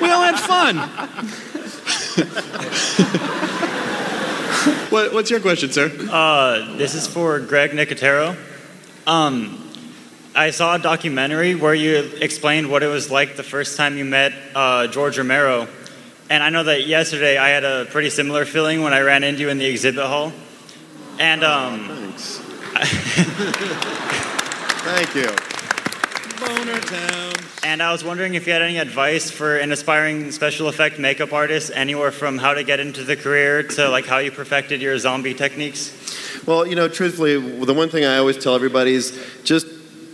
We 0.00 0.10
all 0.10 0.22
had 0.22 0.38
fun. 0.38 0.76
what, 4.90 5.12
what's 5.12 5.30
your 5.30 5.40
question, 5.40 5.70
sir? 5.70 5.92
Uh, 6.10 6.74
this 6.76 6.94
is 6.94 7.06
for 7.06 7.38
Greg 7.40 7.72
Nicotero. 7.72 8.34
Um, 9.06 9.62
I 10.34 10.50
saw 10.50 10.76
a 10.76 10.78
documentary 10.78 11.54
where 11.54 11.74
you 11.74 11.98
explained 12.20 12.70
what 12.70 12.82
it 12.82 12.86
was 12.86 13.10
like 13.10 13.36
the 13.36 13.42
first 13.42 13.76
time 13.76 13.98
you 13.98 14.06
met 14.06 14.32
uh, 14.54 14.86
George 14.86 15.18
Romero. 15.18 15.68
And 16.30 16.42
I 16.42 16.48
know 16.48 16.62
that 16.64 16.86
yesterday 16.86 17.36
I 17.36 17.50
had 17.50 17.64
a 17.64 17.84
pretty 17.84 18.08
similar 18.08 18.46
feeling 18.46 18.80
when 18.82 18.94
I 18.94 19.00
ran 19.00 19.22
into 19.22 19.42
you 19.42 19.50
in 19.50 19.58
the 19.58 19.66
exhibit 19.66 20.06
hall. 20.06 20.32
And 21.18 21.44
um, 21.44 21.86
Thanks. 21.86 22.38
Thank 24.84 25.14
you. 25.14 25.28
Boner 26.40 26.80
Town. 26.80 27.45
And 27.66 27.82
I 27.82 27.90
was 27.90 28.04
wondering 28.04 28.34
if 28.34 28.46
you 28.46 28.52
had 28.52 28.62
any 28.62 28.78
advice 28.78 29.28
for 29.28 29.56
an 29.56 29.72
aspiring 29.72 30.30
special 30.30 30.68
effect 30.68 31.00
makeup 31.00 31.32
artist, 31.32 31.72
anywhere 31.74 32.12
from 32.12 32.38
how 32.38 32.54
to 32.54 32.62
get 32.62 32.78
into 32.78 33.02
the 33.02 33.16
career 33.16 33.64
to 33.64 33.88
like 33.88 34.06
how 34.06 34.18
you 34.18 34.30
perfected 34.30 34.80
your 34.80 34.96
zombie 34.98 35.34
techniques. 35.34 35.92
Well, 36.46 36.64
you 36.64 36.76
know, 36.76 36.86
truthfully, 36.86 37.64
the 37.64 37.74
one 37.74 37.88
thing 37.88 38.04
I 38.04 38.18
always 38.18 38.38
tell 38.38 38.54
everybody 38.54 38.94
is 38.94 39.20
just 39.42 39.66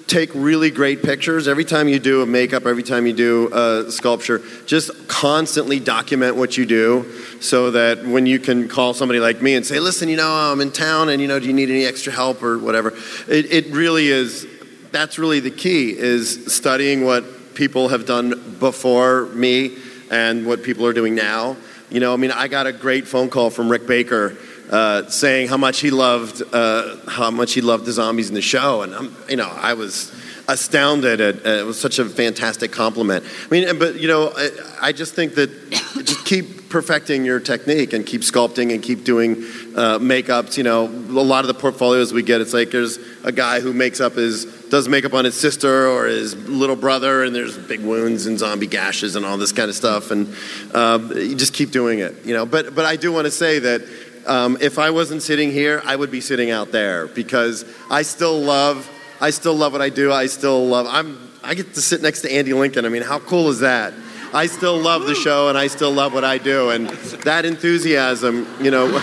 take 0.06 0.30
really 0.34 0.70
great 0.70 1.02
pictures. 1.02 1.46
Every 1.46 1.66
time 1.66 1.88
you 1.88 1.98
do 1.98 2.22
a 2.22 2.26
makeup, 2.26 2.64
every 2.64 2.82
time 2.82 3.06
you 3.06 3.12
do 3.12 3.50
a 3.52 3.90
sculpture, 3.90 4.40
just 4.64 5.06
constantly 5.06 5.78
document 5.78 6.36
what 6.36 6.56
you 6.56 6.64
do 6.64 7.04
so 7.42 7.70
that 7.72 8.02
when 8.02 8.24
you 8.24 8.38
can 8.38 8.66
call 8.66 8.94
somebody 8.94 9.20
like 9.20 9.42
me 9.42 9.56
and 9.56 9.66
say, 9.66 9.78
listen, 9.78 10.08
you 10.08 10.16
know, 10.16 10.32
I'm 10.32 10.62
in 10.62 10.72
town 10.72 11.10
and, 11.10 11.20
you 11.20 11.28
know, 11.28 11.38
do 11.38 11.48
you 11.48 11.52
need 11.52 11.68
any 11.68 11.84
extra 11.84 12.14
help 12.14 12.42
or 12.42 12.58
whatever? 12.58 12.94
It, 13.28 13.52
it 13.52 13.66
really 13.66 14.08
is, 14.08 14.46
that's 14.90 15.18
really 15.18 15.40
the 15.40 15.50
key 15.50 15.90
is 15.90 16.46
studying 16.46 17.04
what 17.04 17.24
people 17.54 17.88
have 17.88 18.06
done 18.06 18.56
before 18.58 19.26
me 19.26 19.76
and 20.10 20.46
what 20.46 20.62
people 20.62 20.86
are 20.86 20.92
doing 20.92 21.14
now. 21.14 21.56
You 21.90 22.00
know, 22.00 22.12
I 22.12 22.16
mean, 22.16 22.30
I 22.30 22.48
got 22.48 22.66
a 22.66 22.72
great 22.72 23.06
phone 23.06 23.28
call 23.28 23.50
from 23.50 23.68
Rick 23.68 23.86
Baker 23.86 24.36
uh, 24.70 25.06
saying 25.08 25.48
how 25.48 25.58
much 25.58 25.80
he 25.80 25.90
loved 25.90 26.42
uh, 26.52 26.96
how 27.06 27.30
much 27.30 27.52
he 27.52 27.60
loved 27.60 27.84
the 27.84 27.92
zombies 27.92 28.30
in 28.30 28.34
the 28.34 28.40
show, 28.40 28.82
and 28.82 28.94
I'm, 28.94 29.16
you 29.28 29.36
know, 29.36 29.48
I 29.48 29.74
was 29.74 30.10
astounded 30.48 31.20
at 31.20 31.46
uh, 31.46 31.60
it 31.60 31.66
was 31.66 31.78
such 31.78 31.98
a 31.98 32.04
fantastic 32.06 32.72
compliment. 32.72 33.24
I 33.46 33.48
mean, 33.50 33.78
but 33.78 34.00
you 34.00 34.08
know, 34.08 34.32
I, 34.34 34.50
I 34.80 34.92
just 34.92 35.14
think 35.14 35.34
that 35.34 35.50
just 35.70 36.24
keep 36.24 36.70
perfecting 36.70 37.24
your 37.24 37.38
technique 37.38 37.92
and 37.92 38.06
keep 38.06 38.22
sculpting 38.22 38.72
and 38.72 38.82
keep 38.82 39.04
doing 39.04 39.34
uh, 39.76 39.98
makeups. 39.98 40.56
You 40.56 40.64
know, 40.64 40.86
a 40.86 41.24
lot 41.24 41.44
of 41.44 41.48
the 41.48 41.54
portfolios 41.54 42.12
we 42.12 42.22
get, 42.22 42.40
it's 42.40 42.54
like 42.54 42.70
there's 42.70 42.98
a 43.24 43.32
guy 43.32 43.60
who 43.60 43.74
makes 43.74 44.00
up 44.00 44.14
his 44.14 44.46
does 44.72 44.88
makeup 44.88 45.12
on 45.12 45.26
his 45.26 45.38
sister 45.38 45.86
or 45.86 46.06
his 46.06 46.34
little 46.48 46.76
brother, 46.76 47.24
and 47.24 47.36
there's 47.36 47.58
big 47.58 47.80
wounds 47.80 48.24
and 48.24 48.38
zombie 48.38 48.66
gashes 48.66 49.16
and 49.16 49.26
all 49.26 49.36
this 49.36 49.52
kind 49.52 49.68
of 49.68 49.76
stuff, 49.76 50.10
and 50.10 50.34
um, 50.74 51.12
you 51.14 51.34
just 51.34 51.52
keep 51.52 51.70
doing 51.70 51.98
it. 51.98 52.24
You 52.24 52.32
know, 52.32 52.46
but 52.46 52.74
but 52.74 52.86
I 52.86 52.96
do 52.96 53.12
want 53.12 53.26
to 53.26 53.30
say 53.30 53.58
that. 53.58 53.82
Um, 54.24 54.56
if 54.60 54.78
I 54.78 54.90
wasn't 54.90 55.20
sitting 55.20 55.50
here, 55.50 55.82
I 55.84 55.96
would 55.96 56.12
be 56.12 56.20
sitting 56.20 56.52
out 56.52 56.70
there 56.70 57.08
because 57.08 57.64
I 57.90 58.02
still 58.02 58.40
love, 58.40 58.88
I 59.20 59.30
still 59.30 59.54
love 59.54 59.72
what 59.72 59.82
I 59.82 59.88
do. 59.88 60.12
I 60.12 60.26
still 60.26 60.64
love. 60.64 60.86
I'm. 60.88 61.18
I 61.42 61.54
get 61.54 61.74
to 61.74 61.82
sit 61.82 62.02
next 62.02 62.22
to 62.22 62.32
Andy 62.32 62.52
Lincoln. 62.54 62.86
I 62.86 62.88
mean, 62.88 63.02
how 63.02 63.18
cool 63.18 63.48
is 63.48 63.58
that? 63.58 63.92
I 64.32 64.46
still 64.46 64.78
love 64.78 65.06
the 65.06 65.16
show 65.16 65.48
and 65.48 65.58
I 65.58 65.66
still 65.66 65.90
love 65.90 66.14
what 66.14 66.24
I 66.24 66.38
do, 66.38 66.70
and 66.70 66.88
that 67.24 67.44
enthusiasm, 67.44 68.46
you 68.60 68.70
know. 68.70 68.86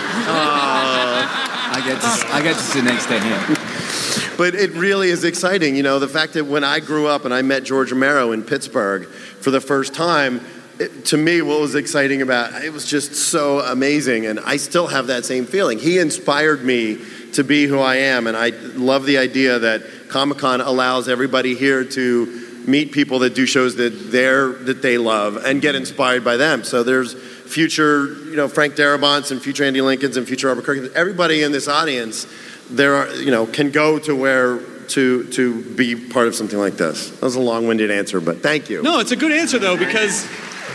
I 1.72 1.80
get 1.86 2.00
to, 2.00 2.34
I 2.34 2.42
get 2.42 2.56
to 2.56 2.62
sit 2.62 2.82
next 2.82 3.06
to 3.06 3.20
him. 3.20 3.69
But 4.40 4.54
it 4.54 4.70
really 4.70 5.10
is 5.10 5.22
exciting, 5.24 5.76
you 5.76 5.82
know, 5.82 5.98
the 5.98 6.08
fact 6.08 6.32
that 6.32 6.46
when 6.46 6.64
I 6.64 6.80
grew 6.80 7.06
up 7.06 7.26
and 7.26 7.34
I 7.34 7.42
met 7.42 7.62
George 7.62 7.92
Romero 7.92 8.32
in 8.32 8.42
Pittsburgh 8.42 9.06
for 9.06 9.50
the 9.50 9.60
first 9.60 9.92
time, 9.92 10.40
it, 10.78 11.04
to 11.08 11.18
me, 11.18 11.42
what 11.42 11.60
was 11.60 11.74
exciting 11.74 12.22
about 12.22 12.64
it 12.64 12.72
was 12.72 12.86
just 12.86 13.12
so 13.14 13.60
amazing, 13.60 14.24
and 14.24 14.40
I 14.40 14.56
still 14.56 14.86
have 14.86 15.08
that 15.08 15.26
same 15.26 15.44
feeling. 15.44 15.78
He 15.78 15.98
inspired 15.98 16.64
me 16.64 17.04
to 17.34 17.44
be 17.44 17.66
who 17.66 17.80
I 17.80 17.96
am, 17.96 18.26
and 18.26 18.34
I 18.34 18.48
love 18.48 19.04
the 19.04 19.18
idea 19.18 19.58
that 19.58 19.82
Comic 20.08 20.38
Con 20.38 20.62
allows 20.62 21.06
everybody 21.06 21.54
here 21.54 21.84
to 21.84 22.62
meet 22.66 22.92
people 22.92 23.18
that 23.18 23.34
do 23.34 23.44
shows 23.44 23.76
that 23.76 23.90
they're 24.10 24.52
that 24.52 24.80
they 24.80 24.96
love 24.96 25.36
and 25.36 25.60
get 25.60 25.74
inspired 25.74 26.24
by 26.24 26.38
them. 26.38 26.64
So 26.64 26.82
there's 26.82 27.12
future, 27.12 28.06
you 28.06 28.36
know, 28.36 28.48
Frank 28.48 28.74
Darabont's 28.74 29.32
and 29.32 29.42
future 29.42 29.64
Andy 29.64 29.82
Lincoln's 29.82 30.16
and 30.16 30.26
future 30.26 30.54
Kirkman. 30.56 30.92
Everybody 30.94 31.42
in 31.42 31.52
this 31.52 31.68
audience, 31.68 32.26
there 32.70 32.96
are, 32.96 33.14
you 33.14 33.30
know, 33.30 33.46
can 33.46 33.70
go 33.70 33.98
to 33.98 34.14
where 34.14 34.60
to 34.90 35.24
to 35.24 35.62
be 35.74 35.94
part 35.94 36.26
of 36.26 36.34
something 36.34 36.58
like 36.58 36.76
this. 36.76 37.10
That 37.10 37.22
was 37.22 37.36
a 37.36 37.40
long-winded 37.40 37.90
answer, 37.90 38.20
but 38.20 38.42
thank 38.42 38.68
you. 38.68 38.82
No, 38.82 39.00
it's 39.00 39.12
a 39.12 39.16
good 39.16 39.32
answer 39.32 39.58
though 39.58 39.76
because 39.76 40.28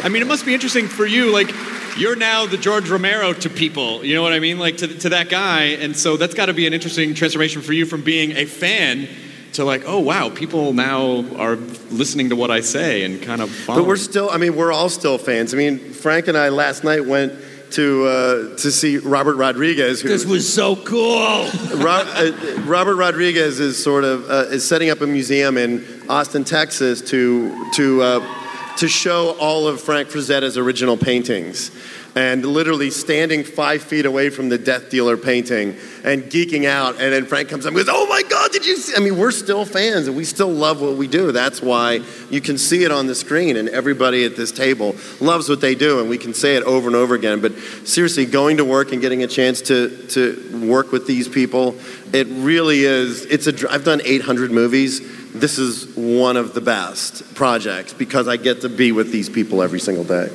I 0.04 0.10
mean 0.10 0.22
it 0.22 0.28
must 0.28 0.46
be 0.46 0.54
interesting 0.54 0.88
for 0.88 1.06
you 1.06 1.32
like 1.32 1.52
you're 1.98 2.16
now 2.16 2.46
the 2.46 2.58
George 2.58 2.89
Romero 2.89 3.34
to 3.34 3.50
people, 3.50 4.04
you 4.04 4.16
know 4.16 4.22
what 4.22 4.34
I 4.34 4.39
mean? 4.39 4.60
Like 4.60 4.78
to, 4.78 4.88
to 4.88 5.10
that 5.10 5.30
guy 5.30 5.64
and 5.64 5.96
so 5.96 6.18
that's 6.18 6.34
got 6.34 6.48
to 6.48 6.54
be 6.54 6.68
an 6.68 6.74
interesting 6.74 7.14
transformation 7.14 7.62
for 7.62 7.74
you 7.74 7.86
from 7.86 8.04
being 8.04 8.32
a 8.32 8.46
fan 8.46 9.08
to 9.54 9.64
like, 9.64 9.84
oh 9.86 10.00
wow, 10.00 10.30
people 10.30 10.74
now 10.74 11.26
are 11.36 11.56
listening 11.56 12.30
to 12.30 12.36
what 12.36 12.52
I 12.52 12.62
say 12.62 13.04
and 13.04 13.22
kind 13.22 13.41
of 13.41 13.50
following. 13.50 13.84
But 13.84 13.88
we're 13.88 13.96
still, 13.96 14.30
I 14.30 14.38
mean, 14.38 14.56
we're 14.56 14.74
all 14.74 14.89
still 14.89 15.18
fans. 15.18 15.54
I 15.54 15.58
mean, 15.58 15.80
Frank 15.80 16.28
and 16.28 16.38
I 16.38 16.50
last 16.50 16.84
night 16.84 17.06
went 17.06 17.34
to 17.76 18.05
uh, 18.05 18.55
to 18.57 18.71
see 18.71 18.97
Robert 18.97 19.36
Rodriguez. 19.36 20.01
Who, 20.01 20.07
This 20.07 20.26
was 20.26 20.51
so 20.51 20.76
cool. 20.76 21.17
Uh, 21.17 22.32
Robert 22.65 22.95
Rodriguez 22.95 23.59
is 23.59 23.82
sort 23.82 24.03
of 24.03 24.30
uh, 24.30 24.47
is 24.49 24.67
setting 24.67 24.89
up 24.89 25.01
a 25.01 25.07
museum 25.07 25.57
in 25.57 25.86
Austin, 26.09 26.43
Texas, 26.43 27.01
to 27.01 27.71
to 27.73 28.01
uh, 28.01 28.78
to 28.78 28.88
show 28.88 29.36
all 29.39 29.67
of 29.67 29.82
Frank 29.82 30.09
Frazetta's 30.09 30.57
original 30.57 30.97
paintings. 30.97 31.71
And 32.17 32.45
literally 32.45 32.91
standing 32.91 33.43
five 33.43 33.82
feet 33.82 34.05
away 34.05 34.30
from 34.30 34.47
the 34.47 34.57
Death 34.57 34.89
Dealer 34.89 35.17
painting 35.17 35.76
and 36.05 36.23
geeking 36.23 36.65
out. 36.65 36.93
And 36.93 37.11
then 37.11 37.26
Frank 37.26 37.49
comes 37.49 37.65
up 37.65 37.71
and 37.71 37.78
goes, 37.78 37.89
Oh 37.89 38.07
my 38.07 38.21
God, 38.21 38.24
did 38.56 38.66
you 38.66 38.78
see? 38.78 38.95
I 38.95 38.99
mean, 39.03 39.18
we're 39.18 39.32
still 39.32 39.66
fans 39.66 40.08
and 40.08 40.16
we 40.16 40.24
still 40.24 40.49
love 40.49 40.82
what 40.82 40.95
we 40.95 41.08
do. 41.08 41.34
That's 41.34 41.62
why 41.62 41.99
you 42.30 42.39
can 42.39 42.58
see 42.58 42.86
it 42.86 42.91
on 42.91 43.06
the 43.06 43.16
screen, 43.16 43.58
and 43.58 43.68
everybody 43.68 44.24
at 44.24 44.38
this 44.38 44.53
table 44.53 44.95
loves 45.20 45.49
what 45.49 45.60
they 45.60 45.76
do. 45.76 45.99
And 45.99 46.10
we 46.10 46.18
can 46.18 46.34
say 46.34 46.56
it 46.56 46.64
over 46.64 46.88
and 46.88 46.95
over 46.95 47.16
again. 47.16 47.41
But 47.41 47.58
seriously, 47.84 48.26
going 48.26 48.58
to 48.58 48.66
work 48.66 48.93
and 48.93 49.01
getting 49.01 49.24
a 49.24 49.28
chance 49.28 49.62
to, 49.64 50.08
to 50.08 50.68
work 50.70 50.93
with 50.93 51.06
these 51.06 51.28
people, 51.28 51.76
it 52.14 52.28
really 52.28 52.86
is. 52.86 53.26
It's 53.26 53.47
a, 53.47 53.70
I've 53.70 53.84
done 53.84 54.01
800 54.06 54.51
movies. 54.51 55.01
This 55.34 55.60
is 55.60 55.93
one 55.97 56.38
of 56.38 56.53
the 56.53 56.62
best 56.62 57.36
projects 57.36 57.91
because 57.91 58.30
I 58.30 58.38
get 58.38 58.62
to 58.62 58.70
be 58.70 58.93
with 58.93 59.12
these 59.12 59.30
people 59.30 59.62
every 59.62 59.82
single 59.82 60.06
day. 60.06 60.30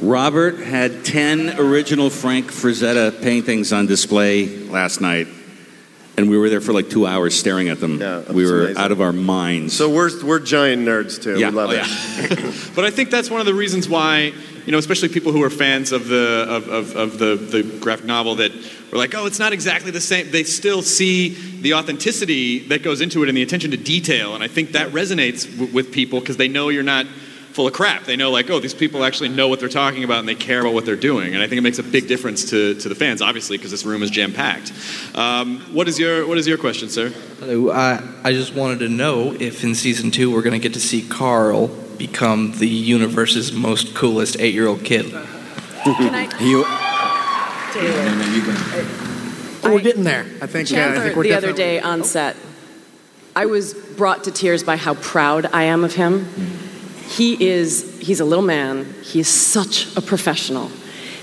Robert 0.00 0.60
had 0.60 1.04
10 1.04 1.58
original 1.58 2.10
Frank 2.10 2.46
Frazetta 2.46 3.20
paintings 3.22 3.72
on 3.72 3.86
display 3.86 4.46
last 4.66 5.00
night, 5.00 5.26
and 6.18 6.30
we 6.30 6.38
were 6.38 6.48
there 6.48 6.60
for 6.60 6.72
like 6.72 6.88
two 6.88 7.06
hours 7.06 7.38
staring 7.38 7.68
at 7.68 7.78
them. 7.80 7.98
we 8.34 8.46
were 8.50 8.64
amazing. 8.64 8.76
out 8.82 8.92
of 8.92 9.00
our 9.00 9.12
minds. 9.12 9.76
So 9.76 9.90
we're, 9.90 10.10
we're 10.24 10.38
giant 10.40 10.86
nerds 10.86 11.22
too. 11.22 11.38
Yeah. 11.38 11.50
We 11.50 11.56
love 11.56 11.70
Oh, 11.72 11.74
it. 11.74 12.72
But 12.74 12.84
I 12.84 12.90
think 12.90 13.10
that's 13.10 13.30
one 13.30 13.40
of 13.40 13.46
the 13.46 13.54
reasons 13.54 13.88
why, 13.88 14.32
you 14.66 14.72
know, 14.72 14.78
especially 14.78 15.08
people 15.08 15.32
who 15.32 15.42
are 15.42 15.50
fans 15.50 15.92
of 15.92 16.08
the 16.08 16.46
of, 16.48 16.68
of, 16.68 16.96
of 16.96 17.18
the, 17.18 17.36
the 17.36 17.62
graphic 17.80 18.04
novel 18.06 18.34
that 18.36 18.52
were 18.92 18.98
like, 18.98 19.14
oh, 19.14 19.26
it's 19.26 19.38
not 19.38 19.52
exactly 19.52 19.90
the 19.90 20.00
same. 20.00 20.30
They 20.30 20.44
still 20.44 20.82
see 20.82 21.30
the 21.60 21.74
authenticity 21.74 22.60
that 22.68 22.82
goes 22.82 23.00
into 23.00 23.22
it 23.22 23.28
and 23.28 23.36
the 23.36 23.42
attention 23.42 23.70
to 23.72 23.76
detail, 23.76 24.34
and 24.34 24.42
I 24.44 24.48
think 24.48 24.72
that 24.72 24.90
resonates 24.92 25.50
w- 25.56 25.72
with 25.74 25.90
people 25.92 26.20
because 26.20 26.36
they 26.36 26.48
know 26.48 26.68
you're 26.68 26.82
not 26.82 27.06
full 27.56 27.66
of 27.66 27.72
crap. 27.72 28.04
They 28.04 28.16
know 28.16 28.30
like, 28.30 28.50
oh, 28.50 28.60
these 28.60 28.74
people 28.74 29.02
actually 29.02 29.30
know 29.30 29.48
what 29.48 29.60
they're 29.60 29.68
talking 29.70 30.04
about 30.04 30.20
and 30.20 30.28
they 30.28 30.34
care 30.34 30.60
about 30.60 30.74
what 30.74 30.84
they're 30.84 30.94
doing, 30.94 31.34
and 31.34 31.42
I 31.42 31.48
think 31.48 31.58
it 31.58 31.62
makes 31.62 31.78
a 31.78 31.82
big 31.82 32.06
difference 32.06 32.50
to, 32.50 32.74
to 32.74 32.88
the 32.88 32.94
fans, 32.94 33.22
obviously, 33.22 33.56
because 33.56 33.70
this 33.70 33.84
room 33.84 34.02
is 34.02 34.10
jam 34.10 34.32
packed. 34.32 34.72
Um, 35.14 35.60
what 35.72 35.88
is 35.88 35.98
your 35.98 36.28
what 36.28 36.36
is 36.38 36.46
your 36.46 36.58
question, 36.58 36.90
sir? 36.90 37.08
Hello. 37.40 37.70
I, 37.72 38.02
I 38.22 38.32
just 38.32 38.54
wanted 38.54 38.80
to 38.80 38.88
know 38.90 39.32
if 39.32 39.64
in 39.64 39.74
season 39.74 40.10
two 40.10 40.30
we're 40.30 40.42
going 40.42 40.52
to 40.52 40.60
get 40.60 40.74
to 40.74 40.80
see 40.80 41.02
Carl 41.02 41.68
become 41.96 42.52
the 42.58 42.68
universe's 42.68 43.52
most 43.52 43.94
coolest 43.94 44.38
eight 44.38 44.52
year 44.52 44.66
old 44.66 44.84
kid. 44.84 45.06
Can 45.10 46.14
I? 46.14 46.28
Oh, 49.64 49.74
we're 49.74 49.80
getting 49.80 50.04
there. 50.04 50.24
I 50.40 50.46
think. 50.46 50.70
Yeah, 50.70 50.90
I 50.90 51.00
think 51.00 51.16
we're 51.16 51.24
the 51.24 51.32
other 51.32 51.52
day 51.52 51.80
on 51.80 52.04
set, 52.04 52.36
I 53.34 53.46
was 53.46 53.74
brought 53.74 54.24
to 54.24 54.30
tears 54.30 54.62
by 54.62 54.76
how 54.76 54.94
proud 54.94 55.46
I 55.46 55.64
am 55.64 55.82
of 55.82 55.94
him. 55.94 56.28
He 57.08 57.42
is, 57.44 57.98
he's 58.00 58.20
a 58.20 58.24
little 58.24 58.44
man. 58.44 58.94
He 59.02 59.20
is 59.20 59.28
such 59.28 59.94
a 59.96 60.00
professional. 60.00 60.70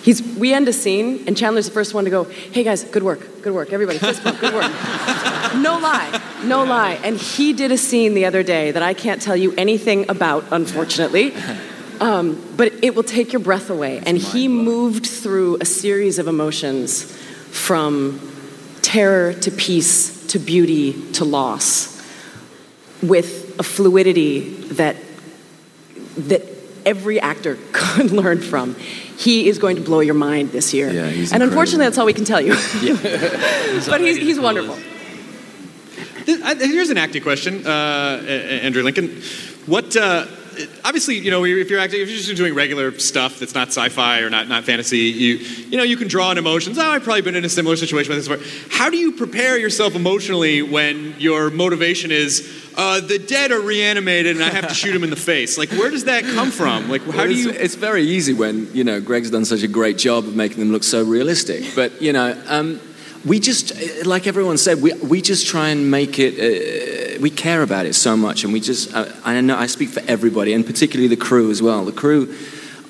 He's, 0.04 0.22
we 0.22 0.54
end 0.54 0.68
a 0.68 0.74
scene, 0.74 1.24
and 1.28 1.38
Chandler's 1.38 1.66
the 1.66 1.72
first 1.72 1.94
one 1.94 2.04
to 2.04 2.10
go, 2.10 2.26
hey 2.26 2.64
guys, 2.64 2.84
good 2.84 3.04
work, 3.04 3.42
good 3.42 3.54
work, 3.54 3.72
everybody, 3.72 4.00
fist 4.00 4.22
bump, 4.22 4.38
good 4.40 4.54
work. 4.54 4.64
no 5.56 5.80
lie, 5.80 6.22
no 6.44 6.66
lie. 6.66 7.00
And 7.04 7.18
he 7.18 7.54
did 7.54 7.72
a 7.72 7.78
scene 7.78 8.14
the 8.14 8.26
other 8.26 8.44
day 8.44 8.72
that 8.72 8.84
I 8.84 8.94
can't 8.94 9.22
tell 9.22 9.38
you 9.38 9.54
anything 9.56 10.10
about, 10.10 10.44
unfortunately. 10.52 11.34
Um, 12.02 12.54
but 12.58 12.74
it 12.84 12.96
will 12.96 13.04
take 13.04 13.32
your 13.32 13.40
breath 13.40 13.70
away. 13.70 14.02
And 14.06 14.18
he 14.18 14.50
moved 14.50 15.06
through 15.06 15.60
a 15.62 15.66
series 15.66 16.20
of 16.20 16.28
emotions 16.28 17.04
from 17.52 18.20
terror 18.82 19.34
to 19.34 19.52
peace 19.52 20.28
to 20.28 20.40
beauty 20.40 21.14
to 21.14 21.24
loss 21.24 21.94
with 23.02 23.58
a 23.60 23.64
fluidity 23.64 24.50
that 24.74 24.98
that 26.18 26.42
every 26.86 27.20
actor 27.20 27.58
could 27.72 28.12
learn 28.12 28.42
from. 28.42 28.76
He 28.76 29.48
is 29.48 29.58
going 29.58 29.76
to 29.78 29.82
blow 29.82 30.00
your 30.02 30.16
mind 30.16 30.52
this 30.52 30.74
year. 30.74 30.90
Yeah, 30.92 31.08
he's 31.08 31.32
and 31.32 31.42
incredible. 31.44 31.44
unfortunately, 31.48 31.86
that's 31.86 31.98
all 31.98 32.06
we 32.06 32.14
can 32.14 32.26
tell 32.26 32.42
you. 32.42 32.54
but 33.88 34.02
he's, 34.02 34.18
he's 34.18 34.40
wonderful. 34.40 34.76
Here's 36.26 36.90
an 36.90 36.98
acting 36.98 37.22
question, 37.22 37.66
uh, 37.68 38.22
A- 38.24 38.26
A- 38.28 38.62
Andrew 38.62 38.82
Lincoln. 38.84 39.22
What? 39.66 39.96
Uh, 39.96 40.26
obviously, 40.86 41.18
you 41.20 41.32
know, 41.32 41.44
if 41.46 41.70
you're 41.70 41.80
acting, 41.80 42.02
if 42.02 42.10
you're 42.10 42.18
just 42.18 42.36
doing 42.36 42.54
regular 42.54 42.98
stuff 43.00 43.40
that's 43.40 43.54
not 43.54 43.70
sci-fi 43.70 44.20
or 44.22 44.30
not 44.30 44.48
not 44.48 44.64
fantasy, 44.64 44.98
you 44.98 45.36
you 45.36 45.78
know, 45.78 45.84
you 45.84 45.98
can 45.98 46.08
draw 46.08 46.30
on 46.30 46.38
emotions. 46.38 46.78
Oh, 46.78 46.82
I've 46.82 47.04
probably 47.04 47.22
been 47.22 47.36
in 47.36 47.46
a 47.46 47.50
similar 47.50 47.76
situation 47.76 48.14
with 48.16 48.26
this. 48.26 48.28
before. 48.28 48.68
How 48.78 48.90
do 48.90 48.98
you 48.98 49.12
prepare 49.14 49.58
yourself 49.58 49.96
emotionally 49.96 50.62
when 50.62 51.16
your 51.20 51.50
motivation 51.50 52.12
is? 52.12 52.62
Uh, 52.76 53.00
the 53.02 53.20
dead 53.20 53.52
are 53.52 53.62
reanimated, 53.62 54.36
and 54.36 54.44
I 54.44 54.50
have 54.50 54.68
to 54.68 54.74
shoot 54.74 54.94
them 54.94 55.04
in 55.04 55.12
the 55.12 55.16
face. 55.32 55.58
Like, 55.60 55.70
where 55.72 55.92
does 55.92 56.06
that 56.06 56.24
come 56.24 56.50
from? 56.50 56.90
Like, 56.90 57.02
how 57.04 57.18
Well, 57.18 57.28
do 57.28 57.36
you? 57.36 57.52
It's 57.52 57.76
very 57.76 58.04
easy 58.04 58.34
when 58.34 58.74
you 58.74 58.84
know 58.84 59.00
Greg's 59.00 59.30
done 59.30 59.46
such 59.46 59.62
a 59.64 59.68
great 59.68 59.98
job 59.98 60.26
of 60.26 60.36
making 60.36 60.60
them 60.60 60.72
look 60.72 60.84
so 60.84 61.04
realistic. 61.04 61.76
But 61.76 62.02
you 62.02 62.14
know, 62.14 62.36
um, 62.48 62.80
we 63.26 63.40
just, 63.40 64.06
like 64.06 64.28
everyone 64.28 64.58
said, 64.58 64.82
we 64.82 64.94
we 64.94 65.22
just 65.22 65.48
try 65.48 65.70
and 65.70 65.90
make 65.90 66.20
it. 66.20 66.34
Uh, 66.40 67.20
we 67.22 67.30
care 67.30 67.62
about 67.62 67.86
it 67.86 67.94
so 67.94 68.18
much, 68.18 68.44
and 68.44 68.52
we 68.52 68.60
just 68.60 68.94
I, 68.94 69.12
I 69.24 69.42
know 69.42 69.58
I 69.58 69.68
speak 69.68 69.90
for 69.90 70.02
everybody, 70.08 70.54
and 70.54 70.66
particularly 70.66 71.08
the 71.08 71.18
crew 71.18 71.50
as 71.50 71.62
well. 71.62 71.86
The 71.86 71.92
crew 71.92 72.36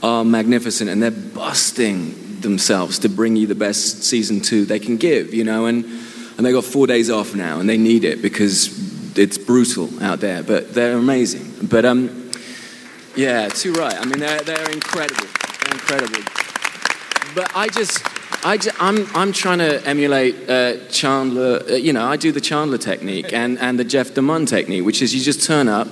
are 0.02 0.26
magnificent, 0.26 0.90
and 0.90 1.02
they're 1.02 1.12
busting 1.12 2.42
themselves 2.42 3.00
to 3.00 3.10
bring 3.10 3.36
you 3.36 3.48
the 3.48 3.56
best 3.56 4.04
season 4.04 4.42
two 4.42 4.66
they 4.66 4.80
can 4.80 4.98
give. 4.98 5.34
You 5.34 5.44
know, 5.44 5.68
and 5.68 5.86
and 6.38 6.46
they 6.46 6.52
got 6.52 6.64
four 6.64 6.88
days 6.88 7.10
off 7.10 7.36
now, 7.36 7.60
and 7.60 7.70
they 7.70 7.78
need 7.78 8.04
it 8.04 8.22
because 8.22 9.18
it's 9.18 9.38
brutal 9.38 9.90
out 10.04 10.20
there, 10.20 10.42
but 10.42 10.74
they're 10.74 10.98
amazing. 10.98 11.68
But 11.70 11.86
um, 11.86 12.32
yeah, 13.16 13.50
too 13.50 13.74
right. 13.74 13.96
I 13.96 14.06
mean, 14.06 14.20
they're 14.20 14.42
they're 14.42 14.72
incredible. 14.72 15.28
They're 15.28 15.74
incredible. 15.74 16.24
But 17.36 17.52
I 17.56 17.68
just, 17.68 18.04
I 18.46 18.58
just, 18.58 18.82
I'm, 18.82 19.08
I'm 19.16 19.32
trying 19.32 19.60
to 19.60 19.86
emulate 19.88 20.50
uh, 20.50 20.86
Chandler. 20.90 21.64
Uh, 21.70 21.74
you 21.76 21.94
know, 21.94 22.06
I 22.06 22.18
do 22.18 22.32
the 22.34 22.42
Chandler 22.42 22.78
technique 22.78 23.32
and, 23.32 23.58
and 23.60 23.80
the 23.80 23.86
Jeff 23.86 24.14
DeMunn 24.14 24.48
technique, 24.48 24.84
which 24.84 25.02
is 25.02 25.16
you 25.16 25.22
just 25.22 25.46
turn 25.46 25.70
up, 25.70 25.88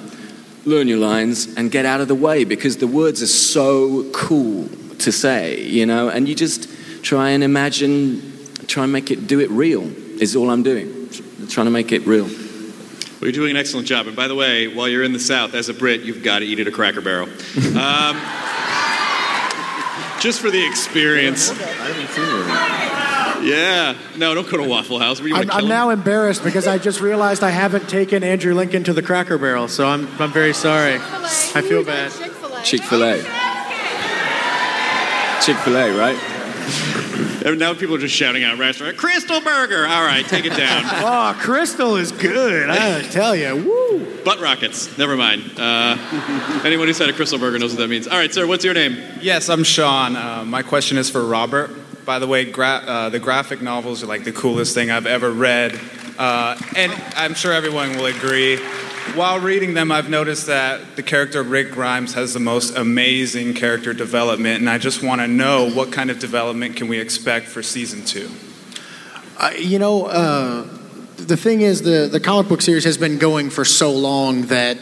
learn 0.65 0.89
your 0.89 0.97
lines, 0.97 1.55
and 1.55 1.71
get 1.71 1.85
out 1.85 2.01
of 2.01 2.09
the 2.09 2.15
way 2.15 2.43
because 2.43 2.77
the 2.77 2.87
words 2.87 3.21
are 3.21 3.27
so 3.27 4.09
cool 4.11 4.67
to 4.99 5.11
say, 5.11 5.61
you 5.61 5.85
know, 5.85 6.09
and 6.09 6.27
you 6.27 6.35
just 6.35 6.67
try 7.03 7.29
and 7.29 7.43
imagine, 7.43 8.21
try 8.67 8.83
and 8.83 8.91
make 8.91 9.11
it, 9.11 9.27
do 9.27 9.39
it 9.39 9.49
real, 9.49 9.83
is 10.21 10.35
all 10.35 10.49
I'm 10.49 10.63
doing. 10.63 11.09
Trying 11.47 11.67
to 11.67 11.71
make 11.71 11.91
it 11.91 12.05
real. 12.05 12.25
Well, 12.25 13.29
you're 13.29 13.31
doing 13.31 13.51
an 13.51 13.57
excellent 13.57 13.87
job. 13.87 14.07
And 14.07 14.15
by 14.15 14.27
the 14.27 14.35
way, 14.35 14.67
while 14.67 14.87
you're 14.89 15.03
in 15.03 15.13
the 15.13 15.19
South, 15.19 15.53
as 15.53 15.69
a 15.69 15.73
Brit, 15.73 16.01
you've 16.01 16.23
got 16.23 16.39
to 16.39 16.45
eat 16.45 16.59
at 16.59 16.67
a 16.67 16.71
Cracker 16.71 17.01
Barrel. 17.01 17.29
Um, 17.77 18.17
just 20.21 20.39
for 20.39 20.51
the 20.51 20.65
experience. 20.65 21.49
I 21.49 21.53
haven't 21.55 22.09
seen 22.09 22.23
it. 22.23 23.51
Yeah. 23.51 23.95
No, 24.17 24.35
don't 24.35 24.47
go 24.49 24.57
to 24.57 24.69
Waffle 24.69 24.99
House. 24.99 25.19
I'm, 25.19 25.49
I'm 25.49 25.67
now 25.67 25.89
embarrassed 25.89 26.43
because 26.43 26.67
I 26.67 26.77
just 26.77 27.01
realized 27.01 27.43
I 27.43 27.49
haven't 27.49 27.89
taken 27.89 28.23
Andrew 28.23 28.53
Lincoln 28.53 28.83
to 28.83 28.93
the 28.93 29.01
Cracker 29.01 29.39
Barrel, 29.39 29.67
so 29.67 29.87
I'm, 29.87 30.07
I'm 30.21 30.31
very 30.31 30.53
sorry. 30.53 30.95
I 30.95 31.61
feel 31.61 31.83
bad. 31.83 32.11
Chick 32.63 32.83
fil 32.83 33.03
A. 33.03 33.17
Chick 35.41 35.57
fil 35.57 35.75
A, 35.75 35.97
right? 35.97 36.30
And 37.43 37.57
now 37.59 37.73
people 37.73 37.95
are 37.95 37.99
just 37.99 38.15
shouting 38.15 38.43
out 38.43 38.59
restaurant 38.59 38.97
Krystal 38.97 39.43
Burger. 39.43 39.87
All 39.87 40.05
right, 40.05 40.25
take 40.25 40.45
it 40.45 40.55
down. 40.55 40.83
oh, 40.85 41.37
Krystal 41.41 41.99
is 41.99 42.11
good. 42.11 42.69
I 42.69 43.01
tell 43.01 43.35
you, 43.35 43.55
woo. 43.55 44.23
Butt 44.23 44.39
rockets. 44.39 44.95
Never 44.97 45.17
mind. 45.17 45.43
Uh, 45.57 45.97
anyone 46.63 46.87
who's 46.87 46.99
had 46.99 47.09
a 47.09 47.13
Krystal 47.13 47.39
Burger 47.39 47.57
knows 47.57 47.71
what 47.71 47.79
that 47.79 47.87
means. 47.87 48.07
All 48.07 48.17
right, 48.17 48.31
sir. 48.31 48.45
What's 48.45 48.63
your 48.63 48.75
name? 48.75 48.97
Yes, 49.21 49.49
I'm 49.49 49.63
Sean. 49.63 50.15
Uh, 50.15 50.43
my 50.45 50.61
question 50.61 50.97
is 50.97 51.09
for 51.09 51.25
Robert. 51.25 51.71
By 52.05 52.19
the 52.19 52.27
way, 52.27 52.45
gra- 52.45 52.83
uh, 52.85 53.09
the 53.09 53.19
graphic 53.19 53.61
novels 53.61 54.03
are 54.03 54.07
like 54.07 54.23
the 54.23 54.31
coolest 54.31 54.75
thing 54.75 54.91
I've 54.91 55.07
ever 55.07 55.31
read. 55.31 55.79
Uh, 56.19 56.55
and 56.75 56.91
I'm 57.15 57.33
sure 57.33 57.53
everyone 57.53 57.95
will 57.97 58.05
agree. 58.05 58.59
While 59.15 59.41
reading 59.41 59.73
them, 59.73 59.91
I've 59.91 60.09
noticed 60.09 60.47
that 60.47 60.95
the 60.95 61.03
character 61.03 61.43
Rick 61.43 61.71
Grimes 61.71 62.13
has 62.13 62.33
the 62.33 62.39
most 62.39 62.77
amazing 62.77 63.55
character 63.55 63.93
development, 63.93 64.61
and 64.61 64.69
I 64.69 64.77
just 64.77 65.03
want 65.03 65.19
to 65.19 65.27
know 65.27 65.69
what 65.69 65.91
kind 65.91 66.09
of 66.09 66.17
development 66.17 66.77
can 66.77 66.87
we 66.87 66.97
expect 66.97 67.47
for 67.47 67.61
season 67.61 68.05
two? 68.05 68.31
Uh, 69.37 69.51
you 69.57 69.79
know, 69.79 70.05
uh, 70.05 70.65
the 71.17 71.35
thing 71.35 71.59
is, 71.59 71.81
the, 71.81 72.07
the 72.09 72.21
comic 72.21 72.47
book 72.47 72.61
series 72.61 72.85
has 72.85 72.97
been 72.97 73.17
going 73.17 73.49
for 73.49 73.65
so 73.65 73.91
long 73.91 74.43
that 74.43 74.77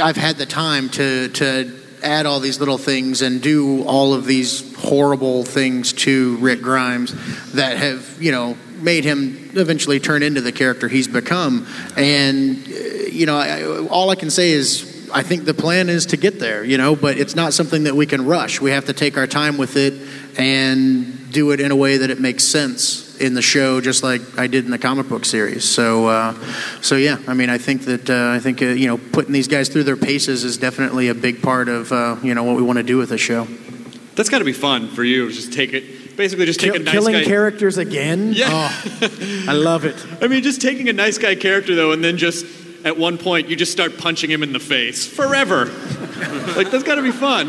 I've 0.00 0.16
had 0.16 0.36
the 0.36 0.46
time 0.46 0.88
to, 0.90 1.28
to 1.30 1.80
add 2.02 2.26
all 2.26 2.38
these 2.38 2.60
little 2.60 2.78
things 2.78 3.22
and 3.22 3.42
do 3.42 3.82
all 3.84 4.14
of 4.14 4.24
these 4.24 4.72
horrible 4.76 5.42
things 5.42 5.92
to 5.94 6.36
Rick 6.36 6.62
Grimes 6.62 7.12
that 7.52 7.76
have, 7.76 8.22
you 8.22 8.30
know, 8.30 8.56
made 8.76 9.04
him 9.04 9.50
eventually 9.54 10.00
turn 10.00 10.22
into 10.22 10.40
the 10.40 10.52
character 10.52 10.88
he's 10.88 11.08
become. 11.08 11.66
And, 11.96 12.68
you 13.12 13.26
know, 13.26 13.36
I, 13.36 13.86
all 13.88 14.10
I 14.10 14.14
can 14.14 14.30
say 14.30 14.50
is 14.52 15.08
I 15.12 15.22
think 15.22 15.44
the 15.44 15.54
plan 15.54 15.88
is 15.88 16.06
to 16.06 16.16
get 16.16 16.38
there, 16.40 16.64
you 16.64 16.78
know, 16.78 16.96
but 16.96 17.18
it's 17.18 17.34
not 17.34 17.52
something 17.52 17.84
that 17.84 17.94
we 17.94 18.06
can 18.06 18.24
rush. 18.26 18.60
We 18.60 18.70
have 18.70 18.86
to 18.86 18.92
take 18.92 19.16
our 19.16 19.26
time 19.26 19.58
with 19.58 19.76
it 19.76 19.94
and 20.38 21.30
do 21.32 21.50
it 21.52 21.60
in 21.60 21.70
a 21.70 21.76
way 21.76 21.98
that 21.98 22.10
it 22.10 22.20
makes 22.20 22.44
sense 22.44 23.20
in 23.20 23.34
the 23.34 23.42
show, 23.42 23.80
just 23.80 24.02
like 24.02 24.20
I 24.38 24.46
did 24.46 24.64
in 24.64 24.70
the 24.70 24.78
comic 24.78 25.08
book 25.08 25.24
series. 25.24 25.64
So, 25.64 26.06
uh, 26.06 26.34
so 26.80 26.96
yeah, 26.96 27.18
I 27.28 27.34
mean, 27.34 27.50
I 27.50 27.58
think 27.58 27.82
that 27.82 28.10
uh, 28.10 28.32
I 28.34 28.38
think 28.38 28.62
uh, 28.62 28.66
you 28.66 28.86
know 28.86 28.98
putting 28.98 29.32
these 29.32 29.48
guys 29.48 29.68
through 29.68 29.84
their 29.84 29.96
paces 29.96 30.44
is 30.44 30.58
definitely 30.58 31.08
a 31.08 31.14
big 31.14 31.42
part 31.42 31.68
of 31.68 31.92
uh, 31.92 32.16
you 32.22 32.34
know 32.34 32.44
what 32.44 32.56
we 32.56 32.62
want 32.62 32.78
to 32.78 32.82
do 32.82 32.96
with 32.96 33.10
the 33.10 33.18
show. 33.18 33.46
That's 34.14 34.28
got 34.28 34.40
to 34.40 34.44
be 34.44 34.52
fun 34.52 34.88
for 34.88 35.04
you. 35.04 35.30
Just 35.30 35.52
take 35.52 35.72
it. 35.72 36.16
Basically, 36.16 36.44
just 36.44 36.60
take 36.60 36.72
Kill- 36.72 36.82
a 36.82 36.84
nice 36.84 36.92
killing 36.92 37.14
guy. 37.14 37.24
characters 37.24 37.78
again. 37.78 38.32
Yeah. 38.34 38.48
Oh, 38.50 39.44
I 39.48 39.52
love 39.52 39.84
it. 39.84 39.96
I 40.22 40.26
mean, 40.28 40.42
just 40.42 40.60
taking 40.60 40.88
a 40.88 40.92
nice 40.92 41.16
guy 41.18 41.34
character 41.34 41.74
though, 41.74 41.92
and 41.92 42.04
then 42.04 42.18
just 42.18 42.44
at 42.84 42.96
one 42.96 43.18
point 43.18 43.48
you 43.48 43.56
just 43.56 43.72
start 43.72 43.98
punching 43.98 44.30
him 44.30 44.42
in 44.42 44.52
the 44.52 44.60
face 44.60 45.06
forever. 45.06 45.66
like 46.56 46.70
that's 46.70 46.84
got 46.84 46.96
to 46.96 47.02
be 47.02 47.12
fun. 47.12 47.48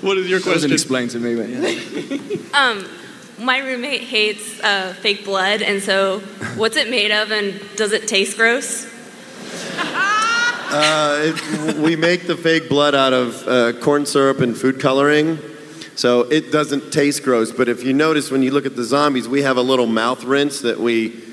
what 0.00 0.18
is 0.18 0.28
your 0.28 0.40
question? 0.40 0.52
Wasn't 0.52 0.70
question? 0.70 0.72
explained 0.72 1.10
to 1.12 1.18
me, 1.18 1.36
but 1.36 1.48
yeah. 1.48 2.16
Um, 2.52 2.84
my 3.38 3.58
roommate 3.58 4.00
hates 4.02 4.60
uh, 4.60 4.92
fake 5.00 5.24
blood, 5.24 5.62
and 5.62 5.80
so 5.80 6.18
what's 6.56 6.76
it 6.76 6.90
made 6.90 7.12
of, 7.12 7.30
and 7.30 7.60
does 7.76 7.92
it 7.92 8.08
taste 8.08 8.36
gross? 8.36 8.86
Uh, 10.72 11.32
it, 11.32 11.76
we 11.76 11.96
make 11.96 12.26
the 12.26 12.36
fake 12.36 12.68
blood 12.68 12.94
out 12.94 13.12
of 13.12 13.46
uh, 13.46 13.72
corn 13.80 14.04
syrup 14.04 14.40
and 14.40 14.56
food 14.56 14.80
coloring. 14.80 15.38
So 15.94 16.22
it 16.22 16.50
doesn't 16.50 16.92
taste 16.92 17.22
gross, 17.22 17.52
but 17.52 17.68
if 17.68 17.84
you 17.84 17.92
notice 17.92 18.30
when 18.30 18.42
you 18.42 18.52
look 18.52 18.66
at 18.66 18.74
the 18.74 18.84
zombies, 18.84 19.28
we 19.28 19.42
have 19.42 19.56
a 19.56 19.62
little 19.62 19.86
mouth 19.86 20.24
rinse 20.24 20.60
that 20.62 20.80
we 20.80 21.29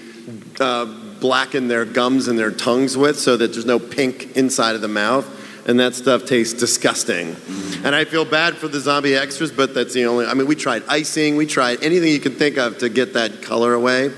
uh, 0.60 0.86
blacken 1.20 1.68
their 1.68 1.86
gums 1.86 2.28
and 2.28 2.38
their 2.38 2.52
tongues 2.52 2.98
with 2.98 3.20
so 3.20 3.38
that 3.38 3.54
there's 3.54 3.66
no 3.66 3.80
pink 3.80 4.36
inside 4.36 4.76
of 4.76 4.82
the 4.82 4.88
mouth. 4.88 5.34
And 5.68 5.80
that 5.82 5.96
stuff 5.96 6.26
tastes 6.26 6.58
disgusting. 6.58 7.36
And 7.84 7.94
I 7.94 8.06
feel 8.06 8.24
bad 8.24 8.56
for 8.56 8.70
the 8.70 8.80
zombie 8.80 9.16
extras, 9.16 9.52
but 9.52 9.74
that's 9.74 9.94
the 9.94 10.06
only. 10.06 10.26
I 10.26 10.34
mean, 10.34 10.48
we 10.48 10.56
tried 10.56 10.84
icing, 10.88 11.36
we 11.36 11.46
tried 11.46 11.84
anything 11.84 12.10
you 12.10 12.22
can 12.22 12.36
think 12.36 12.58
of 12.58 12.78
to 12.78 12.88
get 12.88 13.14
that 13.16 13.42
color 13.42 13.74
away. 13.74 14.12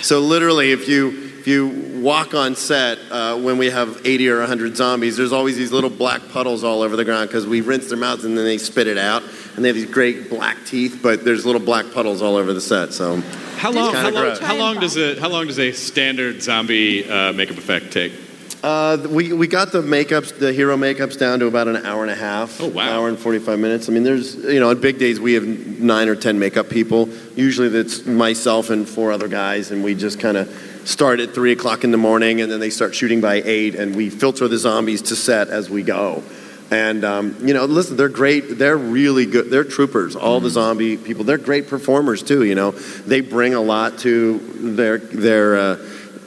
So 0.00 0.20
literally, 0.20 0.72
if 0.72 0.88
you 0.88 1.23
if 1.44 1.48
you 1.48 2.00
walk 2.00 2.32
on 2.32 2.56
set 2.56 2.98
uh, 3.10 3.36
when 3.36 3.58
we 3.58 3.68
have 3.68 4.00
80 4.02 4.30
or 4.30 4.38
100 4.38 4.78
zombies, 4.78 5.18
there's 5.18 5.30
always 5.30 5.58
these 5.58 5.72
little 5.72 5.90
black 5.90 6.26
puddles 6.30 6.64
all 6.64 6.80
over 6.80 6.96
the 6.96 7.04
ground 7.04 7.28
because 7.28 7.46
we 7.46 7.60
rinse 7.60 7.90
their 7.90 7.98
mouths 7.98 8.24
and 8.24 8.34
then 8.34 8.46
they 8.46 8.56
spit 8.56 8.86
it 8.86 8.96
out, 8.96 9.22
and 9.54 9.62
they 9.62 9.68
have 9.68 9.76
these 9.76 9.84
great 9.84 10.30
black 10.30 10.64
teeth, 10.64 11.00
but 11.02 11.22
there's 11.22 11.44
little 11.44 11.60
black 11.60 11.92
puddles 11.92 12.22
all 12.22 12.36
over 12.36 12.54
the 12.54 12.62
set. 12.62 12.94
So 12.94 13.16
How 13.58 13.70
long? 13.70 13.92
How 13.92 14.10
long, 14.10 14.36
how 14.38 14.56
long 14.56 14.80
does 14.80 14.96
it? 14.96 15.18
How 15.18 15.28
long 15.28 15.46
does 15.46 15.58
a 15.58 15.72
standard 15.72 16.42
zombie 16.42 17.06
uh, 17.06 17.34
makeup 17.34 17.58
effect 17.58 17.92
take? 17.92 18.14
Uh, 18.62 18.96
we, 19.10 19.34
we 19.34 19.46
got 19.46 19.70
the 19.70 19.82
makeups, 19.82 20.38
the 20.38 20.50
hero 20.50 20.74
makeups 20.78 21.18
down 21.18 21.38
to 21.40 21.46
about 21.46 21.68
an 21.68 21.76
hour 21.84 22.00
and 22.00 22.10
a 22.10 22.14
half. 22.14 22.58
Oh, 22.62 22.68
wow. 22.68 22.88
hour 22.88 23.10
and 23.10 23.18
45 23.18 23.58
minutes. 23.58 23.90
I 23.90 23.92
mean, 23.92 24.04
there's, 24.04 24.36
you 24.36 24.58
know, 24.58 24.70
on 24.70 24.80
big 24.80 24.98
days 24.98 25.20
we 25.20 25.34
have 25.34 25.46
nine 25.46 26.08
or 26.08 26.16
10 26.16 26.38
makeup 26.38 26.70
people. 26.70 27.10
Usually 27.36 27.68
that's 27.68 28.06
myself 28.06 28.70
and 28.70 28.88
four 28.88 29.12
other 29.12 29.28
guys, 29.28 29.70
and 29.70 29.84
we 29.84 29.94
just 29.94 30.18
kind 30.18 30.38
of 30.38 30.48
start 30.84 31.20
at 31.20 31.34
3 31.34 31.52
o'clock 31.52 31.84
in 31.84 31.90
the 31.90 31.98
morning, 31.98 32.40
and 32.40 32.50
then 32.50 32.60
they 32.60 32.70
start 32.70 32.94
shooting 32.94 33.20
by 33.20 33.42
8, 33.44 33.74
and 33.74 33.96
we 33.96 34.10
filter 34.10 34.48
the 34.48 34.58
zombies 34.58 35.02
to 35.02 35.16
set 35.16 35.48
as 35.48 35.70
we 35.70 35.82
go. 35.82 36.22
And, 36.70 37.04
um, 37.04 37.36
you 37.46 37.54
know, 37.54 37.66
listen, 37.66 37.96
they're 37.96 38.08
great. 38.08 38.58
They're 38.58 38.76
really 38.76 39.26
good. 39.26 39.50
They're 39.50 39.64
troopers, 39.64 40.16
all 40.16 40.40
the 40.40 40.50
zombie 40.50 40.96
people. 40.96 41.24
They're 41.24 41.38
great 41.38 41.68
performers, 41.68 42.22
too, 42.22 42.44
you 42.44 42.54
know. 42.54 42.70
They 42.70 43.20
bring 43.20 43.54
a 43.54 43.60
lot 43.60 43.98
to 44.00 44.38
their, 44.74 44.98
their, 44.98 45.56
uh, 45.56 45.76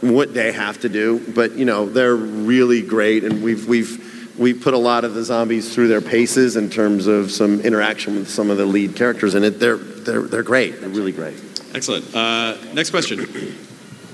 what 0.02 0.34
they 0.34 0.52
have 0.52 0.80
to 0.82 0.90
do, 0.90 1.20
but 1.34 1.54
you 1.54 1.66
know 1.66 1.88
they're 1.88 2.16
really 2.16 2.82
great, 2.82 3.24
and 3.24 3.44
we've 3.44 3.68
we've 3.68 4.36
we 4.38 4.54
put 4.54 4.74
a 4.74 4.78
lot 4.78 5.04
of 5.04 5.14
the 5.14 5.24
zombies 5.24 5.74
through 5.74 5.88
their 5.88 6.02
paces 6.02 6.56
in 6.56 6.70
terms 6.70 7.08
of 7.08 7.32
some 7.32 7.62
interaction 7.62 8.16
with 8.16 8.30
some 8.30 8.50
of 8.50 8.58
the 8.58 8.66
lead 8.66 8.96
characters, 8.96 9.34
and 9.34 9.44
it 9.44 9.60
they're 9.60 9.78
they're 9.78 10.22
they're 10.22 10.44
great, 10.44 10.80
they're 10.80 10.90
really 10.90 11.12
great. 11.12 11.42
Excellent. 11.74 12.14
Uh, 12.16 12.56
next 12.74 12.92
question. 12.92 13.26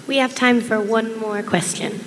We 0.08 0.18
have 0.18 0.36
time 0.36 0.62
for 0.62 0.80
one 0.80 1.18
more 1.20 1.42
question. 1.42 2.00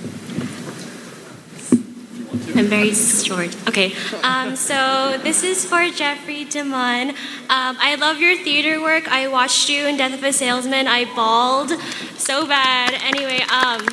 I'm 2.55 2.67
very 2.67 2.95
short. 2.95 3.55
Okay. 3.69 3.95
Um, 4.23 4.57
so 4.57 5.19
this 5.23 5.43
is 5.43 5.65
for 5.65 5.89
Jeffrey 5.91 6.45
DeMunn. 6.45 7.11
Um, 7.11 7.17
I 7.49 7.97
love 7.99 8.19
your 8.19 8.37
theater 8.37 8.81
work. 8.81 9.09
I 9.09 9.29
watched 9.29 9.69
you 9.69 9.87
in 9.87 9.97
Death 9.97 10.15
of 10.15 10.23
a 10.23 10.33
Salesman. 10.33 10.87
I 10.87 11.05
bawled 11.15 11.71
so 12.17 12.47
bad. 12.47 12.95
Anyway, 13.03 13.41
um, 13.43 13.87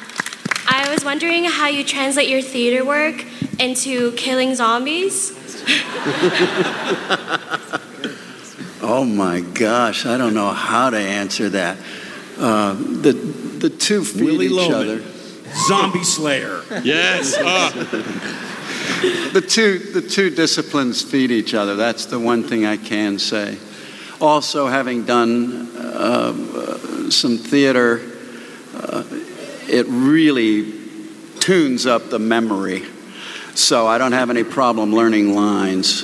I 0.67 0.87
was 0.89 1.03
wondering 1.03 1.45
how 1.45 1.67
you 1.67 1.83
translate 1.83 2.29
your 2.29 2.41
theater 2.41 2.85
work 2.85 3.25
into 3.59 4.11
killing 4.13 4.55
zombies. 4.55 5.39
Oh 8.85 9.05
my 9.05 9.39
gosh, 9.39 10.05
I 10.05 10.17
don't 10.17 10.33
know 10.33 10.49
how 10.49 10.89
to 10.89 10.97
answer 10.97 11.47
that. 11.51 11.77
Uh, 12.37 12.73
the 12.73 13.13
the 13.63 13.69
two 13.69 14.03
feed 14.03 14.23
Willy 14.23 14.47
each 14.47 14.51
Loman. 14.51 14.75
other. 14.75 15.01
Zombie 15.67 16.03
Slayer. 16.03 16.61
Yes. 16.83 17.33
Ah. 17.39 17.71
the 19.31 19.39
two 19.41 19.79
the 19.79 20.01
two 20.01 20.29
disciplines 20.29 21.01
feed 21.01 21.31
each 21.31 21.53
other. 21.53 21.77
That's 21.77 22.05
the 22.05 22.19
one 22.19 22.43
thing 22.43 22.65
I 22.65 22.75
can 22.75 23.19
say. 23.19 23.57
Also, 24.19 24.67
having 24.67 25.05
done 25.05 25.71
uh, 25.77 26.33
uh, 26.35 27.09
some 27.09 27.37
theater, 27.37 28.01
uh, 28.75 29.05
it 29.69 29.85
really 29.87 30.73
tunes 31.39 31.85
up 31.85 32.09
the 32.09 32.19
memory. 32.19 32.83
So 33.55 33.87
I 33.87 33.97
don't 33.97 34.11
have 34.11 34.29
any 34.29 34.43
problem 34.43 34.93
learning 34.93 35.35
lines. 35.35 36.03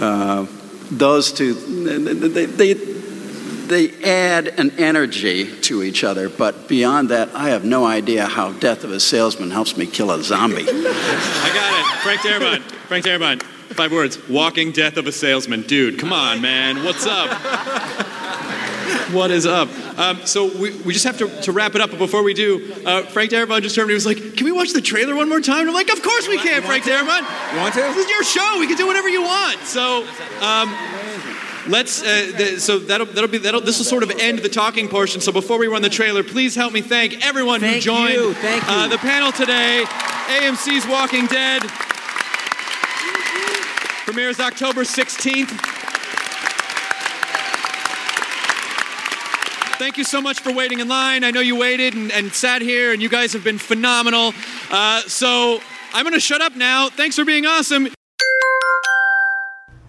Uh, 0.00 0.46
those 0.92 1.32
two, 1.32 1.54
they, 1.54 2.28
they, 2.28 2.46
they 2.46 2.91
add 3.72 4.48
an 4.58 4.78
energy 4.78 5.54
to 5.62 5.82
each 5.82 6.04
other, 6.04 6.28
but 6.28 6.68
beyond 6.68 7.08
that, 7.08 7.34
I 7.34 7.50
have 7.50 7.64
no 7.64 7.84
idea 7.84 8.26
how 8.26 8.52
Death 8.52 8.84
of 8.84 8.92
a 8.92 9.00
Salesman 9.00 9.50
helps 9.50 9.76
me 9.76 9.86
kill 9.86 10.10
a 10.10 10.22
zombie. 10.22 10.62
I 10.68 11.50
got 11.54 11.80
it. 11.80 12.02
Frank 12.02 12.20
Darabont. 12.20 12.62
Frank 12.86 13.04
Darabont. 13.04 13.42
Five 13.42 13.92
words. 13.92 14.18
Walking 14.28 14.72
death 14.72 14.98
of 14.98 15.06
a 15.06 15.12
salesman. 15.12 15.62
Dude, 15.62 15.98
come 15.98 16.12
on, 16.12 16.42
man. 16.42 16.84
What's 16.84 17.06
up? 17.06 17.30
What 19.12 19.30
is 19.30 19.46
up? 19.46 19.68
Um, 19.98 20.24
so 20.24 20.46
we, 20.58 20.76
we 20.82 20.92
just 20.92 21.04
have 21.04 21.18
to, 21.18 21.28
to 21.42 21.52
wrap 21.52 21.74
it 21.74 21.80
up, 21.80 21.90
but 21.90 21.98
before 21.98 22.22
we 22.22 22.34
do, 22.34 22.74
uh, 22.84 23.02
Frank 23.04 23.30
Darabont 23.30 23.62
just 23.62 23.74
turned 23.74 23.84
to 23.84 23.88
me 23.88 23.94
and 23.94 24.04
was 24.04 24.06
like, 24.06 24.36
Can 24.36 24.44
we 24.44 24.52
watch 24.52 24.72
the 24.72 24.80
trailer 24.80 25.14
one 25.14 25.28
more 25.28 25.40
time? 25.40 25.60
And 25.60 25.68
I'm 25.68 25.74
like, 25.74 25.92
Of 25.92 26.02
course 26.02 26.28
we 26.28 26.38
can, 26.38 26.62
Frank 26.62 26.84
Darabont. 26.84 27.20
You 27.52 27.58
want 27.60 27.74
to? 27.74 27.80
This 27.80 28.06
is 28.06 28.10
your 28.10 28.24
show. 28.24 28.58
We 28.58 28.66
can 28.66 28.76
do 28.76 28.86
whatever 28.86 29.08
you 29.08 29.22
want. 29.22 29.58
So, 29.60 30.06
um, 30.40 30.74
let's. 31.68 32.02
Uh, 32.02 32.32
the, 32.36 32.60
so 32.60 32.78
that'll 32.78 33.06
that'll 33.06 33.28
be 33.28 33.38
that'll. 33.38 33.60
This 33.60 33.78
will 33.78 33.84
sort 33.84 34.02
of 34.02 34.10
end 34.18 34.40
the 34.40 34.48
talking 34.48 34.88
portion. 34.88 35.20
So 35.20 35.32
before 35.32 35.58
we 35.58 35.66
run 35.66 35.82
the 35.82 35.90
trailer, 35.90 36.22
please 36.22 36.54
help 36.54 36.72
me 36.72 36.80
thank 36.80 37.24
everyone 37.26 37.60
who 37.60 37.78
joined 37.80 38.14
you, 38.14 38.34
thank 38.34 38.62
you. 38.64 38.70
Uh, 38.70 38.88
the 38.88 38.98
panel 38.98 39.32
today. 39.32 39.84
AMC's 40.28 40.86
Walking 40.86 41.26
Dead 41.26 41.62
premieres 44.04 44.40
October 44.40 44.82
16th. 44.82 45.48
Thank 49.78 49.96
you 49.96 50.04
so 50.04 50.20
much 50.20 50.40
for 50.40 50.52
waiting 50.52 50.80
in 50.80 50.88
line. 50.88 51.24
I 51.24 51.30
know 51.30 51.40
you 51.40 51.56
waited 51.56 51.94
and, 51.94 52.12
and 52.12 52.32
sat 52.32 52.62
here, 52.62 52.92
and 52.92 53.02
you 53.02 53.08
guys 53.08 53.32
have 53.32 53.42
been 53.42 53.58
phenomenal. 53.58 54.32
Uh, 54.70 55.00
so 55.02 55.60
I'm 55.92 56.04
going 56.04 56.14
to 56.14 56.20
shut 56.20 56.40
up 56.40 56.54
now. 56.54 56.88
Thanks 56.88 57.16
for 57.16 57.24
being 57.24 57.46
awesome. 57.46 57.88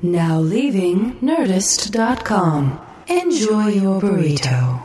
Now 0.04 0.38
leaving 0.38 1.14
Nerdist.com. 1.22 2.78
Enjoy 3.08 3.68
your 3.68 4.02
burrito. 4.02 4.84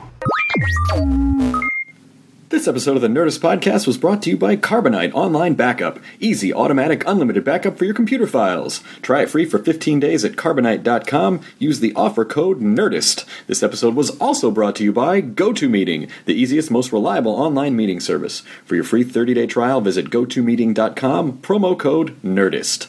This 2.51 2.69
episode 2.69 2.95
of 2.95 3.03
the 3.03 3.09
Nerdist 3.09 3.41
Podcast 3.41 3.89
was 3.89 3.99
brought 3.99 4.23
to 4.23 4.31
you 4.31 4.37
by 4.37 4.55
Carbonite 4.55 5.13
Online 5.15 5.55
Backup. 5.55 5.99
Easy, 6.21 6.55
automatic, 6.55 7.03
unlimited 7.05 7.45
backup 7.45 7.77
for 7.77 7.85
your 7.85 7.95
computer 7.95 8.29
files. 8.29 8.81
Try 9.03 9.23
it 9.23 9.29
free 9.29 9.45
for 9.45 9.59
15 9.59 9.99
days 9.99 10.25
at 10.25 10.37
carbonite.com. 10.37 11.41
Use 11.59 11.81
the 11.81 11.97
offer 11.97 12.25
code 12.25 12.61
NERDIST. 12.61 13.25
This 13.49 13.65
episode 13.65 13.97
was 13.97 14.11
also 14.21 14.53
brought 14.53 14.77
to 14.77 14.85
you 14.85 14.93
by 14.93 15.21
GoToMeeting, 15.21 16.09
the 16.27 16.35
easiest, 16.35 16.71
most 16.71 16.93
reliable 16.93 17.33
online 17.33 17.75
meeting 17.75 17.99
service. 17.99 18.45
For 18.65 18.77
your 18.77 18.85
free 18.85 19.05
30-day 19.05 19.49
trial, 19.49 19.81
visit 19.81 20.11
gotomeeting.com, 20.11 21.39
promo 21.39 21.77
code 21.77 22.23
NERDIST. 22.23 22.87